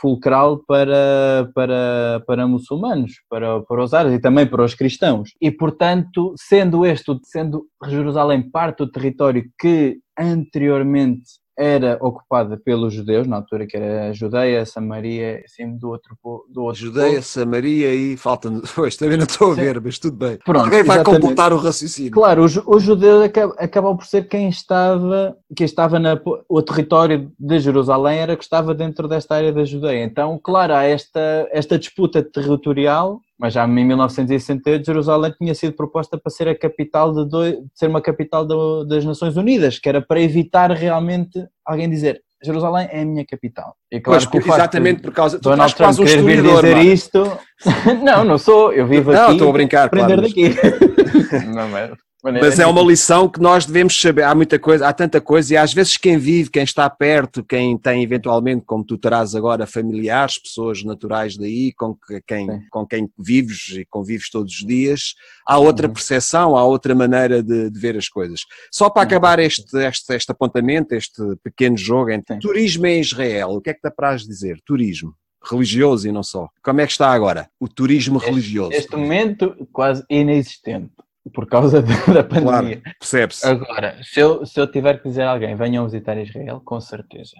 fulcral 0.00 0.58
para, 0.66 1.50
para, 1.54 2.22
para 2.26 2.48
muçulmanos, 2.48 3.12
para, 3.28 3.60
para 3.60 3.82
os 3.82 3.92
árabes 3.92 4.18
e 4.18 4.20
também 4.20 4.46
para 4.46 4.64
os 4.64 4.74
cristãos. 4.74 5.30
E, 5.40 5.50
portanto, 5.50 6.34
sendo 6.36 6.84
este, 6.86 7.12
sendo 7.24 7.66
Jerusalém 7.86 8.50
parte 8.50 8.78
do 8.78 8.90
território 8.90 9.44
que 9.58 9.98
anteriormente 10.18 11.41
era 11.56 11.98
ocupada 12.00 12.56
pelos 12.56 12.94
judeus, 12.94 13.26
na 13.26 13.36
altura 13.36 13.66
que 13.66 13.76
era 13.76 14.08
a 14.08 14.12
Judeia, 14.12 14.64
Samaria, 14.64 15.42
assim 15.44 15.76
do 15.76 15.90
outro 15.90 16.16
do 16.48 16.62
outro 16.62 16.80
Judeia, 16.80 17.14
povo. 17.14 17.22
Samaria 17.22 17.94
e 17.94 18.16
falta 18.16 18.50
pois 18.74 18.96
também 18.96 19.16
não 19.16 19.24
estou 19.24 19.52
a 19.52 19.54
ver, 19.54 19.80
mas 19.80 19.98
tudo 19.98 20.16
bem. 20.16 20.38
Pronto, 20.44 20.64
Alguém 20.64 20.82
vai 20.82 20.96
exatamente. 20.96 21.20
completar 21.20 21.52
o 21.52 21.56
raciocínio. 21.56 22.10
Claro, 22.10 22.44
os, 22.44 22.56
os 22.56 22.82
judeus 22.82 23.30
acabam 23.58 23.96
por 23.96 24.06
ser 24.06 24.28
quem 24.28 24.48
estava, 24.48 25.36
quem 25.54 25.64
estava 25.64 25.98
na, 25.98 26.18
o 26.48 26.62
território 26.62 27.30
de 27.38 27.58
Jerusalém 27.58 28.18
era 28.18 28.36
que 28.36 28.44
estava 28.44 28.74
dentro 28.74 29.06
desta 29.06 29.34
área 29.34 29.52
da 29.52 29.64
Judeia. 29.64 30.04
Então, 30.04 30.40
claro, 30.42 30.74
há 30.74 30.84
esta, 30.84 31.48
esta 31.52 31.78
disputa 31.78 32.22
territorial 32.22 33.20
mas 33.42 33.54
já 33.54 33.66
em 33.66 33.84
1968 33.84 34.86
Jerusalém 34.86 35.34
tinha 35.36 35.52
sido 35.52 35.74
proposta 35.74 36.16
para 36.16 36.30
ser 36.30 36.46
a 36.46 36.56
capital 36.56 37.12
de, 37.12 37.28
dois, 37.28 37.54
de 37.54 37.66
ser 37.74 37.88
uma 37.88 38.00
capital 38.00 38.46
do, 38.46 38.84
das 38.84 39.04
Nações 39.04 39.36
Unidas, 39.36 39.80
que 39.80 39.88
era 39.88 40.00
para 40.00 40.20
evitar 40.20 40.70
realmente 40.70 41.44
alguém 41.66 41.90
dizer 41.90 42.22
Jerusalém 42.40 42.88
é 42.90 43.02
a 43.02 43.04
minha 43.04 43.26
capital. 43.26 43.74
E 43.90 44.00
claro 44.00 44.28
pois, 44.30 44.46
exatamente 44.46 45.02
por 45.02 45.12
causa. 45.12 45.38
Tu 45.38 45.48
Donald 45.48 45.74
quase 45.74 46.00
um 46.00 46.04
historiador, 46.04 46.62
dizer 46.62 46.78
isto. 46.78 47.38
não, 48.02 48.24
não 48.24 48.38
sou. 48.38 48.72
Eu 48.72 48.86
vivo 48.86 49.12
não, 49.12 49.18
aqui. 49.18 49.26
Não, 49.28 49.32
estou 49.34 49.48
a 49.48 49.52
brincar. 49.52 49.86
Aprender 49.86 50.16
claro, 50.16 50.22
daqui. 50.22 51.46
não, 51.54 51.68
mas... 51.68 51.90
Mas 52.22 52.60
é 52.60 52.66
uma 52.66 52.82
lição 52.82 53.28
que 53.28 53.40
nós 53.40 53.66
devemos 53.66 54.00
saber. 54.00 54.22
Há 54.22 54.32
muita 54.32 54.56
coisa, 54.56 54.86
há 54.86 54.92
tanta 54.92 55.20
coisa, 55.20 55.54
e 55.54 55.56
às 55.56 55.74
vezes 55.74 55.96
quem 55.96 56.16
vive, 56.16 56.50
quem 56.50 56.62
está 56.62 56.88
perto, 56.88 57.42
quem 57.42 57.76
tem 57.76 58.00
eventualmente, 58.00 58.64
como 58.64 58.84
tu 58.84 58.96
terás 58.96 59.34
agora, 59.34 59.66
familiares, 59.66 60.38
pessoas 60.38 60.84
naturais 60.84 61.36
daí, 61.36 61.72
com 61.72 61.96
quem, 62.24 62.46
com 62.70 62.86
quem 62.86 63.10
vives 63.18 63.70
e 63.70 63.84
convives 63.86 64.30
todos 64.30 64.52
os 64.52 64.64
dias, 64.64 65.14
há 65.44 65.58
outra 65.58 65.88
uhum. 65.88 65.94
percepção, 65.94 66.56
há 66.56 66.64
outra 66.64 66.94
maneira 66.94 67.42
de, 67.42 67.68
de, 67.68 67.80
ver 67.80 67.96
as 67.96 68.08
coisas. 68.08 68.42
Só 68.70 68.88
para 68.88 69.02
acabar 69.02 69.40
este, 69.40 69.76
este, 69.78 70.14
este 70.14 70.30
apontamento, 70.30 70.94
este 70.94 71.20
pequeno 71.42 71.76
jogo 71.76 72.10
entre 72.10 72.38
turismo 72.38 72.86
em 72.86 73.00
Israel, 73.00 73.50
o 73.50 73.60
que 73.60 73.70
é 73.70 73.74
que 73.74 73.90
para 73.90 74.10
as 74.10 74.22
dizer? 74.22 74.60
Turismo 74.64 75.12
religioso 75.44 76.08
e 76.08 76.12
não 76.12 76.22
só. 76.22 76.48
Como 76.62 76.80
é 76.80 76.86
que 76.86 76.92
está 76.92 77.10
agora 77.10 77.50
o 77.58 77.66
turismo 77.66 78.18
este, 78.18 78.28
religioso? 78.30 78.70
Neste 78.70 78.94
momento, 78.94 79.68
quase 79.72 80.04
inexistente 80.08 80.92
por 81.30 81.46
causa 81.46 81.82
da 82.12 82.24
pandemia. 82.24 82.80
Claro, 82.80 82.96
percebe-se. 82.98 83.46
Agora, 83.46 83.96
se 84.02 84.20
eu, 84.20 84.44
se 84.44 84.60
eu 84.60 84.66
tiver 84.66 85.00
que 85.00 85.08
dizer 85.08 85.22
a 85.22 85.32
alguém, 85.32 85.54
venham 85.54 85.84
visitar 85.84 86.16
Israel, 86.18 86.60
com 86.64 86.80
certeza. 86.80 87.36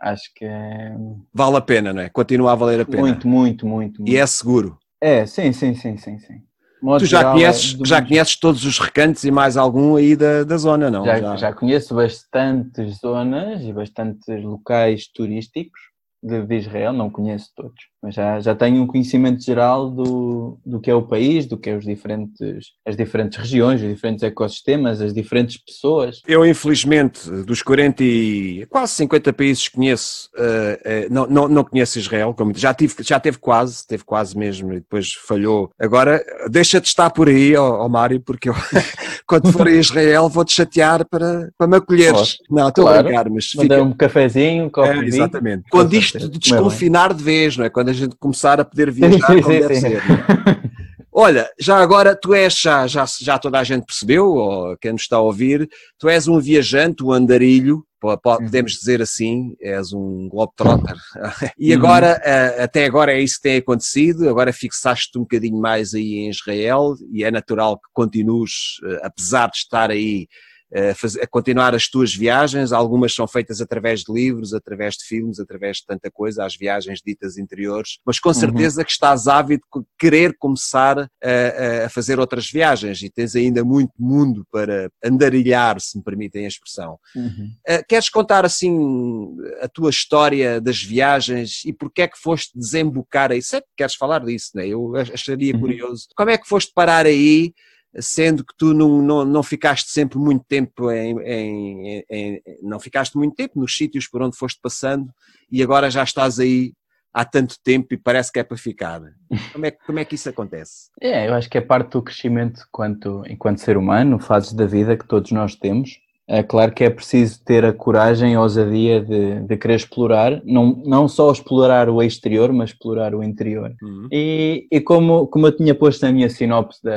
Acho 0.00 0.32
que 0.34 0.44
é... 0.44 0.94
Vale 1.32 1.56
a 1.56 1.60
pena, 1.60 1.92
não 1.92 2.02
é? 2.02 2.08
Continua 2.08 2.52
a 2.52 2.54
valer 2.54 2.80
a 2.80 2.84
pena. 2.84 3.00
Muito, 3.00 3.26
muito, 3.26 3.66
muito. 3.66 4.00
muito. 4.02 4.12
E 4.12 4.16
é 4.16 4.26
seguro. 4.26 4.78
É, 5.00 5.26
sim, 5.26 5.52
sim, 5.52 5.74
sim, 5.74 5.96
sim, 5.96 6.18
sim. 6.18 6.42
Modo 6.82 7.00
tu 7.00 7.06
já 7.06 7.18
geral, 7.18 7.32
conheces, 7.32 7.80
é 7.80 7.86
já 7.86 8.02
conheces 8.06 8.36
todos 8.36 8.64
os 8.66 8.78
recantos 8.78 9.24
e 9.24 9.30
mais 9.30 9.56
algum 9.56 9.96
aí 9.96 10.14
da, 10.14 10.44
da 10.44 10.58
zona, 10.58 10.90
não? 10.90 11.04
Já, 11.04 11.18
já. 11.18 11.36
já 11.36 11.52
conheço 11.52 11.94
bastantes 11.94 12.98
zonas 12.98 13.62
e 13.62 13.72
bastantes 13.72 14.26
locais 14.42 15.06
turísticos 15.08 15.80
de, 16.22 16.42
de 16.42 16.56
Israel, 16.56 16.92
não 16.92 17.08
conheço 17.08 17.50
todos 17.56 17.80
mas 18.04 18.14
já, 18.14 18.38
já 18.38 18.54
tenho 18.54 18.82
um 18.82 18.86
conhecimento 18.86 19.42
geral 19.42 19.88
do, 19.88 20.58
do 20.64 20.78
que 20.78 20.90
é 20.90 20.94
o 20.94 21.00
país, 21.00 21.46
do 21.46 21.56
que 21.56 21.70
é 21.70 21.74
os 21.74 21.86
diferentes, 21.86 22.66
as 22.86 22.94
diferentes 22.94 23.38
regiões, 23.38 23.80
os 23.80 23.88
diferentes 23.88 24.22
ecossistemas, 24.22 25.00
as 25.00 25.14
diferentes 25.14 25.56
pessoas. 25.56 26.20
Eu, 26.28 26.44
infelizmente, 26.44 27.30
dos 27.30 27.62
40 27.62 28.04
e 28.04 28.66
quase 28.68 28.92
50 28.92 29.32
países 29.32 29.68
que 29.68 29.76
conheço, 29.76 30.28
uh, 30.36 31.06
uh, 31.06 31.14
não, 31.14 31.26
não, 31.26 31.48
não 31.48 31.64
conheço 31.64 31.98
Israel, 31.98 32.34
como 32.36 32.52
já, 32.54 32.74
tive, 32.74 32.94
já 33.00 33.18
teve 33.18 33.38
quase, 33.38 33.86
teve 33.86 34.04
quase 34.04 34.36
mesmo 34.36 34.74
e 34.74 34.80
depois 34.80 35.14
falhou. 35.14 35.70
Agora, 35.80 36.22
deixa 36.50 36.82
de 36.82 36.88
estar 36.88 37.08
por 37.08 37.30
aí, 37.30 37.56
ó, 37.56 37.86
ó 37.86 37.88
Mário, 37.88 38.20
porque 38.20 38.50
eu, 38.50 38.54
quando 39.26 39.50
for 39.50 39.66
a 39.66 39.72
Israel 39.72 40.28
vou-te 40.28 40.52
chatear 40.52 41.08
para, 41.08 41.50
para 41.56 41.66
me 41.66 41.78
acolheres. 41.78 42.36
Oh, 42.50 42.54
não, 42.54 42.68
estou 42.68 42.84
claro. 42.84 42.98
a 42.98 43.02
brincar, 43.02 43.30
mas 43.30 43.46
fica... 43.46 43.82
um 43.82 43.92
cafezinho, 43.94 44.66
um 44.66 44.68
copo 44.68 44.88
é, 44.88 45.06
Exatamente. 45.06 45.64
Quando 45.70 45.94
isto 45.94 46.28
de 46.28 46.38
desconfinar 46.38 47.14
de 47.14 47.24
vez, 47.24 47.56
não 47.56 47.64
é? 47.64 47.70
Quando 47.70 47.93
gente 47.94 48.16
começar 48.16 48.60
a 48.60 48.64
poder 48.64 48.90
viajar 48.90 49.26
sim, 49.26 49.42
como 49.42 49.42
sim, 49.42 49.60
deve 49.60 49.74
sim. 49.74 49.80
ser. 49.80 50.02
Olha, 51.16 51.48
já 51.60 51.78
agora 51.78 52.16
tu 52.16 52.34
és, 52.34 52.58
já, 52.58 52.88
já, 52.88 53.04
já 53.20 53.38
toda 53.38 53.60
a 53.60 53.62
gente 53.62 53.86
percebeu, 53.86 54.26
ou 54.26 54.76
quem 54.78 54.90
nos 54.90 55.02
está 55.02 55.16
a 55.16 55.20
ouvir, 55.20 55.68
tu 55.96 56.08
és 56.08 56.26
um 56.26 56.40
viajante, 56.40 57.04
um 57.04 57.12
andarilho, 57.12 57.86
podemos 58.20 58.72
dizer 58.72 59.00
assim, 59.00 59.54
és 59.60 59.92
um 59.92 60.28
globetrotter. 60.28 60.96
e 61.56 61.70
uhum. 61.70 61.78
agora, 61.78 62.20
uhum. 62.20 62.64
até 62.64 62.84
agora 62.84 63.12
é 63.12 63.20
isso 63.20 63.36
que 63.36 63.42
tem 63.42 63.58
acontecido, 63.58 64.28
agora 64.28 64.52
fixaste-te 64.52 65.16
um 65.16 65.22
bocadinho 65.22 65.56
mais 65.56 65.94
aí 65.94 66.14
em 66.14 66.30
Israel 66.30 66.94
e 67.12 67.22
é 67.22 67.30
natural 67.30 67.78
que 67.78 67.88
continues, 67.92 68.80
eh, 68.84 69.00
apesar 69.04 69.48
de 69.50 69.58
estar 69.58 69.92
aí 69.92 70.26
a, 70.74 71.26
continuar 71.26 71.74
as 71.74 71.88
tuas 71.88 72.14
viagens. 72.14 72.72
Algumas 72.72 73.14
são 73.14 73.26
feitas 73.26 73.60
através 73.60 74.00
de 74.00 74.12
livros, 74.12 74.52
através 74.52 74.96
de 74.96 75.04
filmes, 75.04 75.38
através 75.38 75.78
de 75.78 75.86
tanta 75.86 76.10
coisa, 76.10 76.44
as 76.44 76.56
viagens 76.56 77.00
ditas 77.04 77.38
interiores, 77.38 77.98
mas 78.04 78.18
com 78.18 78.30
uhum. 78.30 78.34
certeza 78.34 78.80
uhum. 78.80 78.84
que 78.84 78.90
estás 78.90 79.28
ávido 79.28 79.62
de 79.74 79.82
querer 79.98 80.36
começar 80.38 80.98
a, 81.00 81.84
a, 81.84 81.88
fazer 81.88 82.18
outras 82.18 82.50
viagens 82.50 83.02
e 83.02 83.10
tens 83.10 83.36
ainda 83.36 83.64
muito 83.64 83.92
mundo 83.98 84.44
para 84.50 84.90
andarilhar, 85.04 85.80
se 85.80 85.96
me 85.96 86.04
permitem 86.04 86.44
a 86.44 86.48
expressão. 86.48 86.98
Uhum. 87.14 87.50
Uh, 87.68 87.84
queres 87.88 88.08
contar 88.08 88.44
assim 88.44 89.36
a 89.60 89.68
tua 89.68 89.90
história 89.90 90.60
das 90.60 90.82
viagens 90.82 91.62
e 91.64 91.72
porque 91.72 92.02
é 92.02 92.08
que 92.08 92.18
foste 92.18 92.58
desembocar 92.58 93.30
aí? 93.30 93.42
Sei 93.42 93.60
que 93.60 93.66
queres 93.76 93.94
falar 93.94 94.24
disso, 94.24 94.50
né? 94.54 94.66
eu 94.66 94.94
acharia 94.96 95.54
uhum. 95.54 95.60
curioso. 95.60 96.08
Como 96.16 96.30
é 96.30 96.38
que 96.38 96.48
foste 96.48 96.72
parar 96.74 97.06
aí? 97.06 97.52
Sendo 98.00 98.44
que 98.44 98.54
tu 98.56 98.74
não, 98.74 99.00
não, 99.00 99.24
não 99.24 99.42
ficaste 99.42 99.90
sempre 99.90 100.18
muito 100.18 100.44
tempo 100.48 100.90
em, 100.90 101.18
em, 101.20 102.04
em, 102.10 102.42
não 102.62 102.80
ficaste 102.80 103.16
muito 103.16 103.34
tempo 103.34 103.60
nos 103.60 103.76
sítios 103.76 104.08
por 104.08 104.22
onde 104.22 104.36
foste 104.36 104.60
passando 104.60 105.10
e 105.50 105.62
agora 105.62 105.90
já 105.90 106.02
estás 106.02 106.40
aí 106.40 106.72
há 107.12 107.24
tanto 107.24 107.56
tempo 107.62 107.94
e 107.94 107.96
parece 107.96 108.32
que 108.32 108.40
é 108.40 108.44
para 108.44 108.56
ficar. 108.56 109.00
Como 109.52 109.66
é, 109.66 109.70
como 109.70 109.98
é 110.00 110.04
que 110.04 110.16
isso 110.16 110.28
acontece? 110.28 110.90
É, 111.00 111.28
eu 111.28 111.34
acho 111.34 111.48
que 111.48 111.56
é 111.56 111.60
parte 111.60 111.92
do 111.92 112.02
crescimento 112.02 112.64
enquanto, 112.68 113.22
enquanto 113.28 113.58
ser 113.58 113.76
humano, 113.76 114.18
fases 114.18 114.52
da 114.52 114.66
vida 114.66 114.96
que 114.96 115.06
todos 115.06 115.30
nós 115.30 115.54
temos 115.54 116.00
é 116.26 116.42
claro 116.42 116.72
que 116.72 116.82
é 116.82 116.90
preciso 116.90 117.42
ter 117.44 117.64
a 117.64 117.72
coragem 117.72 118.32
e 118.32 118.34
a 118.34 118.40
ousadia 118.40 119.00
de, 119.00 119.40
de 119.40 119.56
querer 119.56 119.74
explorar, 119.74 120.40
não, 120.44 120.82
não 120.84 121.06
só 121.06 121.30
explorar 121.30 121.88
o 121.90 122.02
exterior, 122.02 122.50
mas 122.52 122.70
explorar 122.70 123.14
o 123.14 123.22
interior. 123.22 123.74
Uhum. 123.82 124.08
E, 124.10 124.66
e 124.70 124.80
como, 124.80 125.26
como 125.26 125.46
eu 125.46 125.56
tinha 125.56 125.74
posto 125.74 126.02
na 126.02 126.12
minha 126.12 126.30
sinopse 126.30 126.80
de, 126.82 126.92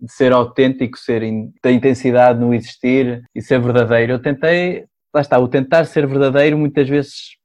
de 0.00 0.12
ser 0.12 0.32
autêntico, 0.32 0.98
ser 0.98 1.22
in, 1.22 1.52
da 1.62 1.70
intensidade 1.70 2.40
no 2.40 2.52
existir 2.52 3.22
e 3.32 3.40
ser 3.40 3.60
verdadeiro, 3.60 4.14
eu 4.14 4.18
tentei, 4.18 4.86
lá 5.14 5.20
está, 5.20 5.38
o 5.38 5.46
tentar 5.46 5.84
ser 5.84 6.06
verdadeiro 6.06 6.58
muitas 6.58 6.88
vezes 6.88 7.36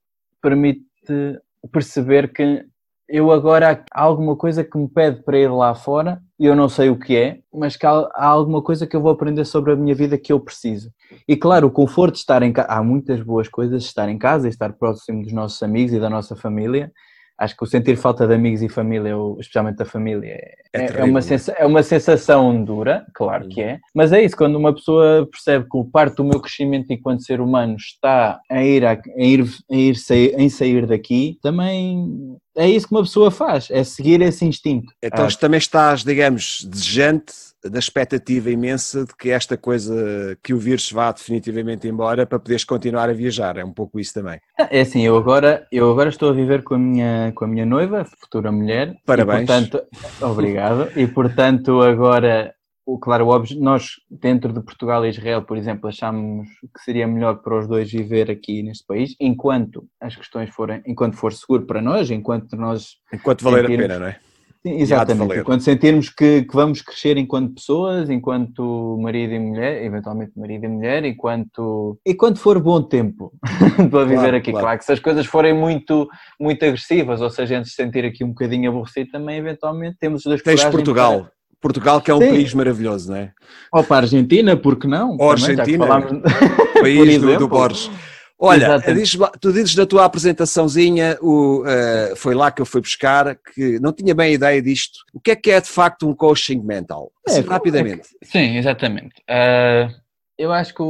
permite 0.42 0.82
perceber 1.72 2.34
que 2.34 2.66
eu 3.08 3.32
agora 3.32 3.84
há 3.92 4.02
alguma 4.02 4.36
coisa 4.36 4.64
que 4.64 4.78
me 4.78 4.88
pede 4.88 5.22
para 5.22 5.38
ir 5.38 5.52
lá 5.52 5.76
fora 5.76 6.20
e 6.44 6.46
eu 6.46 6.58
não 6.58 6.68
sei 6.68 6.90
o 6.90 7.00
que 7.00 7.16
é, 7.16 7.40
mas 7.54 7.78
que 7.78 7.86
há, 7.86 7.92
há, 8.14 8.26
alguma 8.26 8.62
coisa 8.62 8.86
que 8.86 8.94
eu 8.94 9.00
vou 9.00 9.10
aprender 9.10 9.46
sobre 9.46 9.72
a 9.72 9.78
minha 9.78 9.96
vida 9.96 10.18
que 10.18 10.34
eu 10.34 10.42
preciso. 10.42 10.92
E 11.26 11.38
claro, 11.38 11.68
o 11.68 11.72
conforto 11.72 12.16
de 12.16 12.20
estar 12.20 12.44
em 12.44 12.52
casa, 12.52 12.68
há 12.68 12.84
muitas 12.84 13.22
boas 13.22 13.48
coisas 13.48 13.82
de 13.82 13.88
estar 13.88 14.10
em 14.10 14.18
casa 14.18 14.46
e 14.46 14.50
estar 14.50 14.74
próximo 14.74 15.24
dos 15.24 15.32
nossos 15.32 15.64
amigos 15.64 15.94
e 15.94 16.02
da 16.02 16.10
nossa 16.10 16.36
família, 16.36 16.92
acho 17.40 17.56
que 17.56 17.64
o 17.64 17.66
sentir 17.66 17.96
falta 17.96 18.28
de 18.28 18.34
amigos 18.34 18.62
e 18.62 18.68
família, 18.68 19.14
especialmente 19.40 19.78
da 19.78 19.86
família, 19.86 20.34
é, 20.34 20.56
é, 20.74 20.86
é, 20.98 21.04
uma, 21.06 21.22
sensação, 21.22 21.56
é? 21.58 21.66
uma 21.66 21.82
sensação 21.82 22.62
dura, 22.62 23.06
claro 23.14 23.48
que 23.48 23.62
é, 23.62 23.80
mas 23.96 24.12
é 24.12 24.22
isso, 24.22 24.36
quando 24.36 24.58
uma 24.58 24.74
pessoa 24.74 25.26
percebe 25.32 25.66
que 25.72 25.92
parte 25.94 26.18
do 26.18 26.26
meu 26.26 26.42
crescimento 26.42 26.92
enquanto 26.92 27.24
ser 27.24 27.40
humano 27.40 27.78
está 27.78 28.42
a 28.52 28.62
ir, 28.62 28.86
a, 28.86 28.92
a 28.92 29.24
ir, 29.24 29.46
a 29.72 29.76
ir 29.76 29.96
sair, 29.96 30.38
em 30.38 30.50
sair 30.50 30.86
daqui, 30.86 31.40
também 31.42 32.38
é 32.56 32.70
isso 32.70 32.88
que 32.88 32.94
uma 32.94 33.02
pessoa 33.02 33.32
faz, 33.32 33.70
é 33.72 33.84
seguir 33.84 34.22
esse 34.22 34.46
instinto. 34.46 34.94
Então 35.02 35.26
ah. 35.26 35.38
também 35.40 35.58
estás, 35.58 36.04
digamos, 36.04 36.64
desejante 36.64 37.34
da 37.64 37.80
expectativa 37.80 38.50
imensa 38.50 39.06
de 39.06 39.16
que 39.16 39.30
esta 39.30 39.58
coisa, 39.58 40.38
que 40.44 40.54
o 40.54 40.58
vírus 40.58 40.92
vá 40.92 41.12
definitivamente 41.12 41.88
embora 41.88 42.26
para 42.26 42.40
poderes 42.40 42.64
continuar 42.64 43.10
a 43.10 43.14
viajar, 43.14 43.58
é 43.58 43.64
um 43.64 43.72
pouco 43.72 44.00
isso 44.00 44.14
também. 44.14 44.40
É 44.70 44.82
assim, 44.82 45.02
eu 45.02 45.16
agora, 45.16 45.66
eu 45.72 45.90
agora 45.90 46.10
estou 46.10 46.30
a 46.30 46.34
viver 46.34 46.64
com 46.64 46.76
a 46.76 46.78
minha, 46.78 47.32
com 47.34 47.46
a 47.46 47.48
minha 47.48 47.66
noiva, 47.66 48.06
futura 48.20 48.52
mulher. 48.52 48.96
Parabéns. 49.06 49.44
E, 49.44 49.46
portanto, 49.46 49.82
obrigado. 50.22 50.90
E 50.96 51.08
portanto 51.08 51.82
agora 51.82 52.54
o, 52.86 53.00
claro, 53.00 53.26
nós 53.60 53.92
dentro 54.10 54.52
de 54.52 54.62
Portugal 54.62 55.06
e 55.06 55.10
Israel, 55.10 55.44
por 55.44 55.58
exemplo, 55.58 55.88
achamos 55.88 56.48
que 56.74 56.84
seria 56.84 57.08
melhor 57.08 57.42
para 57.42 57.60
os 57.60 57.68
dois 57.68 57.92
viver 57.92 58.30
aqui 58.30 58.62
neste 58.62 58.86
país, 58.86 59.16
enquanto 59.20 59.88
as 60.02 60.16
questões 60.16 60.50
forem, 60.50 60.82
enquanto 60.86 61.16
for 61.16 61.32
seguro 61.34 61.66
para 61.66 61.82
nós, 61.82 62.12
enquanto 62.12 62.56
nós... 62.56 62.98
Enquanto 63.14 63.44
valer 63.44 63.66
a 63.66 63.68
pena, 63.68 64.00
não 64.00 64.08
é? 64.08 64.20
Sim, 64.66 64.80
exatamente. 64.80 65.40
Enquanto 65.40 65.62
sentirmos 65.62 66.10
que, 66.10 66.44
que, 66.44 66.56
vamos 66.56 66.82
crescer 66.82 67.18
enquanto 67.18 67.54
pessoas, 67.54 68.10
enquanto 68.10 68.98
marido 69.02 69.34
e 69.34 69.40
mulher, 69.40 69.84
eventualmente 69.84 70.32
marido 70.38 70.64
e 70.64 70.68
mulher, 70.70 71.04
enquanto, 71.04 72.00
enquanto 72.06 72.40
for 72.40 72.62
bom 72.62 72.82
tempo 72.82 73.34
para 73.92 74.06
viver 74.06 74.22
claro, 74.22 74.38
aqui. 74.38 74.52
Claro. 74.52 74.66
claro. 74.66 74.80
que 74.80 74.86
se 74.86 74.94
as 74.94 75.00
coisas 75.02 75.26
forem 75.26 75.54
muito, 75.54 76.08
muito 76.40 76.64
agressivas, 76.64 77.20
ou 77.20 77.30
seja, 77.30 77.58
antes 77.58 77.72
de 77.72 77.76
sentir 77.76 78.06
aqui 78.06 78.24
um 78.24 78.30
bocadinho 78.30 78.70
aborrecido, 78.70 79.12
também 79.12 79.38
eventualmente 79.38 79.98
temos 80.00 80.22
os 80.22 80.30
dois 80.30 80.42
Tens 80.42 80.64
Portugal. 80.64 81.24
Para... 81.24 81.43
Portugal 81.64 82.02
que 82.02 82.12
é 82.12 82.14
um 82.14 82.20
Sim. 82.20 82.30
país 82.30 82.54
maravilhoso, 82.54 83.10
não 83.10 83.18
é? 83.18 83.32
Ou 83.72 83.84
para 83.86 83.96
a 83.96 84.00
Argentina, 84.02 84.58
porque 84.58 84.86
não? 84.86 85.16
Ou 85.18 85.32
Argentina, 85.32 85.88
falámos... 85.88 86.22
país 86.82 87.18
do, 87.24 87.38
do 87.38 87.48
Borges. 87.48 87.90
Olha, 88.38 88.78
dizes, 88.80 89.18
tu 89.40 89.54
dizes 89.54 89.74
na 89.74 89.86
tua 89.86 90.04
apresentaçãozinha, 90.04 91.18
o, 91.22 91.62
uh, 91.62 92.16
foi 92.18 92.36
lá 92.36 92.52
que 92.52 92.62
eu 92.62 92.66
fui 92.66 92.82
buscar, 92.82 93.38
que 93.56 93.80
não 93.80 93.94
tinha 93.94 94.14
bem 94.14 94.32
a 94.32 94.34
ideia 94.34 94.62
disto. 94.62 95.00
O 95.14 95.20
que 95.22 95.32
é 95.32 95.36
que 95.38 95.50
é 95.50 95.62
de 95.62 95.70
facto 95.70 96.06
um 96.06 96.14
coaching 96.14 96.60
mental? 96.62 97.10
Assim, 97.26 97.40
é, 97.40 97.44
rapidamente. 97.44 98.10
É 98.22 98.26
que, 98.26 98.32
sim, 98.32 98.58
exatamente. 98.58 99.16
Uh, 99.30 100.03
Eu 100.36 100.52
acho 100.52 100.74
que, 100.74 100.84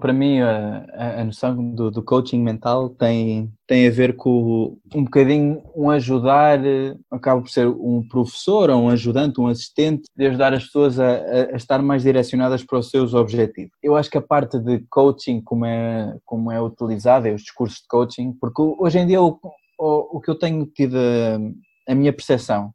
para 0.00 0.12
mim, 0.14 0.40
a, 0.40 1.20
a 1.20 1.24
noção 1.24 1.74
do, 1.74 1.90
do, 1.90 2.02
coaching 2.02 2.40
mental 2.40 2.88
tem, 2.88 3.52
tem 3.66 3.86
a 3.86 3.90
ver 3.90 4.16
com 4.16 4.78
um 4.94 5.04
bocadinho 5.04 5.62
um 5.76 5.90
ajudar, 5.90 6.58
acaba 7.10 7.42
por 7.42 7.50
ser 7.50 7.66
um 7.66 8.06
professor 8.08 8.70
ou 8.70 8.84
um 8.84 8.88
ajudante, 8.88 9.38
um 9.38 9.46
assistente, 9.46 10.04
de 10.16 10.26
ajudar 10.26 10.54
as 10.54 10.64
pessoas 10.64 10.98
a, 10.98 11.16
a, 11.52 11.56
estar 11.56 11.82
mais 11.82 12.02
direcionadas 12.02 12.64
para 12.64 12.78
os 12.78 12.88
seus 12.88 13.12
objetivos. 13.12 13.72
Eu 13.82 13.94
acho 13.94 14.10
que 14.10 14.16
a 14.16 14.22
parte 14.22 14.58
de 14.58 14.78
coaching, 14.88 15.42
como 15.42 15.66
é, 15.66 16.16
como 16.24 16.50
é 16.50 16.60
utilizada, 16.60 17.28
é 17.28 17.34
os 17.34 17.42
discursos 17.42 17.80
de 17.80 17.88
coaching, 17.88 18.32
porque 18.40 18.62
hoje 18.62 18.98
em 18.98 19.06
dia 19.06 19.20
o, 19.20 19.38
o, 19.78 20.16
o 20.16 20.20
que 20.20 20.30
eu 20.30 20.38
tenho 20.38 20.64
tido 20.64 20.96
a, 20.96 21.92
a 21.92 21.94
minha 21.94 22.12
percepção 22.12 22.72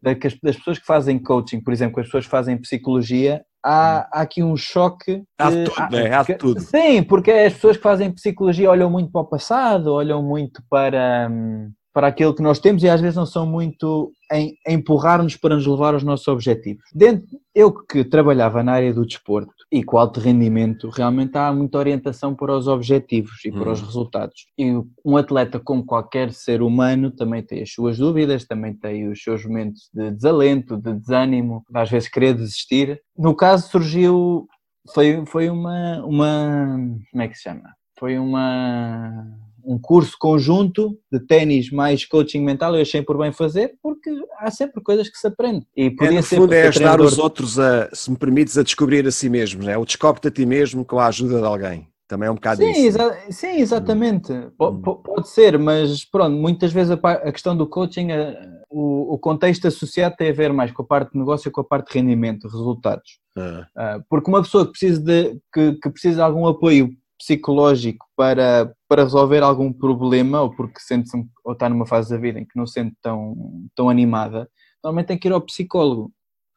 das 0.00 0.56
pessoas 0.56 0.78
que 0.78 0.86
fazem 0.86 1.18
coaching, 1.18 1.60
por 1.60 1.72
exemplo, 1.72 2.00
as 2.00 2.06
pessoas 2.06 2.26
fazem 2.26 2.56
psicologia, 2.56 3.44
há, 3.66 4.06
hum. 4.06 4.08
há 4.12 4.20
aqui 4.22 4.42
um 4.42 4.56
choque. 4.56 5.24
Há 5.38 5.50
de, 5.50 5.64
tudo, 5.64 5.82
há, 5.82 5.90
né? 5.90 6.14
há 6.14 6.22
de 6.22 6.34
tudo. 6.34 6.60
Sim, 6.60 7.02
porque 7.02 7.30
as 7.30 7.54
pessoas 7.54 7.76
que 7.76 7.82
fazem 7.82 8.12
psicologia 8.12 8.70
olham 8.70 8.90
muito 8.90 9.10
para 9.10 9.22
o 9.22 9.26
passado, 9.26 9.92
olham 9.92 10.22
muito 10.22 10.62
para, 10.70 11.28
hum, 11.30 11.72
para 11.96 12.08
aquilo 12.08 12.34
que 12.34 12.42
nós 12.42 12.58
temos 12.58 12.82
e 12.82 12.90
às 12.90 13.00
vezes 13.00 13.16
não 13.16 13.24
são 13.24 13.46
muito 13.46 14.12
em, 14.30 14.54
empurrar-nos 14.68 15.34
para 15.34 15.54
nos 15.54 15.66
levar 15.66 15.94
aos 15.94 16.02
nossos 16.02 16.28
objetivos. 16.28 16.84
Dentro, 16.94 17.26
eu 17.54 17.72
que 17.72 18.04
trabalhava 18.04 18.62
na 18.62 18.72
área 18.72 18.92
do 18.92 19.06
desporto 19.06 19.54
e 19.72 19.82
com 19.82 19.96
alto 19.96 20.20
rendimento, 20.20 20.90
realmente 20.90 21.38
há 21.38 21.50
muita 21.54 21.78
orientação 21.78 22.34
para 22.34 22.54
os 22.54 22.68
objetivos 22.68 23.42
e 23.46 23.50
para 23.50 23.72
os 23.72 23.80
hum. 23.80 23.86
resultados. 23.86 24.46
E 24.58 24.72
um 25.02 25.16
atleta, 25.16 25.58
como 25.58 25.86
qualquer 25.86 26.34
ser 26.34 26.60
humano, 26.60 27.10
também 27.10 27.42
tem 27.42 27.62
as 27.62 27.72
suas 27.72 27.96
dúvidas, 27.96 28.44
também 28.44 28.74
tem 28.74 29.08
os 29.08 29.22
seus 29.22 29.46
momentos 29.46 29.88
de 29.90 30.10
desalento, 30.10 30.76
de 30.76 30.92
desânimo, 30.92 31.64
às 31.72 31.90
vezes 31.90 32.10
querer 32.10 32.34
desistir. 32.34 33.00
No 33.16 33.34
caso, 33.34 33.70
surgiu, 33.70 34.46
foi, 34.92 35.24
foi 35.24 35.48
uma, 35.48 36.04
uma, 36.04 36.76
como 37.10 37.22
é 37.22 37.26
que 37.26 37.36
se 37.36 37.44
chama? 37.44 37.70
Foi 37.98 38.18
uma 38.18 39.45
um 39.66 39.78
curso 39.78 40.16
conjunto 40.18 40.96
de 41.10 41.18
ténis 41.18 41.70
mais 41.70 42.04
coaching 42.04 42.40
mental, 42.40 42.74
eu 42.74 42.82
achei 42.82 43.02
por 43.02 43.18
bem 43.18 43.32
fazer, 43.32 43.74
porque 43.82 44.10
há 44.38 44.50
sempre 44.50 44.80
coisas 44.80 45.08
que 45.08 45.18
se 45.18 45.26
aprende. 45.26 45.66
E 45.76 45.90
podia 45.90 46.12
é, 46.12 46.16
no 46.16 46.22
ser 46.22 46.36
fundo 46.36 46.54
é 46.54 46.68
ajudar 46.68 46.72
treinador... 46.72 47.06
os 47.06 47.18
outros, 47.18 47.58
a, 47.58 47.90
se 47.92 48.10
me 48.10 48.16
permites, 48.16 48.56
a 48.56 48.62
descobrir 48.62 49.06
a 49.06 49.10
si 49.10 49.28
mesmo, 49.28 49.68
é 49.68 49.76
o 49.76 49.84
descobre-te 49.84 50.28
a 50.28 50.30
ti 50.30 50.46
mesmo 50.46 50.84
com 50.84 51.00
a 51.00 51.06
ajuda 51.06 51.40
de 51.40 51.46
alguém. 51.46 51.88
Também 52.08 52.28
é 52.28 52.30
um 52.30 52.36
bocado 52.36 52.62
sim, 52.62 52.70
isso. 52.70 52.86
Exa 52.86 53.18
sim, 53.30 53.56
exatamente. 53.56 54.32
Hum. 54.32 54.80
Pode 54.80 55.28
ser, 55.28 55.58
mas 55.58 56.04
pronto, 56.04 56.36
muitas 56.36 56.72
vezes 56.72 56.92
a, 56.92 57.10
a 57.10 57.32
questão 57.32 57.56
do 57.56 57.66
coaching, 57.66 58.12
a, 58.12 58.32
o, 58.70 59.14
o, 59.14 59.18
contexto 59.18 59.66
associado 59.66 60.14
tem 60.16 60.30
a 60.30 60.32
ver 60.32 60.52
mais 60.52 60.70
com 60.70 60.82
a 60.82 60.86
parte 60.86 61.12
de 61.12 61.18
negócio 61.18 61.48
e 61.48 61.50
com 61.50 61.60
a 61.60 61.64
parte 61.64 61.88
de 61.88 61.98
rendimento, 61.98 62.46
resultados. 62.46 63.18
Ah. 63.36 63.66
Uh, 63.76 64.04
porque 64.08 64.30
uma 64.30 64.42
pessoa 64.42 64.64
que 64.64 64.70
precisa 64.70 65.00
de, 65.00 65.36
que, 65.52 65.72
que 65.82 65.90
precisa 65.90 66.16
de 66.16 66.22
algum 66.22 66.46
apoio 66.46 66.90
psicológico 67.18 68.06
para, 68.16 68.72
para 68.88 69.04
resolver 69.04 69.42
algum 69.42 69.72
problema 69.72 70.42
ou 70.42 70.54
porque 70.54 70.80
sente 70.80 71.10
ou 71.44 71.52
está 71.52 71.68
numa 71.68 71.86
fase 71.86 72.10
da 72.10 72.16
vida 72.16 72.38
em 72.38 72.44
que 72.44 72.56
não 72.56 72.66
se 72.66 72.74
sente 72.74 72.94
tão, 73.02 73.34
tão 73.74 73.88
animada, 73.88 74.48
normalmente 74.82 75.08
tem 75.08 75.18
que 75.18 75.28
ir 75.28 75.32
ao 75.32 75.40
psicólogo. 75.40 76.12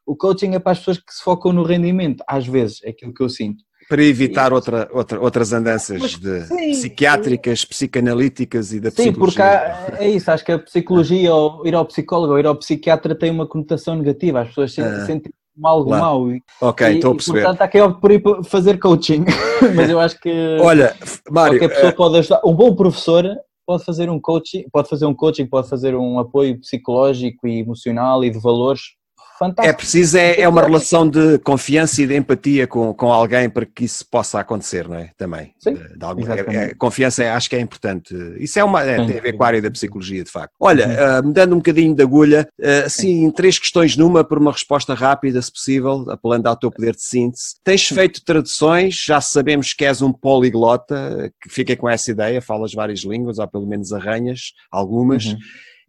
O 0.06 0.16
coaching 0.16 0.54
é 0.56 0.60
para 0.60 0.72
as 0.72 0.80
pessoas 0.80 0.98
que 0.98 1.14
se 1.14 1.24
focam 1.24 1.54
no 1.54 1.64
rendimento, 1.64 2.24
às 2.28 2.48
vezes, 2.48 2.80
é 2.84 2.90
aquilo 2.90 3.14
que 3.14 3.22
eu 3.22 3.30
sinto. 3.30 3.64
Para 3.88 4.04
evitar 4.04 4.52
e, 4.52 4.54
outra, 4.54 4.90
outra, 4.92 5.20
outras 5.20 5.54
andanças 5.54 6.00
mas, 6.00 6.18
de 6.18 6.42
sim, 6.46 6.72
psiquiátricas, 6.72 7.66
psicanalíticas 7.66 8.72
e 8.74 8.80
da 8.80 8.92
sim, 8.92 9.12
psicologia. 9.12 9.44
Sim, 9.44 9.76
porque 9.86 9.96
há, 9.98 10.04
é 10.04 10.10
isso, 10.10 10.30
acho 10.30 10.46
que 10.46 10.52
a 10.52 10.60
psicologia 10.60 11.34
ou 11.34 11.66
ir 11.66 11.74
ao 11.74 11.86
psicólogo 11.86 12.34
ou 12.34 12.40
ir 12.40 12.46
ao 12.46 12.56
psiquiatra 12.56 13.16
tem 13.16 13.32
uma 13.32 13.48
conotação 13.48 13.96
negativa, 13.96 14.42
as 14.42 14.50
pessoas 14.50 14.74
sentem, 14.74 14.94
ah. 14.94 15.06
sentem 15.06 15.32
algo 15.64 15.86
claro. 15.86 16.03
mau. 16.03 16.32
E, 16.32 16.41
ok, 16.62 16.95
estou 16.95 17.12
a 17.12 17.16
perceber. 17.16 17.39
E, 17.39 17.43
portanto, 17.43 17.62
há 17.62 17.68
quem 17.68 17.82
opte 17.82 18.01
por 18.01 18.12
ir 18.12 18.24
fazer 18.45 18.80
coaching. 18.80 19.26
Mas 19.76 19.89
eu 19.89 19.99
acho 19.99 20.20
que 20.20 20.57
Olha, 20.62 20.95
Mário, 21.30 21.60
qualquer 21.60 21.76
pessoa 21.76 21.89
é... 21.89 21.95
pode 21.95 22.18
ajudar. 22.18 22.41
Um 22.45 22.53
bom 22.53 22.76
professor 22.76 23.26
pode 23.66 23.86
fazer 23.86 24.10
um 24.10 24.20
coaching, 24.20 24.66
pode 24.72 24.89
fazer 24.89 25.05
um 25.05 25.14
coaching, 25.14 25.45
pode 25.45 25.70
fazer 25.70 25.95
um 25.95 26.18
apoio 26.18 26.60
psicológico 26.60 27.47
e 27.47 27.60
emocional 27.60 28.24
e 28.24 28.32
de 28.32 28.39
valores 28.39 28.99
fantástico. 29.40 29.74
É 29.74 29.74
preciso, 29.74 30.18
é, 30.18 30.42
é 30.42 30.50
uma 30.50 30.62
relação 30.62 31.10
de 31.10 31.40
confiança 31.40 32.02
e 32.02 32.08
de 32.08 32.16
empatia 32.16 32.68
com, 32.68 32.94
com 32.94 33.12
alguém 33.12 33.50
para 33.50 33.66
que 33.66 33.86
isso 33.86 34.06
possa 34.06 34.40
acontecer, 34.40 34.88
não 34.88 34.98
é? 34.98 35.12
Também. 35.18 35.54
Sim, 35.58 35.76
de, 35.76 35.82
de 35.98 36.52
é, 36.52 36.64
é, 36.64 36.74
confiança 36.76 37.24
é, 37.24 37.32
acho 37.32 37.50
que 37.50 37.56
é 37.56 37.60
importante. 37.60 38.14
Isso 38.38 38.60
é 38.60 38.64
uma, 38.64 38.84
é, 38.84 38.98
tem 39.06 39.18
a 39.18 39.22
ver 39.22 39.34
com 39.34 39.44
a 39.44 39.48
área 39.48 39.62
da 39.62 39.72
psicologia, 39.72 40.24
de 40.24 40.30
facto. 40.30 40.54
Olha, 40.60 40.88
uh, 40.88 41.26
mudando 41.26 41.54
um 41.54 41.58
bocadinho 41.58 41.96
de 41.96 42.04
agulha, 42.04 42.48
uh, 42.60 42.86
assim, 42.86 43.32
três 43.32 43.58
questões 43.58 43.96
numa 43.96 44.24
por 44.24 44.38
uma 44.38 44.52
resposta 44.52 44.94
rápida, 44.94 45.42
se 45.42 45.52
possível, 45.52 46.06
apelando 46.10 46.50
ao 46.50 46.58
teu 46.58 46.70
poder 46.70 46.94
de 46.94 47.04
síntese. 47.04 47.56
Tens 47.64 47.88
feito 47.88 48.24
traduções, 48.24 49.02
já 49.06 49.22
sabemos 49.22 49.74
que 49.74 49.86
és 49.86 50.02
um 50.02 50.12
poliglota, 50.12 51.32
que 51.42 51.50
fica 51.50 51.76
com 51.76 51.90
essa 51.90 52.12
ideia, 52.12 52.42
falas 52.42 52.74
várias 52.74 53.00
línguas, 53.00 53.40
ou 53.40 53.48
pelo 53.48 53.66
menos 53.66 53.94
arranhas 53.94 54.54
algumas. 54.72 55.26
Uhum. 55.26 55.38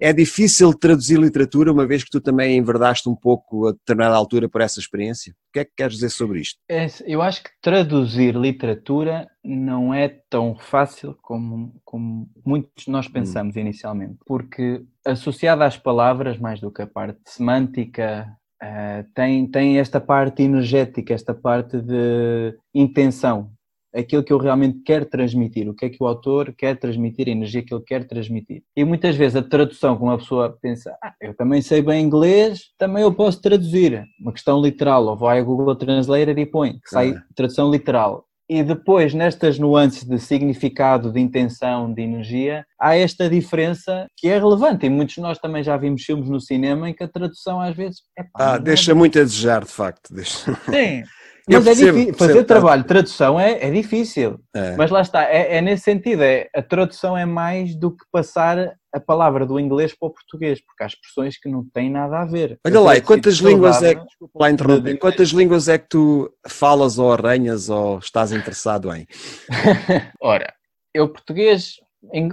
É 0.01 0.15
difícil 0.15 0.73
traduzir 0.73 1.19
literatura, 1.19 1.71
uma 1.71 1.87
vez 1.87 2.03
que 2.03 2.11
tu 2.11 2.23
também 2.23 2.57
enverdaste 2.57 3.07
um 3.07 3.15
pouco 3.15 3.69
a 3.69 3.73
determinada 3.73 4.17
altura 4.17 4.49
por 4.49 4.63
essa 4.63 4.81
experiência. 4.81 5.33
O 5.33 5.53
que 5.53 5.59
é 5.61 5.65
que 5.65 5.73
queres 5.77 5.95
dizer 5.95 6.09
sobre 6.09 6.41
isto? 6.41 6.59
É, 6.71 6.87
eu 7.07 7.21
acho 7.21 7.45
que 7.45 7.51
traduzir 7.61 8.35
literatura 8.35 9.29
não 9.45 9.93
é 9.93 10.09
tão 10.31 10.57
fácil 10.57 11.15
como, 11.21 11.79
como 11.85 12.31
muitos 12.47 12.87
de 12.87 12.91
nós 12.91 13.07
hum. 13.07 13.13
pensamos 13.13 13.57
hum. 13.57 13.61
inicialmente, 13.61 14.17
porque 14.25 14.83
associada 15.07 15.67
às 15.67 15.77
palavras, 15.77 16.39
mais 16.39 16.61
do 16.61 16.71
que 16.71 16.81
a 16.81 16.87
parte 16.87 17.21
semântica, 17.27 18.27
uh, 18.63 19.07
tem, 19.15 19.47
tem 19.51 19.79
esta 19.79 20.01
parte 20.01 20.43
energética, 20.43 21.13
esta 21.13 21.35
parte 21.35 21.79
de 21.79 22.57
intenção 22.75 23.51
aquilo 23.95 24.23
que 24.23 24.33
eu 24.33 24.39
realmente 24.39 24.81
quero 24.85 25.05
transmitir, 25.05 25.69
o 25.69 25.75
que 25.75 25.87
é 25.87 25.89
que 25.89 26.03
o 26.03 26.07
autor 26.07 26.55
quer 26.57 26.79
transmitir, 26.79 27.29
a 27.29 27.33
energia 27.33 27.63
que 27.63 27.75
ele 27.75 27.83
quer 27.85 28.07
transmitir. 28.07 28.63
E 28.77 28.85
muitas 28.85 29.17
vezes 29.17 29.37
a 29.37 29.43
tradução, 29.43 29.97
como 29.97 30.11
a 30.11 30.19
pessoa 30.19 30.57
pensa, 30.61 30.97
ah, 31.03 31.15
eu 31.21 31.35
também 31.35 31.61
sei 31.61 31.83
bem 31.83 32.05
inglês, 32.05 32.71
também 32.79 33.03
eu 33.03 33.13
posso 33.13 33.41
traduzir. 33.41 34.05
Uma 34.21 34.33
questão 34.33 34.61
literal, 34.61 35.05
ou 35.07 35.17
vai 35.17 35.41
a 35.41 35.43
Google 35.43 35.75
Translator 35.77 36.39
e 36.39 36.47
põe, 36.47 36.73
que 36.75 36.91
sai 36.91 37.11
é. 37.11 37.23
tradução 37.35 37.71
literal. 37.71 38.25
E 38.49 38.65
depois, 38.65 39.15
nestas 39.15 39.61
nuances 39.61 40.03
de 40.03 40.19
significado, 40.19 41.13
de 41.13 41.21
intenção, 41.21 41.95
de 41.95 42.03
energia, 42.03 42.67
há 42.81 42.97
esta 42.97 43.31
diferença 43.31 44.09
que 44.17 44.27
é 44.27 44.37
relevante. 44.37 44.85
E 44.85 44.91
muitos 44.91 45.15
de 45.15 45.21
nós 45.21 45.39
também 45.39 45.63
já 45.63 45.77
vimos 45.77 46.03
filmes 46.03 46.29
no 46.29 46.41
cinema 46.41 46.91
em 46.91 46.93
que 46.93 47.05
a 47.05 47.07
tradução 47.09 47.61
às 47.61 47.77
vezes. 47.77 48.01
ah, 48.35 48.59
deixa 48.59 48.91
é 48.91 48.95
muito 48.95 49.17
a 49.21 49.23
desejar, 49.23 49.65
de 49.65 49.71
facto. 49.71 50.13
Deixa... 50.13 50.53
Sim, 50.69 51.05
Mas 51.49 51.67
é 51.67 51.71
percebo, 51.71 51.89
é 51.89 51.93
difícil. 51.93 52.15
Fazer 52.15 52.45
trabalho 52.45 52.83
de 52.83 52.89
tradução 52.89 53.41
é, 53.41 53.67
é 53.67 53.71
difícil. 53.71 54.41
É. 54.55 54.77
Mas 54.77 54.91
lá 54.91 55.01
está, 55.01 55.25
é, 55.25 55.57
é, 55.57 55.61
nesse 55.61 55.85
sentido. 55.85 56.23
É, 56.23 56.49
a 56.55 56.63
tradução 56.63 57.17
é 57.17 57.25
mais 57.25 57.75
do 57.75 57.91
que 57.91 58.05
passar 58.13 58.75
a 58.93 59.01
palavra 59.01 59.47
do 59.47 59.59
inglês 59.59 59.95
para 59.97 60.09
o 60.09 60.13
português, 60.13 60.61
porque 60.65 60.83
há 60.83 60.87
expressões 60.87 61.39
que 61.39 61.49
não 61.49 61.65
têm 61.73 61.91
nada 61.91 62.21
a 62.21 62.25
ver. 62.25 62.59
Olha 62.67 62.81
lá, 62.81 62.97
e 62.97 63.01
quantas 63.01 63.37
línguas 63.37 63.83
é 63.83 63.95
que, 63.95 64.03
lá 64.35 64.51
interromper, 64.51 64.99
quantas 64.99 65.29
línguas 65.29 65.69
é 65.69 65.79
que 65.79 65.89
tu 65.89 66.33
falas 66.49 66.99
ou 66.99 67.13
arranhas 67.13 67.69
ou 67.69 67.99
estás 67.99 68.33
interessado 68.33 68.93
em? 68.93 69.07
Ora, 70.21 70.53
eu 70.93 71.09
português 71.09 71.77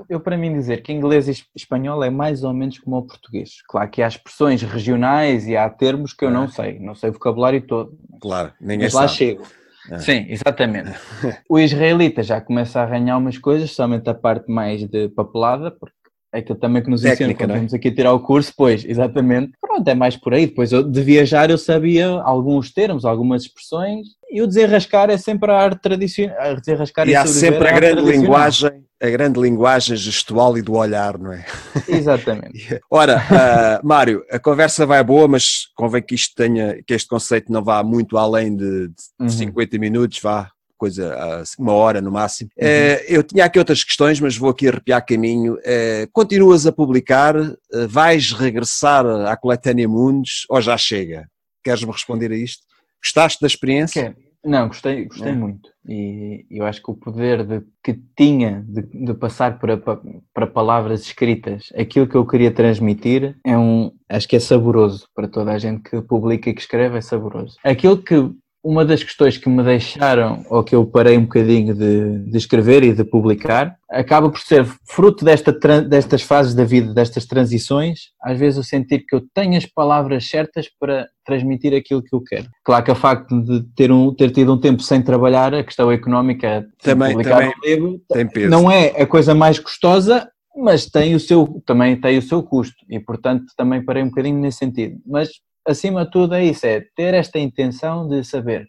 eu 0.09 0.19
para 0.19 0.37
mim 0.37 0.53
dizer 0.53 0.81
que 0.81 0.93
inglês 0.93 1.27
e 1.27 1.43
espanhol 1.55 2.03
é 2.03 2.09
mais 2.09 2.43
ou 2.43 2.53
menos 2.53 2.79
como 2.79 2.97
o 2.97 3.03
português. 3.03 3.61
Claro 3.67 3.89
que 3.89 4.01
há 4.01 4.07
expressões 4.07 4.61
regionais 4.61 5.47
e 5.47 5.57
há 5.57 5.69
termos 5.69 6.13
que 6.13 6.23
eu 6.23 6.31
não 6.31 6.47
sei, 6.47 6.79
não 6.79 6.95
sei 6.95 7.09
o 7.09 7.13
vocabulário 7.13 7.61
todo. 7.61 7.97
Claro, 8.21 8.53
ninguém 8.61 8.85
mas 8.85 8.93
sabe. 8.93 9.05
lá 9.05 9.07
chego. 9.07 9.43
É. 9.91 9.99
Sim, 9.99 10.25
exatamente. 10.29 10.91
o 11.49 11.59
israelita 11.59 12.23
já 12.23 12.41
começa 12.41 12.79
a 12.79 12.83
arranhar 12.83 13.17
umas 13.17 13.37
coisas, 13.37 13.71
somente 13.71 14.09
a 14.09 14.13
parte 14.13 14.51
mais 14.51 14.83
de 14.85 15.09
papelada, 15.09 15.71
porque 15.71 15.95
é 16.33 16.39
aquilo 16.39 16.59
também 16.59 16.83
que 16.83 16.89
nos 16.89 17.05
ensina 17.05 17.33
quando 17.33 17.51
é? 17.51 17.75
aqui 17.75 17.87
a 17.87 17.95
tirar 17.95 18.13
o 18.13 18.19
curso, 18.19 18.53
pois, 18.55 18.83
exatamente. 18.83 19.53
Pronto, 19.61 19.87
é 19.87 19.95
mais 19.95 20.17
por 20.17 20.33
aí. 20.33 20.45
Depois 20.45 20.73
eu, 20.73 20.83
de 20.83 21.01
viajar 21.01 21.49
eu 21.49 21.57
sabia 21.57 22.07
alguns 22.07 22.71
termos, 22.71 23.05
algumas 23.05 23.43
expressões, 23.43 24.07
e 24.29 24.41
o 24.41 24.47
desenrascar 24.47 25.09
é 25.09 25.17
sempre 25.17 25.51
a 25.51 25.57
arte 25.57 25.81
tradicional. 25.81 26.55
Desenrascar 26.57 27.07
e, 27.07 27.11
e 27.11 27.15
há 27.15 27.25
sempre 27.25 27.67
a 27.67 27.71
grande 27.71 28.01
linguagem, 28.01 28.83
a 29.01 29.09
grande 29.09 29.39
linguagem 29.39 29.95
gestual 29.95 30.57
e 30.57 30.61
do 30.61 30.73
olhar, 30.73 31.17
não 31.17 31.31
é? 31.31 31.45
Exatamente. 31.87 32.79
Ora, 32.89 33.17
uh, 33.17 33.87
Mário, 33.87 34.23
a 34.31 34.39
conversa 34.39 34.85
vai 34.85 35.03
boa, 35.03 35.27
mas 35.27 35.67
convém 35.75 36.01
que 36.01 36.15
isto 36.15 36.35
tenha, 36.35 36.81
que 36.85 36.93
este 36.93 37.07
conceito 37.07 37.51
não 37.51 37.63
vá 37.63 37.83
muito 37.83 38.17
além 38.17 38.55
de, 38.55 38.87
de 38.87 38.93
uhum. 39.19 39.29
50 39.29 39.77
minutos, 39.77 40.19
vá 40.19 40.49
coisa, 40.77 41.43
uma 41.57 41.73
hora 41.73 41.99
no 42.01 42.11
máximo. 42.11 42.49
Uhum. 42.57 42.67
Uh, 42.67 43.03
eu 43.07 43.23
tinha 43.23 43.45
aqui 43.45 43.57
outras 43.59 43.83
questões, 43.83 44.19
mas 44.19 44.37
vou 44.37 44.49
aqui 44.49 44.67
arrepiar 44.67 45.05
caminho. 45.05 45.55
Uh, 45.55 46.07
continuas 46.13 46.67
a 46.67 46.71
publicar? 46.71 47.35
Uh, 47.35 47.57
vais 47.87 48.31
regressar 48.31 49.05
à 49.05 49.35
Coletânea 49.35 49.87
Mundos 49.87 50.45
ou 50.49 50.61
já 50.61 50.77
chega? 50.77 51.27
Queres-me 51.63 51.91
responder 51.91 52.31
a 52.31 52.35
isto? 52.35 52.63
Gostaste 53.03 53.41
da 53.41 53.47
experiência? 53.47 54.15
Não, 54.45 54.67
gostei, 54.67 55.05
gostei 55.05 55.31
é. 55.31 55.35
muito. 55.35 55.69
E 55.87 56.45
eu 56.49 56.65
acho 56.65 56.81
que 56.81 56.91
o 56.91 56.95
poder 56.95 57.43
de, 57.45 57.61
que 57.83 57.99
tinha 58.15 58.63
de, 58.67 58.81
de, 58.83 59.13
passar 59.13 59.59
para, 59.59 59.77
para 59.77 60.47
palavras 60.47 61.01
escritas 61.01 61.69
aquilo 61.75 62.07
que 62.07 62.15
eu 62.15 62.25
queria 62.25 62.51
transmitir 62.51 63.37
é 63.43 63.57
um. 63.57 63.91
Acho 64.09 64.27
que 64.27 64.35
é 64.35 64.39
saboroso 64.39 65.07
para 65.13 65.27
toda 65.27 65.51
a 65.51 65.57
gente 65.57 65.89
que 65.89 66.01
publica 66.01 66.49
e 66.49 66.53
que 66.53 66.61
escreve, 66.61 66.97
é 66.97 67.01
saboroso. 67.01 67.57
Aquilo 67.63 68.01
que 68.01 68.15
uma 68.63 68.83
das 68.83 69.03
questões 69.03 69.37
que 69.37 69.47
me 69.47 69.63
deixaram, 69.63 70.43
ou 70.49 70.63
que 70.63 70.75
eu 70.75 70.85
parei 70.85 71.17
um 71.17 71.23
bocadinho 71.23 71.73
de, 71.73 72.19
de 72.19 72.37
escrever 72.37 72.83
e 72.83 72.93
de 72.93 73.03
publicar, 73.03 73.77
acaba 73.89 74.29
por 74.29 74.39
ser 74.39 74.65
fruto 74.85 75.23
desta, 75.23 75.53
destas 75.81 76.21
fases 76.21 76.53
da 76.53 76.65
vida, 76.65 76.93
destas 76.93 77.25
transições, 77.25 78.11
às 78.21 78.37
vezes 78.37 78.57
eu 78.57 78.63
sentir 78.63 79.05
que 79.07 79.15
eu 79.15 79.23
tenho 79.33 79.57
as 79.57 79.65
palavras 79.65 80.27
certas 80.27 80.67
para 80.79 81.07
transmitir 81.25 81.73
aquilo 81.73 82.03
que 82.03 82.13
eu 82.13 82.21
quero. 82.21 82.47
Claro 82.63 82.83
que 82.83 82.91
o 82.91 82.95
facto 82.95 83.41
de 83.41 83.63
ter, 83.75 83.91
um, 83.91 84.13
ter 84.13 84.31
tido 84.31 84.53
um 84.53 84.59
tempo 84.59 84.81
sem 84.81 85.01
trabalhar, 85.01 85.53
a 85.53 85.63
questão 85.63 85.91
económica, 85.91 86.67
também, 86.81 87.11
publicar 87.11 87.35
também 87.35 87.49
um 87.49 87.65
livro, 87.65 88.01
tem 88.11 88.27
peso. 88.27 88.49
não 88.49 88.69
é 88.69 88.87
a 89.01 89.05
coisa 89.05 89.33
mais 89.33 89.59
custosa, 89.59 90.27
mas 90.57 90.87
tem 90.87 91.13
o 91.13 91.19
seu, 91.19 91.61
também 91.65 91.95
tem 91.95 92.17
o 92.17 92.21
seu 92.21 92.41
custo 92.41 92.75
e, 92.89 92.99
portanto, 92.99 93.45
também 93.55 93.83
parei 93.85 94.01
um 94.01 94.09
bocadinho 94.09 94.39
nesse 94.39 94.57
sentido. 94.57 94.97
Mas 95.05 95.29
acima 95.67 96.05
de 96.05 96.11
tudo 96.11 96.35
é 96.35 96.45
isso, 96.45 96.65
é 96.65 96.81
ter 96.95 97.13
esta 97.13 97.37
intenção 97.37 98.07
de 98.07 98.23
saber, 98.23 98.67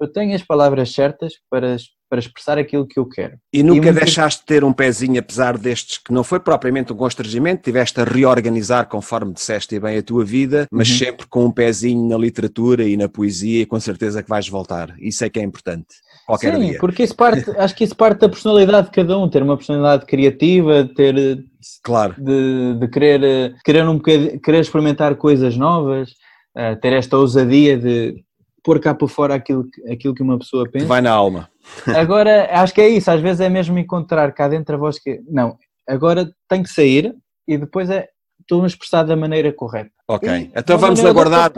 eu 0.00 0.12
tenho 0.12 0.34
as 0.34 0.42
palavras 0.42 0.92
certas 0.92 1.34
para, 1.48 1.76
para 2.10 2.18
expressar 2.18 2.58
aquilo 2.58 2.86
que 2.86 2.98
eu 2.98 3.06
quero. 3.08 3.36
E 3.52 3.62
nunca 3.62 3.88
e 3.88 3.92
deixaste 3.92 4.40
de 4.40 4.46
ter 4.46 4.64
um 4.64 4.72
pezinho, 4.72 5.18
apesar 5.18 5.56
destes, 5.56 5.98
que 5.98 6.12
não 6.12 6.24
foi 6.24 6.40
propriamente 6.40 6.92
um 6.92 6.96
constrangimento, 6.96 7.62
tiveste 7.62 8.00
a 8.00 8.04
reorganizar, 8.04 8.88
conforme 8.88 9.32
disseste 9.32 9.78
bem, 9.78 9.96
a 9.96 10.02
tua 10.02 10.24
vida, 10.24 10.66
mas 10.70 10.90
uhum. 10.90 10.96
sempre 10.96 11.26
com 11.26 11.44
um 11.44 11.50
pezinho 11.50 12.08
na 12.08 12.18
literatura 12.18 12.84
e 12.84 12.96
na 12.96 13.08
poesia, 13.08 13.62
e 13.62 13.66
com 13.66 13.78
certeza 13.78 14.22
que 14.22 14.28
vais 14.28 14.48
voltar. 14.48 14.94
Isso 14.98 15.24
é 15.24 15.30
que 15.30 15.38
é 15.38 15.42
importante. 15.42 15.86
Qualquer 16.26 16.54
Sim, 16.54 16.70
dia. 16.70 16.78
porque 16.78 17.02
isso 17.02 17.14
parte, 17.14 17.50
acho 17.56 17.74
que 17.74 17.84
isso 17.84 17.94
parte 17.96 18.20
da 18.20 18.28
personalidade 18.28 18.86
de 18.88 18.92
cada 18.92 19.18
um, 19.18 19.28
ter 19.28 19.42
uma 19.42 19.56
personalidade 19.56 20.06
criativa, 20.06 20.88
ter 20.96 21.44
claro. 21.82 22.14
de, 22.18 22.74
de 22.80 22.88
querer, 22.88 23.54
querer, 23.64 23.86
um 23.86 23.98
querer 23.98 24.60
experimentar 24.60 25.14
coisas 25.16 25.56
novas 25.56 26.14
uh, 26.56 26.76
ter 26.80 26.92
esta 26.92 27.16
ousadia 27.16 27.76
de 27.76 28.24
pôr 28.62 28.80
cá 28.80 28.94
para 28.94 29.06
fora 29.08 29.34
aquilo, 29.34 29.66
aquilo 29.90 30.14
que 30.14 30.22
uma 30.22 30.38
pessoa 30.38 30.68
pensa. 30.68 30.86
Vai 30.86 31.00
na 31.00 31.10
alma. 31.10 31.50
Agora, 31.94 32.48
acho 32.52 32.74
que 32.74 32.80
é 32.80 32.88
isso, 32.88 33.10
às 33.10 33.20
vezes 33.20 33.40
é 33.40 33.48
mesmo 33.48 33.78
encontrar 33.78 34.32
cá 34.32 34.48
dentro 34.48 34.74
a 34.74 34.78
voz 34.78 34.98
que, 34.98 35.20
não, 35.28 35.56
agora 35.88 36.30
tem 36.48 36.62
que 36.62 36.68
sair 36.68 37.14
e 37.46 37.58
depois 37.58 37.90
é, 37.90 38.08
estou 38.40 38.62
a 38.62 38.66
expressar 38.66 39.02
da 39.02 39.16
maneira 39.16 39.52
correta. 39.52 39.90
Ok, 40.08 40.28
e, 40.28 40.52
então 40.56 40.78
vamos 40.78 41.04
aguardar. 41.04 41.50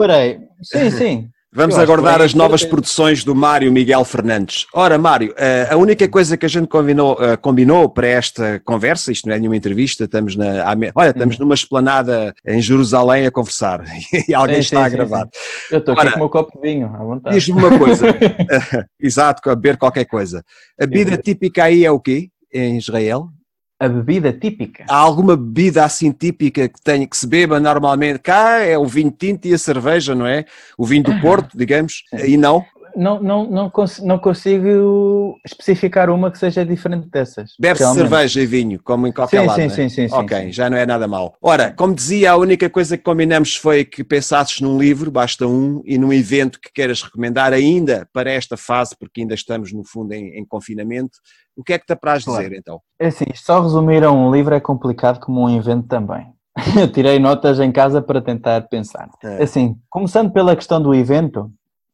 Sim, 0.61 0.91
sim. 0.91 1.29
Vamos 1.53 1.77
aguardar 1.77 2.21
as 2.21 2.33
novas 2.33 2.63
produções 2.65 3.23
do 3.23 3.33
Mário 3.33 3.71
Miguel 3.71 4.03
Fernandes. 4.03 4.67
Ora, 4.73 4.97
Mário, 4.97 5.33
eh, 5.37 5.67
a 5.71 5.77
única 5.77 6.07
coisa 6.07 6.35
que 6.35 6.45
a 6.45 6.49
gente 6.49 6.67
combinou, 6.67 7.17
eh, 7.21 7.37
combinou 7.37 7.89
para 7.89 8.05
esta 8.05 8.59
conversa, 8.65 9.13
isto 9.13 9.27
não 9.27 9.33
é 9.35 9.39
nenhuma 9.39 9.55
entrevista, 9.55 10.03
estamos 10.03 10.35
na, 10.35 10.65
olha, 10.93 11.09
estamos 11.09 11.35
uhum. 11.35 11.45
numa 11.45 11.55
esplanada 11.55 12.35
em 12.45 12.61
Jerusalém 12.61 13.25
a 13.25 13.31
conversar 13.31 13.81
e 14.27 14.33
alguém 14.33 14.55
sim, 14.55 14.61
está 14.61 14.79
sim, 14.79 14.85
a 14.85 14.89
gravar. 14.89 15.23
Sim, 15.23 15.75
Eu 15.75 15.79
estou 15.79 15.93
aqui 15.93 16.09
com 16.11 16.15
o 16.15 16.19
meu 16.19 16.29
copo 16.29 16.51
de 16.53 16.61
vinho, 16.61 16.87
à 16.87 16.97
vontade. 16.97 17.35
Diz-me 17.35 17.63
uma 17.63 17.79
coisa, 17.79 18.05
exato, 18.99 19.49
a 19.49 19.55
beber 19.55 19.77
qualquer 19.77 20.05
coisa. 20.05 20.43
A 20.79 20.85
bebida 20.85 21.17
típica 21.17 21.63
aí 21.63 21.85
é 21.85 21.91
o 21.91 21.99
quê, 21.99 22.29
em 22.53 22.77
Israel? 22.77 23.29
A 23.79 23.87
bebida 23.87 24.33
típica. 24.33 24.85
Há 24.89 24.95
alguma 24.95 25.35
bebida 25.35 25.85
assim 25.85 26.11
típica 26.11 26.67
que 26.67 26.81
tenha 26.81 27.05
que 27.05 27.15
se 27.15 27.27
beba 27.27 27.59
normalmente? 27.59 28.19
Cá 28.19 28.59
é 28.59 28.77
o 28.77 28.85
vinho 28.85 29.11
tinto 29.11 29.47
e 29.47 29.53
a 29.53 29.57
cerveja, 29.57 30.15
não 30.15 30.25
é? 30.25 30.45
O 30.77 30.85
vinho 30.85 31.03
do 31.03 31.17
Porto, 31.21 31.57
digamos, 31.57 32.03
e 32.25 32.37
não? 32.37 32.65
Não, 32.97 33.21
não, 33.21 33.45
não, 33.45 33.69
cons 33.69 33.99
não 33.99 34.17
consigo 34.17 35.39
especificar 35.45 36.09
uma 36.09 36.31
que 36.31 36.39
seja 36.39 36.65
diferente 36.65 37.07
dessas. 37.09 37.51
Bebe-se 37.59 37.93
cerveja 37.93 38.41
e 38.41 38.45
vinho, 38.47 38.81
como 38.83 39.05
em 39.05 39.11
qualquer 39.11 39.41
sim, 39.41 39.45
lado. 39.45 39.55
Sim, 39.57 39.65
é? 39.65 39.69
sim, 39.69 39.89
sim. 39.89 40.07
Ok, 40.11 40.45
sim, 40.45 40.51
já 40.51 40.67
não 40.67 40.75
é 40.75 40.83
nada 40.83 41.07
mal. 41.07 41.35
Ora, 41.39 41.71
como 41.77 41.93
dizia, 41.93 42.31
a 42.31 42.37
única 42.37 42.67
coisa 42.71 42.97
que 42.97 43.03
combinamos 43.03 43.55
foi 43.55 43.85
que 43.85 44.03
pensasses 44.03 44.59
num 44.61 44.79
livro, 44.79 45.11
basta 45.11 45.45
um, 45.45 45.83
e 45.85 45.95
num 45.95 46.11
evento 46.11 46.59
que 46.59 46.73
queiras 46.73 47.03
recomendar 47.03 47.53
ainda 47.53 48.09
para 48.11 48.31
esta 48.31 48.57
fase, 48.57 48.95
porque 48.99 49.21
ainda 49.21 49.35
estamos 49.35 49.71
no 49.71 49.83
fundo 49.83 50.13
em, 50.13 50.39
em 50.39 50.43
confinamento. 50.43 51.19
O 51.55 51.63
que 51.63 51.73
é 51.73 51.77
que 51.77 51.85
te 51.85 51.93
apraz 51.93 52.23
claro. 52.23 52.43
dizer 52.43 52.57
então? 52.57 52.81
É 52.99 53.07
assim, 53.07 53.25
só 53.35 53.61
resumir 53.61 54.03
a 54.03 54.11
um 54.11 54.33
livro 54.33 54.55
é 54.55 54.59
complicado 54.59 55.19
como 55.19 55.43
um 55.45 55.55
evento 55.55 55.87
também. 55.87 56.25
Eu 56.79 56.91
tirei 56.91 57.19
notas 57.19 57.59
em 57.59 57.71
casa 57.71 58.01
para 58.01 58.21
tentar 58.21 58.61
pensar. 58.69 59.07
É. 59.23 59.43
Assim, 59.43 59.75
começando 59.87 60.31
pela 60.31 60.55
questão 60.55 60.81
do 60.81 60.95
evento, 60.95 61.51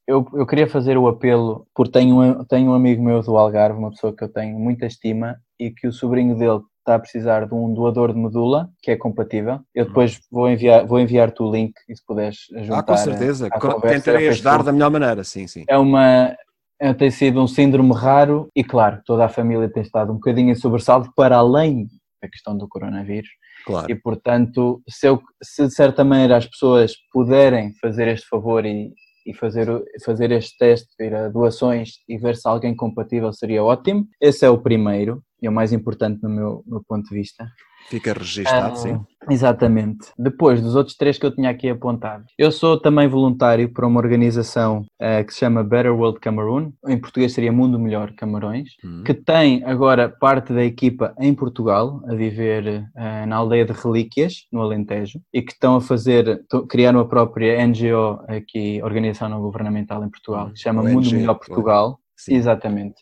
eu, 0.07 0.27
eu 0.33 0.45
queria 0.45 0.67
fazer 0.67 0.97
o 0.97 1.07
apelo, 1.07 1.65
porque 1.73 1.91
tenho, 1.91 2.43
tenho 2.45 2.71
um 2.71 2.73
amigo 2.73 3.03
meu 3.03 3.21
do 3.21 3.37
Algarve, 3.37 3.79
uma 3.79 3.91
pessoa 3.91 4.15
que 4.15 4.23
eu 4.23 4.29
tenho 4.29 4.57
muita 4.59 4.85
estima, 4.85 5.37
e 5.59 5.71
que 5.71 5.87
o 5.87 5.93
sobrinho 5.93 6.37
dele 6.37 6.59
está 6.79 6.95
a 6.95 6.99
precisar 6.99 7.47
de 7.47 7.53
um 7.53 7.73
doador 7.73 8.11
de 8.11 8.19
medula, 8.19 8.69
que 8.81 8.91
é 8.91 8.97
compatível. 8.97 9.61
Eu 9.73 9.85
depois 9.85 10.19
vou 10.29 10.49
enviar 10.49 10.85
vou 10.85 10.99
enviar-te 10.99 11.41
o 11.41 11.49
link 11.49 11.73
e 11.87 11.95
se 11.95 12.05
puderes 12.05 12.37
juntar. 12.57 12.79
Ah, 12.79 12.83
com 12.83 12.97
certeza. 12.97 13.49
Tentarei 13.81 14.27
ajudar 14.27 14.63
da 14.63 14.73
melhor 14.73 14.91
maneira, 14.91 15.23
sim, 15.23 15.47
sim. 15.47 15.63
É 15.69 15.77
uma, 15.77 16.35
é, 16.81 16.93
tem 16.93 17.09
sido 17.09 17.41
um 17.41 17.47
síndrome 17.47 17.93
raro 17.93 18.49
e, 18.53 18.63
claro, 18.63 19.01
toda 19.05 19.23
a 19.23 19.29
família 19.29 19.71
tem 19.71 19.81
estado 19.81 20.11
um 20.11 20.15
bocadinho 20.15 20.51
em 20.51 20.55
sobressalto 20.55 21.09
para 21.15 21.37
além 21.37 21.87
da 22.21 22.27
questão 22.27 22.57
do 22.57 22.67
coronavírus. 22.67 23.29
Claro. 23.65 23.89
E, 23.89 23.95
portanto, 23.95 24.81
se, 24.89 25.07
eu, 25.07 25.21
se 25.41 25.65
de 25.65 25.73
certa 25.73 26.03
maneira 26.03 26.35
as 26.35 26.45
pessoas 26.45 26.93
puderem 27.13 27.73
fazer 27.81 28.09
este 28.09 28.27
favor 28.27 28.65
e, 28.65 28.91
e 29.25 29.33
fazer, 29.33 29.67
fazer 30.03 30.31
este 30.31 30.57
teste, 30.57 30.87
vir 30.99 31.13
a 31.15 31.29
doações 31.29 31.99
e 32.07 32.17
ver 32.17 32.35
se 32.35 32.47
alguém 32.47 32.75
compatível 32.75 33.31
seria 33.33 33.63
ótimo. 33.63 34.07
Esse 34.19 34.45
é 34.45 34.49
o 34.49 34.61
primeiro 34.61 35.23
é 35.47 35.49
o 35.49 35.53
mais 35.53 35.73
importante 35.73 36.21
no 36.21 36.29
meu, 36.29 36.63
meu 36.65 36.83
ponto 36.87 37.07
de 37.09 37.15
vista. 37.15 37.45
Fica 37.89 38.13
registado, 38.13 38.77
sim. 38.77 38.99
Exatamente. 39.29 40.07
Depois 40.17 40.61
dos 40.61 40.75
outros 40.75 40.95
três 40.95 41.17
que 41.17 41.25
eu 41.25 41.33
tinha 41.33 41.49
aqui 41.49 41.69
apontado. 41.69 42.25
Eu 42.37 42.51
sou 42.51 42.79
também 42.79 43.07
voluntário 43.07 43.71
para 43.71 43.87
uma 43.87 43.99
organização 43.99 44.85
uh, 45.01 45.25
que 45.25 45.33
se 45.33 45.39
chama 45.39 45.63
Better 45.63 45.93
World 45.93 46.19
Cameroon, 46.19 46.71
em 46.87 46.99
português 46.99 47.33
seria 47.33 47.51
Mundo 47.51 47.79
Melhor 47.79 48.13
Camarões, 48.15 48.69
uhum. 48.83 49.03
que 49.03 49.13
tem 49.13 49.63
agora 49.65 50.09
parte 50.09 50.53
da 50.53 50.63
equipa 50.63 51.13
em 51.19 51.33
Portugal, 51.33 52.01
a 52.07 52.15
viver 52.15 52.89
uh, 52.95 53.27
na 53.27 53.35
aldeia 53.37 53.65
de 53.65 53.73
Relíquias, 53.73 54.45
no 54.51 54.61
Alentejo, 54.61 55.19
e 55.33 55.41
que 55.41 55.53
estão 55.53 55.75
a 55.75 55.81
fazer, 55.81 56.43
criar 56.69 56.95
uma 56.95 57.07
própria 57.07 57.65
NGO 57.65 58.23
aqui, 58.27 58.81
Organização 58.83 59.29
Não 59.29 59.41
Governamental 59.41 60.03
em 60.03 60.09
Portugal, 60.09 60.51
que 60.51 60.57
se 60.57 60.63
chama 60.63 60.83
Mundo 60.83 61.11
Melhor 61.11 61.35
Portugal. 61.35 61.99
Exatamente. 62.29 62.95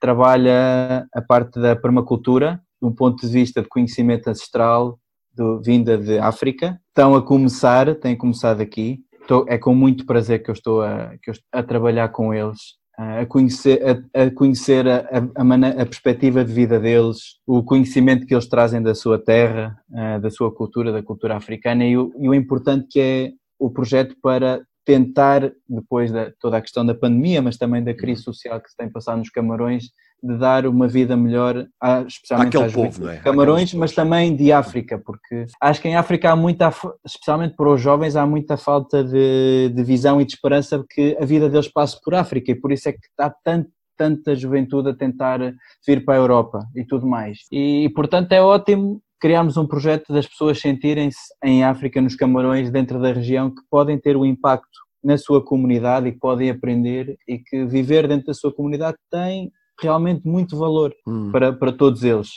Trabalha 0.00 1.06
a 1.12 1.22
parte 1.22 1.60
da 1.60 1.74
permacultura 1.74 2.60
de 2.80 2.88
um 2.88 2.92
ponto 2.92 3.26
de 3.26 3.32
vista 3.32 3.62
de 3.62 3.68
conhecimento 3.68 4.28
ancestral 4.28 4.98
do, 5.34 5.60
vinda 5.60 5.96
de 5.98 6.18
África. 6.18 6.80
Estão 6.88 7.14
a 7.14 7.22
começar, 7.22 7.94
têm 7.96 8.16
começado 8.16 8.60
aqui. 8.60 9.00
Estou, 9.20 9.44
é 9.48 9.58
com 9.58 9.74
muito 9.74 10.06
prazer 10.06 10.42
que 10.42 10.50
eu 10.50 10.54
estou 10.54 10.82
a, 10.82 11.14
eu 11.26 11.32
estou 11.32 11.46
a 11.52 11.62
trabalhar 11.62 12.08
com 12.10 12.32
eles, 12.32 12.76
a 12.96 13.26
conhecer, 13.26 13.80
a, 14.14 14.22
a 14.22 14.30
conhecer 14.30 14.88
a, 14.88 14.98
a, 14.98 15.82
a, 15.82 15.86
perspectiva 15.86 16.44
de 16.44 16.52
vida 16.52 16.78
deles, 16.78 17.38
o 17.46 17.62
conhecimento 17.62 18.26
que 18.26 18.34
eles 18.34 18.48
trazem 18.48 18.82
da 18.82 18.94
sua 18.94 19.18
terra, 19.18 19.76
da 20.22 20.30
sua 20.30 20.54
cultura, 20.54 20.92
da 20.92 21.02
cultura 21.02 21.36
africana 21.36 21.84
e 21.84 21.96
o, 21.96 22.12
e 22.18 22.28
o 22.28 22.34
importante 22.34 22.86
que 22.88 23.00
é 23.00 23.32
o 23.58 23.70
projeto 23.70 24.14
para 24.22 24.62
tentar, 24.86 25.52
depois 25.68 26.12
de 26.12 26.30
toda 26.40 26.56
a 26.56 26.60
questão 26.62 26.86
da 26.86 26.94
pandemia, 26.94 27.42
mas 27.42 27.58
também 27.58 27.82
da 27.82 27.92
crise 27.92 28.22
social 28.22 28.60
que 28.60 28.70
se 28.70 28.76
tem 28.76 28.88
passado 28.88 29.18
nos 29.18 29.28
Camarões, 29.28 29.86
de 30.22 30.38
dar 30.38 30.64
uma 30.64 30.86
vida 30.86 31.16
melhor, 31.16 31.66
a, 31.82 32.02
especialmente 32.02 32.56
Àquele 32.56 32.72
povo, 32.72 33.08
é? 33.08 33.16
Camarões, 33.16 33.74
mas 33.74 33.92
também 33.92 34.34
de 34.34 34.52
África, 34.52 34.96
porque 34.96 35.46
acho 35.60 35.82
que 35.82 35.88
em 35.88 35.96
África 35.96 36.30
há 36.30 36.36
muita, 36.36 36.72
especialmente 37.04 37.56
para 37.56 37.68
os 37.68 37.80
jovens, 37.80 38.14
há 38.16 38.24
muita 38.24 38.56
falta 38.56 39.02
de, 39.02 39.70
de 39.74 39.82
visão 39.82 40.20
e 40.20 40.24
de 40.24 40.32
esperança 40.32 40.82
que 40.88 41.16
a 41.20 41.24
vida 41.24 41.50
deles 41.50 41.68
passe 41.68 42.00
por 42.00 42.14
África 42.14 42.52
e 42.52 42.54
por 42.54 42.72
isso 42.72 42.88
é 42.88 42.92
que 42.92 43.00
há 43.18 43.28
tanto 43.28 43.68
tanta 43.98 44.36
juventude 44.36 44.90
a 44.90 44.94
tentar 44.94 45.40
vir 45.86 46.04
para 46.04 46.14
a 46.14 46.18
Europa 46.18 46.66
e 46.74 46.84
tudo 46.84 47.06
mais. 47.06 47.38
E, 47.50 47.90
portanto 47.94 48.30
é 48.32 48.42
ótimo 48.42 49.00
criarmos 49.20 49.56
um 49.56 49.66
projeto 49.66 50.12
das 50.12 50.26
pessoas 50.26 50.60
sentirem-se 50.60 51.18
em 51.44 51.64
África, 51.64 52.00
nos 52.00 52.14
Camarões, 52.14 52.70
dentro 52.70 53.00
da 53.00 53.12
região, 53.12 53.50
que 53.50 53.62
podem 53.70 53.98
ter 53.98 54.16
o 54.16 54.26
impacto 54.26 54.86
na 55.02 55.16
sua 55.16 55.42
comunidade 55.42 56.08
e 56.08 56.12
que 56.12 56.18
podem 56.18 56.50
aprender 56.50 57.16
e 57.28 57.38
que 57.38 57.64
viver 57.64 58.08
dentro 58.08 58.26
da 58.26 58.34
sua 58.34 58.52
comunidade 58.52 58.96
tem 59.10 59.52
realmente 59.80 60.26
muito 60.26 60.56
valor 60.58 60.94
hum. 61.06 61.30
para, 61.30 61.52
para 61.52 61.72
todos 61.72 62.02
eles. 62.02 62.28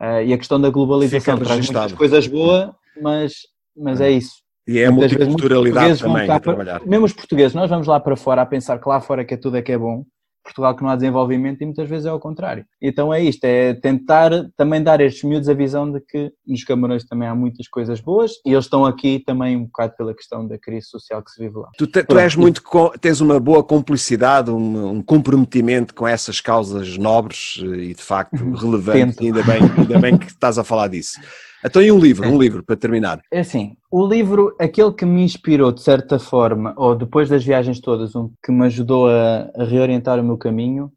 Uh, 0.00 0.22
e 0.26 0.32
a 0.32 0.38
questão 0.38 0.60
da 0.60 0.70
globalização 0.70 1.38
traz 1.38 1.68
muitas 1.68 1.92
coisas 1.92 2.26
boas, 2.26 2.70
mas, 3.00 3.34
mas 3.76 4.00
é. 4.00 4.08
é 4.08 4.12
isso. 4.12 4.42
E 4.66 4.78
é 4.78 4.86
a 4.86 4.92
multiculturalidade 4.92 6.00
também 6.00 6.30
a 6.30 6.38
trabalhar. 6.38 6.86
Mesmo 6.86 7.06
os 7.06 7.12
portugueses, 7.12 7.54
nós 7.54 7.68
vamos 7.68 7.86
lá 7.86 7.98
para 7.98 8.16
fora 8.16 8.42
a 8.42 8.46
pensar 8.46 8.78
que 8.78 8.88
lá 8.88 9.00
fora 9.00 9.24
que 9.24 9.34
é 9.34 9.36
tudo 9.36 9.56
é 9.56 9.62
que 9.62 9.72
é 9.72 9.78
bom, 9.78 10.04
Portugal 10.42 10.74
que 10.76 10.82
não 10.82 10.90
há 10.90 10.96
desenvolvimento 10.96 11.62
e 11.62 11.64
muitas 11.64 11.88
vezes 11.88 12.06
é 12.06 12.08
ao 12.08 12.20
contrário. 12.20 12.64
Então 12.80 13.12
é 13.12 13.22
isto, 13.22 13.44
é 13.44 13.74
tentar 13.74 14.30
também 14.56 14.82
dar 14.82 15.00
a 15.00 15.04
estes 15.04 15.22
miúdos 15.22 15.48
a 15.48 15.54
visão 15.54 15.90
de 15.90 16.00
que 16.00 16.32
nos 16.46 16.64
Camarões 16.64 17.04
também 17.04 17.28
há 17.28 17.34
muitas 17.34 17.68
coisas 17.68 18.00
boas 18.00 18.32
e 18.44 18.52
eles 18.52 18.64
estão 18.64 18.84
aqui 18.84 19.22
também 19.24 19.56
um 19.56 19.64
bocado 19.64 19.94
pela 19.96 20.14
questão 20.14 20.46
da 20.46 20.58
crise 20.58 20.88
social 20.88 21.22
que 21.22 21.30
se 21.30 21.42
vive 21.42 21.58
lá. 21.58 21.68
Tu, 21.78 21.86
te, 21.86 22.02
tu 22.02 22.18
és 22.18 22.34
muito, 22.34 22.62
tens 23.00 23.20
uma 23.20 23.38
boa 23.38 23.62
complicidade, 23.62 24.50
um, 24.50 24.96
um, 24.96 25.02
comprometimento 25.02 25.94
com 25.94 26.06
essas 26.06 26.40
causas 26.40 26.96
nobres 26.98 27.56
e 27.62 27.94
de 27.94 28.02
facto 28.02 28.36
relevantes, 28.54 29.18
ainda 29.18 29.42
bem, 29.42 29.60
ainda 29.78 29.98
bem 29.98 30.18
que 30.18 30.26
estás 30.26 30.58
a 30.58 30.64
falar 30.64 30.88
disso. 30.88 31.20
Então, 31.64 31.80
e 31.80 31.92
um 31.92 31.98
livro, 31.98 32.28
um 32.28 32.38
livro, 32.38 32.64
para 32.64 32.76
terminar. 32.76 33.22
É 33.30 33.40
assim, 33.40 33.76
o 33.90 34.06
livro, 34.06 34.54
aquele 34.58 34.92
que 34.92 35.04
me 35.04 35.22
inspirou 35.22 35.70
de 35.70 35.80
certa 35.80 36.18
forma, 36.18 36.74
ou 36.76 36.96
depois 36.96 37.28
das 37.28 37.44
viagens 37.44 37.80
todas, 37.80 38.16
um 38.16 38.30
que 38.44 38.50
me 38.50 38.66
ajudou 38.66 39.08
a, 39.08 39.50
a 39.56 39.64
reorientar 39.64 40.18
o 40.18 40.24
meu 40.24 40.36
caminho, 40.36 40.92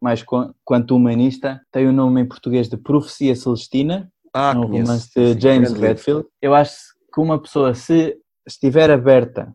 mais 0.00 0.24
quanto 0.64 0.96
humanista, 0.96 1.60
tem 1.70 1.86
o 1.86 1.92
nome 1.92 2.20
em 2.20 2.26
português 2.26 2.68
de 2.68 2.76
Profecia 2.76 3.34
Celestina, 3.34 4.10
ah, 4.32 4.54
um 4.56 4.66
romance 4.66 5.10
de 5.14 5.40
James 5.40 5.72
Redfield. 5.72 6.26
Eu 6.40 6.54
acho 6.54 6.76
que 7.12 7.20
uma 7.20 7.40
pessoa, 7.40 7.74
se 7.74 8.16
estiver 8.46 8.90
aberta 8.90 9.54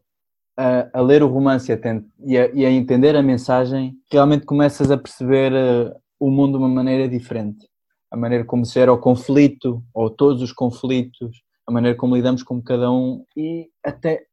a, 0.57 0.89
a 0.93 1.01
ler 1.01 1.23
o 1.23 1.27
romance 1.27 1.71
e 1.71 2.37
a, 2.37 2.47
e 2.53 2.65
a, 2.65 2.71
entender 2.71 3.15
a 3.15 3.21
mensagem, 3.21 3.95
realmente 4.11 4.45
começas 4.45 4.91
a 4.91 4.97
perceber 4.97 5.53
uh, 5.53 5.95
o 6.19 6.29
mundo 6.29 6.57
de 6.57 6.63
uma 6.63 6.69
maneira 6.69 7.07
diferente. 7.07 7.67
A 8.11 8.17
maneira 8.17 8.43
como 8.43 8.65
se 8.65 8.73
gera 8.73 8.91
o 8.91 8.97
conflito, 8.97 9.81
ou 9.93 10.09
todos 10.09 10.41
os 10.41 10.51
conflitos, 10.51 11.41
a 11.65 11.71
maneira 11.71 11.97
como 11.97 12.15
lidamos 12.15 12.43
com 12.43 12.61
cada 12.61 12.91
um 12.91 13.23
e 13.35 13.69
até 13.83 14.25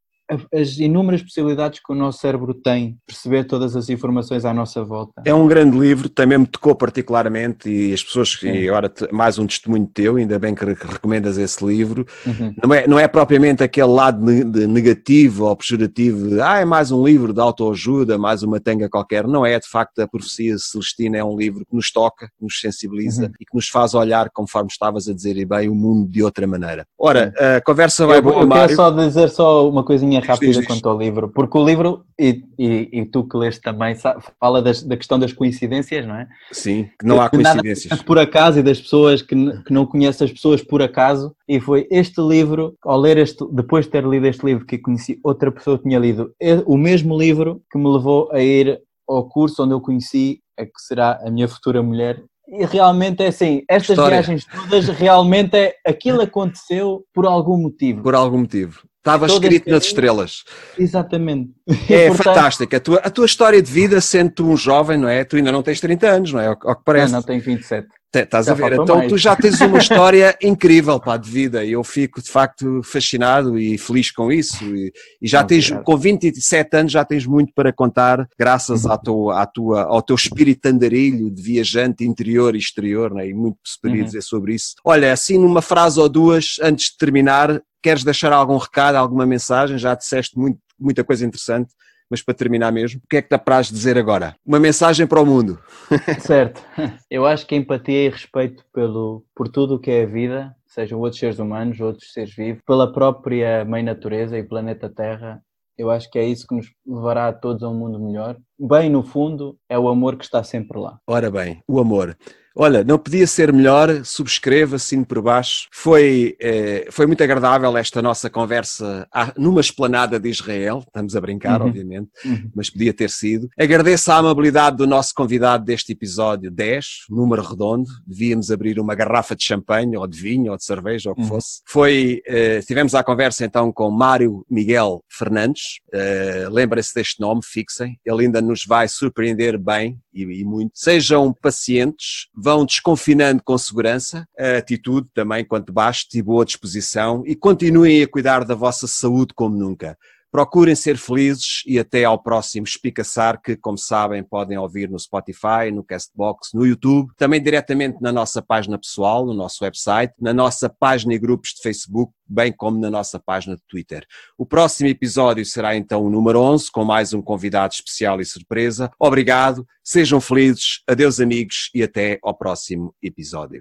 as 0.53 0.77
inúmeras 0.77 1.23
possibilidades 1.23 1.79
que 1.79 1.91
o 1.91 1.95
nosso 1.95 2.19
cérebro 2.19 2.53
tem 2.53 2.97
perceber 3.05 3.45
todas 3.45 3.75
as 3.75 3.89
informações 3.89 4.45
à 4.45 4.53
nossa 4.53 4.83
volta. 4.83 5.21
É 5.25 5.33
um 5.33 5.47
grande 5.47 5.77
livro, 5.77 6.07
também 6.07 6.37
me 6.37 6.45
tocou 6.45 6.75
particularmente 6.75 7.69
e 7.69 7.93
as 7.93 8.03
pessoas, 8.03 8.31
Sim. 8.33 8.51
e 8.51 8.69
agora 8.69 8.91
mais 9.11 9.39
um 9.39 9.47
testemunho 9.47 9.87
teu, 9.87 10.17
ainda 10.17 10.37
bem 10.37 10.53
que 10.53 10.63
recomendas 10.65 11.37
esse 11.37 11.65
livro, 11.65 12.05
uhum. 12.25 12.53
não, 12.63 12.73
é, 12.73 12.87
não 12.87 12.99
é 12.99 13.07
propriamente 13.07 13.63
aquele 13.63 13.87
lado 13.87 14.23
negativo 14.23 15.45
ou 15.45 15.55
pejorativo 15.55 16.29
de, 16.29 16.41
ah, 16.41 16.59
é 16.59 16.65
mais 16.65 16.91
um 16.91 17.03
livro 17.03 17.33
de 17.33 17.39
autoajuda, 17.39 18.17
mais 18.17 18.43
uma 18.43 18.59
tanga 18.59 18.89
qualquer, 18.89 19.27
não 19.27 19.45
é, 19.45 19.59
de 19.59 19.67
facto 19.67 19.99
a 19.99 20.07
Profecia 20.07 20.57
Celestina 20.57 21.17
é 21.17 21.23
um 21.23 21.37
livro 21.37 21.65
que 21.65 21.75
nos 21.75 21.91
toca, 21.91 22.27
que 22.27 22.43
nos 22.43 22.59
sensibiliza 22.59 23.23
uhum. 23.23 23.31
e 23.39 23.45
que 23.45 23.55
nos 23.55 23.67
faz 23.67 23.93
olhar, 23.93 24.29
conforme 24.31 24.69
estavas 24.69 25.07
a 25.07 25.13
dizer 25.13 25.37
e 25.37 25.45
bem, 25.45 25.69
o 25.69 25.75
mundo 25.75 26.09
de 26.09 26.21
outra 26.21 26.45
maneira. 26.45 26.85
Ora, 26.97 27.33
a 27.57 27.61
conversa 27.61 28.05
vai 28.05 28.19
eu, 28.19 28.23
boa, 28.23 28.41
eu 28.41 28.47
Mário. 28.47 28.67
quero 28.67 28.75
só 28.75 28.91
dizer 28.91 29.29
só 29.29 29.67
uma 29.67 29.83
coisinha 29.83 30.18
rápida 30.19 30.63
quanto 30.63 30.87
ao 30.87 30.97
livro, 30.97 31.29
porque 31.29 31.57
o 31.57 31.65
livro, 31.65 32.05
e, 32.19 32.43
e, 32.57 32.89
e 32.91 33.05
tu 33.05 33.27
que 33.27 33.37
leste 33.37 33.61
também, 33.61 33.95
fala 34.39 34.61
das, 34.61 34.83
da 34.83 34.97
questão 34.97 35.19
das 35.19 35.33
coincidências, 35.33 36.05
não 36.05 36.15
é? 36.15 36.27
Sim, 36.51 36.89
que 36.99 37.05
não 37.05 37.21
há 37.21 37.29
coincidências. 37.29 37.89
Nada 37.91 38.03
por 38.03 38.19
acaso 38.19 38.59
e 38.59 38.63
das 38.63 38.79
pessoas 38.79 39.21
que, 39.21 39.35
que 39.63 39.73
não 39.73 39.85
conhecem 39.85 40.25
as 40.25 40.31
pessoas 40.31 40.63
por 40.63 40.81
acaso, 40.81 41.35
e 41.47 41.59
foi 41.59 41.87
este 41.91 42.21
livro, 42.21 42.75
ao 42.83 42.99
ler 42.99 43.17
este, 43.17 43.45
depois 43.51 43.85
de 43.85 43.91
ter 43.91 44.05
lido 44.05 44.27
este 44.27 44.45
livro, 44.45 44.65
que 44.65 44.77
conheci 44.77 45.19
outra 45.23 45.51
pessoa 45.51 45.77
que 45.77 45.83
tinha 45.83 45.99
lido 45.99 46.33
o 46.65 46.77
mesmo 46.77 47.17
livro 47.17 47.61
que 47.71 47.77
me 47.77 47.87
levou 47.87 48.29
a 48.31 48.41
ir 48.41 48.79
ao 49.07 49.27
curso 49.27 49.63
onde 49.63 49.73
eu 49.73 49.81
conheci 49.81 50.39
a 50.57 50.65
que 50.65 50.79
será 50.79 51.19
a 51.25 51.31
minha 51.31 51.47
futura 51.47 51.81
mulher 51.81 52.21
e 52.51 52.65
realmente 52.65 53.23
é 53.23 53.27
assim, 53.27 53.63
estas 53.69 53.91
História. 53.91 54.17
viagens 54.17 54.45
todas 54.45 54.87
realmente 54.89 55.55
é 55.55 55.75
aquilo 55.85 56.21
aconteceu 56.21 57.03
por 57.13 57.25
algum 57.25 57.57
motivo. 57.57 58.01
Por 58.01 58.15
algum 58.15 58.39
motivo. 58.39 58.81
Estava 58.99 59.27
escrito 59.27 59.69
nas 59.69 59.85
estrelas. 59.85 60.43
Exatamente. 60.77 61.51
É 61.89 62.07
Portanto, 62.07 62.23
fantástica. 62.23 62.77
A 62.77 62.79
tua, 62.79 62.97
a 62.97 63.09
tua 63.09 63.25
história 63.25 63.61
de 63.61 63.71
vida, 63.71 64.01
sendo 64.01 64.31
tu 64.31 64.45
um 64.45 64.57
jovem, 64.57 64.97
não 64.97 65.07
é? 65.07 65.23
Tu 65.23 65.37
ainda 65.37 65.51
não 65.51 65.63
tens 65.63 65.79
30 65.79 66.07
anos, 66.07 66.33
não 66.33 66.39
é? 66.39 66.47
Ao, 66.47 66.57
ao 66.63 66.75
que 66.75 66.83
parece. 66.83 67.13
Não, 67.13 67.19
não 67.19 67.25
tenho 67.25 67.41
27. 67.41 67.87
Estás 68.11 68.47
a 68.47 68.55
ver? 68.55 68.73
Então 68.73 68.97
mais. 68.97 69.09
tu 69.09 69.17
já 69.17 69.35
tens 69.35 69.61
uma 69.61 69.77
história 69.79 70.35
incrível 70.41 70.99
pá, 70.99 71.15
de 71.15 71.29
vida 71.29 71.63
e 71.63 71.73
eu 71.73 71.83
fico 71.83 72.21
de 72.21 72.29
facto 72.29 72.81
fascinado 72.83 73.57
e 73.57 73.77
feliz 73.77 74.11
com 74.11 74.31
isso. 74.31 74.63
E, 74.75 74.91
e 75.21 75.27
já 75.27 75.41
não, 75.41 75.47
tens, 75.47 75.71
com 75.83 75.95
27 75.95 76.75
anos, 76.75 76.91
já 76.91 77.05
tens 77.05 77.27
muito 77.27 77.53
para 77.53 77.71
contar, 77.71 78.27
graças 78.37 78.85
uhum. 78.85 78.91
à 78.91 78.97
tua, 78.97 79.41
à 79.41 79.45
tua, 79.45 79.83
ao 79.83 80.01
teu 80.01 80.15
espírito 80.15 80.65
andarilho 80.65 81.29
de 81.29 81.41
viajante 81.41 82.03
interior 82.03 82.55
e 82.55 82.59
exterior, 82.59 83.13
né? 83.13 83.27
e 83.27 83.33
muito 83.33 83.59
se 83.63 83.79
poderia 83.79 84.01
uhum. 84.01 84.07
dizer 84.07 84.23
sobre 84.23 84.55
isso. 84.55 84.73
Olha, 84.83 85.13
assim 85.13 85.37
numa 85.37 85.61
frase 85.61 85.99
ou 85.99 86.09
duas, 86.09 86.57
antes 86.63 86.87
de 86.87 86.97
terminar, 86.97 87.61
queres 87.81 88.03
deixar 88.03 88.33
algum 88.33 88.57
recado, 88.57 88.95
alguma 88.95 89.25
mensagem? 89.25 89.77
Já 89.77 89.93
disseste 89.93 90.35
muito, 90.35 90.59
muita 90.79 91.03
coisa 91.03 91.25
interessante 91.25 91.69
mas 92.09 92.21
para 92.21 92.33
terminar 92.33 92.71
mesmo, 92.71 92.99
o 93.03 93.07
que 93.07 93.17
é 93.17 93.21
que 93.21 93.29
dá 93.29 93.37
para 93.37 93.61
dizer 93.61 93.97
agora? 93.97 94.35
Uma 94.45 94.59
mensagem 94.59 95.05
para 95.05 95.21
o 95.21 95.25
mundo. 95.25 95.59
certo. 96.19 96.61
Eu 97.09 97.25
acho 97.25 97.45
que 97.45 97.55
empatia 97.55 98.05
e 98.05 98.09
respeito 98.09 98.65
pelo, 98.73 99.23
por 99.35 99.47
tudo 99.47 99.75
o 99.75 99.79
que 99.79 99.91
é 99.91 100.03
a 100.03 100.07
vida, 100.07 100.55
sejam 100.65 100.99
outros 100.99 101.19
seres 101.19 101.39
humanos, 101.39 101.79
outros 101.79 102.11
seres 102.13 102.33
vivos, 102.33 102.61
pela 102.65 102.91
própria 102.91 103.63
mãe 103.65 103.83
natureza 103.83 104.37
e 104.37 104.43
planeta 104.43 104.89
Terra, 104.89 105.41
eu 105.77 105.89
acho 105.89 106.11
que 106.11 106.19
é 106.19 106.25
isso 106.25 106.45
que 106.45 106.55
nos 106.55 106.69
levará 106.85 107.29
a 107.29 107.33
todos 107.33 107.63
a 107.63 107.69
um 107.69 107.73
mundo 107.73 107.97
melhor. 107.97 108.35
Bem, 108.59 108.89
no 108.89 109.01
fundo, 109.01 109.57
é 109.69 109.79
o 109.79 109.87
amor 109.87 110.17
que 110.17 110.25
está 110.25 110.43
sempre 110.43 110.77
lá. 110.77 110.99
Ora 111.07 111.31
bem, 111.31 111.63
o 111.65 111.79
amor. 111.79 112.17
Olha, 112.55 112.83
não 112.83 112.97
podia 112.97 113.27
ser 113.27 113.53
melhor, 113.53 114.03
subscreva, 114.03 114.75
assine 114.75 115.05
por 115.05 115.21
baixo. 115.21 115.67
Foi, 115.71 116.35
eh, 116.41 116.87
foi 116.91 117.05
muito 117.05 117.23
agradável 117.23 117.75
esta 117.77 118.01
nossa 118.01 118.29
conversa 118.29 119.07
numa 119.37 119.61
esplanada 119.61 120.19
de 120.19 120.29
Israel, 120.29 120.83
estamos 120.85 121.15
a 121.15 121.21
brincar, 121.21 121.61
uhum. 121.61 121.67
obviamente, 121.67 122.09
uhum. 122.25 122.51
mas 122.55 122.69
podia 122.69 122.93
ter 122.93 123.09
sido. 123.09 123.47
Agradeço 123.57 124.11
a 124.11 124.17
amabilidade 124.17 124.77
do 124.77 124.87
nosso 124.87 125.13
convidado 125.13 125.63
deste 125.63 125.93
episódio 125.93 126.51
10, 126.51 126.85
número 127.09 127.41
redondo. 127.41 127.89
Devíamos 128.05 128.51
abrir 128.51 128.79
uma 128.79 128.95
garrafa 128.95 129.35
de 129.35 129.43
champanhe, 129.43 129.95
ou 129.95 130.07
de 130.07 130.19
vinho, 130.19 130.51
ou 130.51 130.57
de 130.57 130.63
cerveja, 130.63 131.09
ou 131.09 131.13
o 131.13 131.15
que 131.15 131.21
uhum. 131.21 131.27
fosse. 131.27 131.61
Foi, 131.65 132.21
eh, 132.25 132.61
tivemos 132.61 132.95
a 132.95 133.03
conversa 133.03 133.45
então 133.45 133.71
com 133.71 133.89
Mário 133.89 134.45
Miguel 134.49 135.03
Fernandes. 135.09 135.79
Eh, 135.93 136.47
Lembrem-se 136.49 136.93
deste 136.93 137.19
nome, 137.19 137.41
fixem. 137.43 137.99
Ele 138.05 138.25
ainda 138.25 138.41
nos 138.41 138.65
vai 138.65 138.87
surpreender 138.87 139.57
bem 139.57 139.97
e, 140.13 140.23
e 140.23 140.43
muito. 140.43 140.71
Sejam 140.73 141.33
pacientes, 141.33 142.27
vão 142.49 142.65
desconfinando 142.65 143.43
com 143.43 143.55
segurança, 143.59 144.27
a 144.37 144.57
atitude 144.57 145.07
também 145.13 145.45
quanto 145.45 145.71
baste 145.71 146.17
e 146.17 146.21
boa 146.21 146.43
disposição 146.43 147.21
e 147.27 147.35
continuem 147.35 148.01
a 148.01 148.07
cuidar 148.07 148.43
da 148.43 148.55
vossa 148.55 148.87
saúde 148.87 149.35
como 149.35 149.55
nunca. 149.55 149.95
Procurem 150.31 150.75
ser 150.75 150.97
felizes 150.97 151.63
e 151.65 151.79
até 151.79 152.03
ao 152.03 152.21
próximo 152.21 152.65
Espicaçar, 152.65 153.41
que, 153.41 153.55
como 153.55 153.77
sabem, 153.77 154.23
podem 154.23 154.57
ouvir 154.57 154.89
no 154.89 154.99
Spotify, 154.99 155.71
no 155.73 155.83
Castbox, 155.83 156.49
no 156.53 156.65
YouTube, 156.65 157.11
também 157.17 157.41
diretamente 157.41 157.97
na 158.01 158.11
nossa 158.11 158.41
página 158.41 158.77
pessoal, 158.77 159.25
no 159.25 159.33
nosso 159.33 159.63
website, 159.63 160.13
na 160.19 160.33
nossa 160.33 160.69
página 160.69 161.13
e 161.13 161.19
grupos 161.19 161.53
de 161.55 161.61
Facebook, 161.61 162.13
bem 162.27 162.51
como 162.51 162.79
na 162.79 162.91
nossa 162.91 163.19
página 163.19 163.55
de 163.55 163.63
Twitter. 163.67 164.05
O 164.37 164.45
próximo 164.45 164.87
episódio 164.87 165.43
será 165.45 165.75
então 165.75 166.03
o 166.03 166.09
número 166.09 166.39
11, 166.39 166.71
com 166.71 166.85
mais 166.85 167.13
um 167.13 167.21
convidado 167.21 167.73
especial 167.73 168.21
e 168.21 168.25
surpresa. 168.25 168.91
Obrigado, 168.99 169.65
sejam 169.83 170.21
felizes, 170.21 170.81
adeus 170.87 171.19
amigos 171.19 171.71
e 171.73 171.81
até 171.81 172.19
ao 172.21 172.37
próximo 172.37 172.93
episódio. 173.01 173.57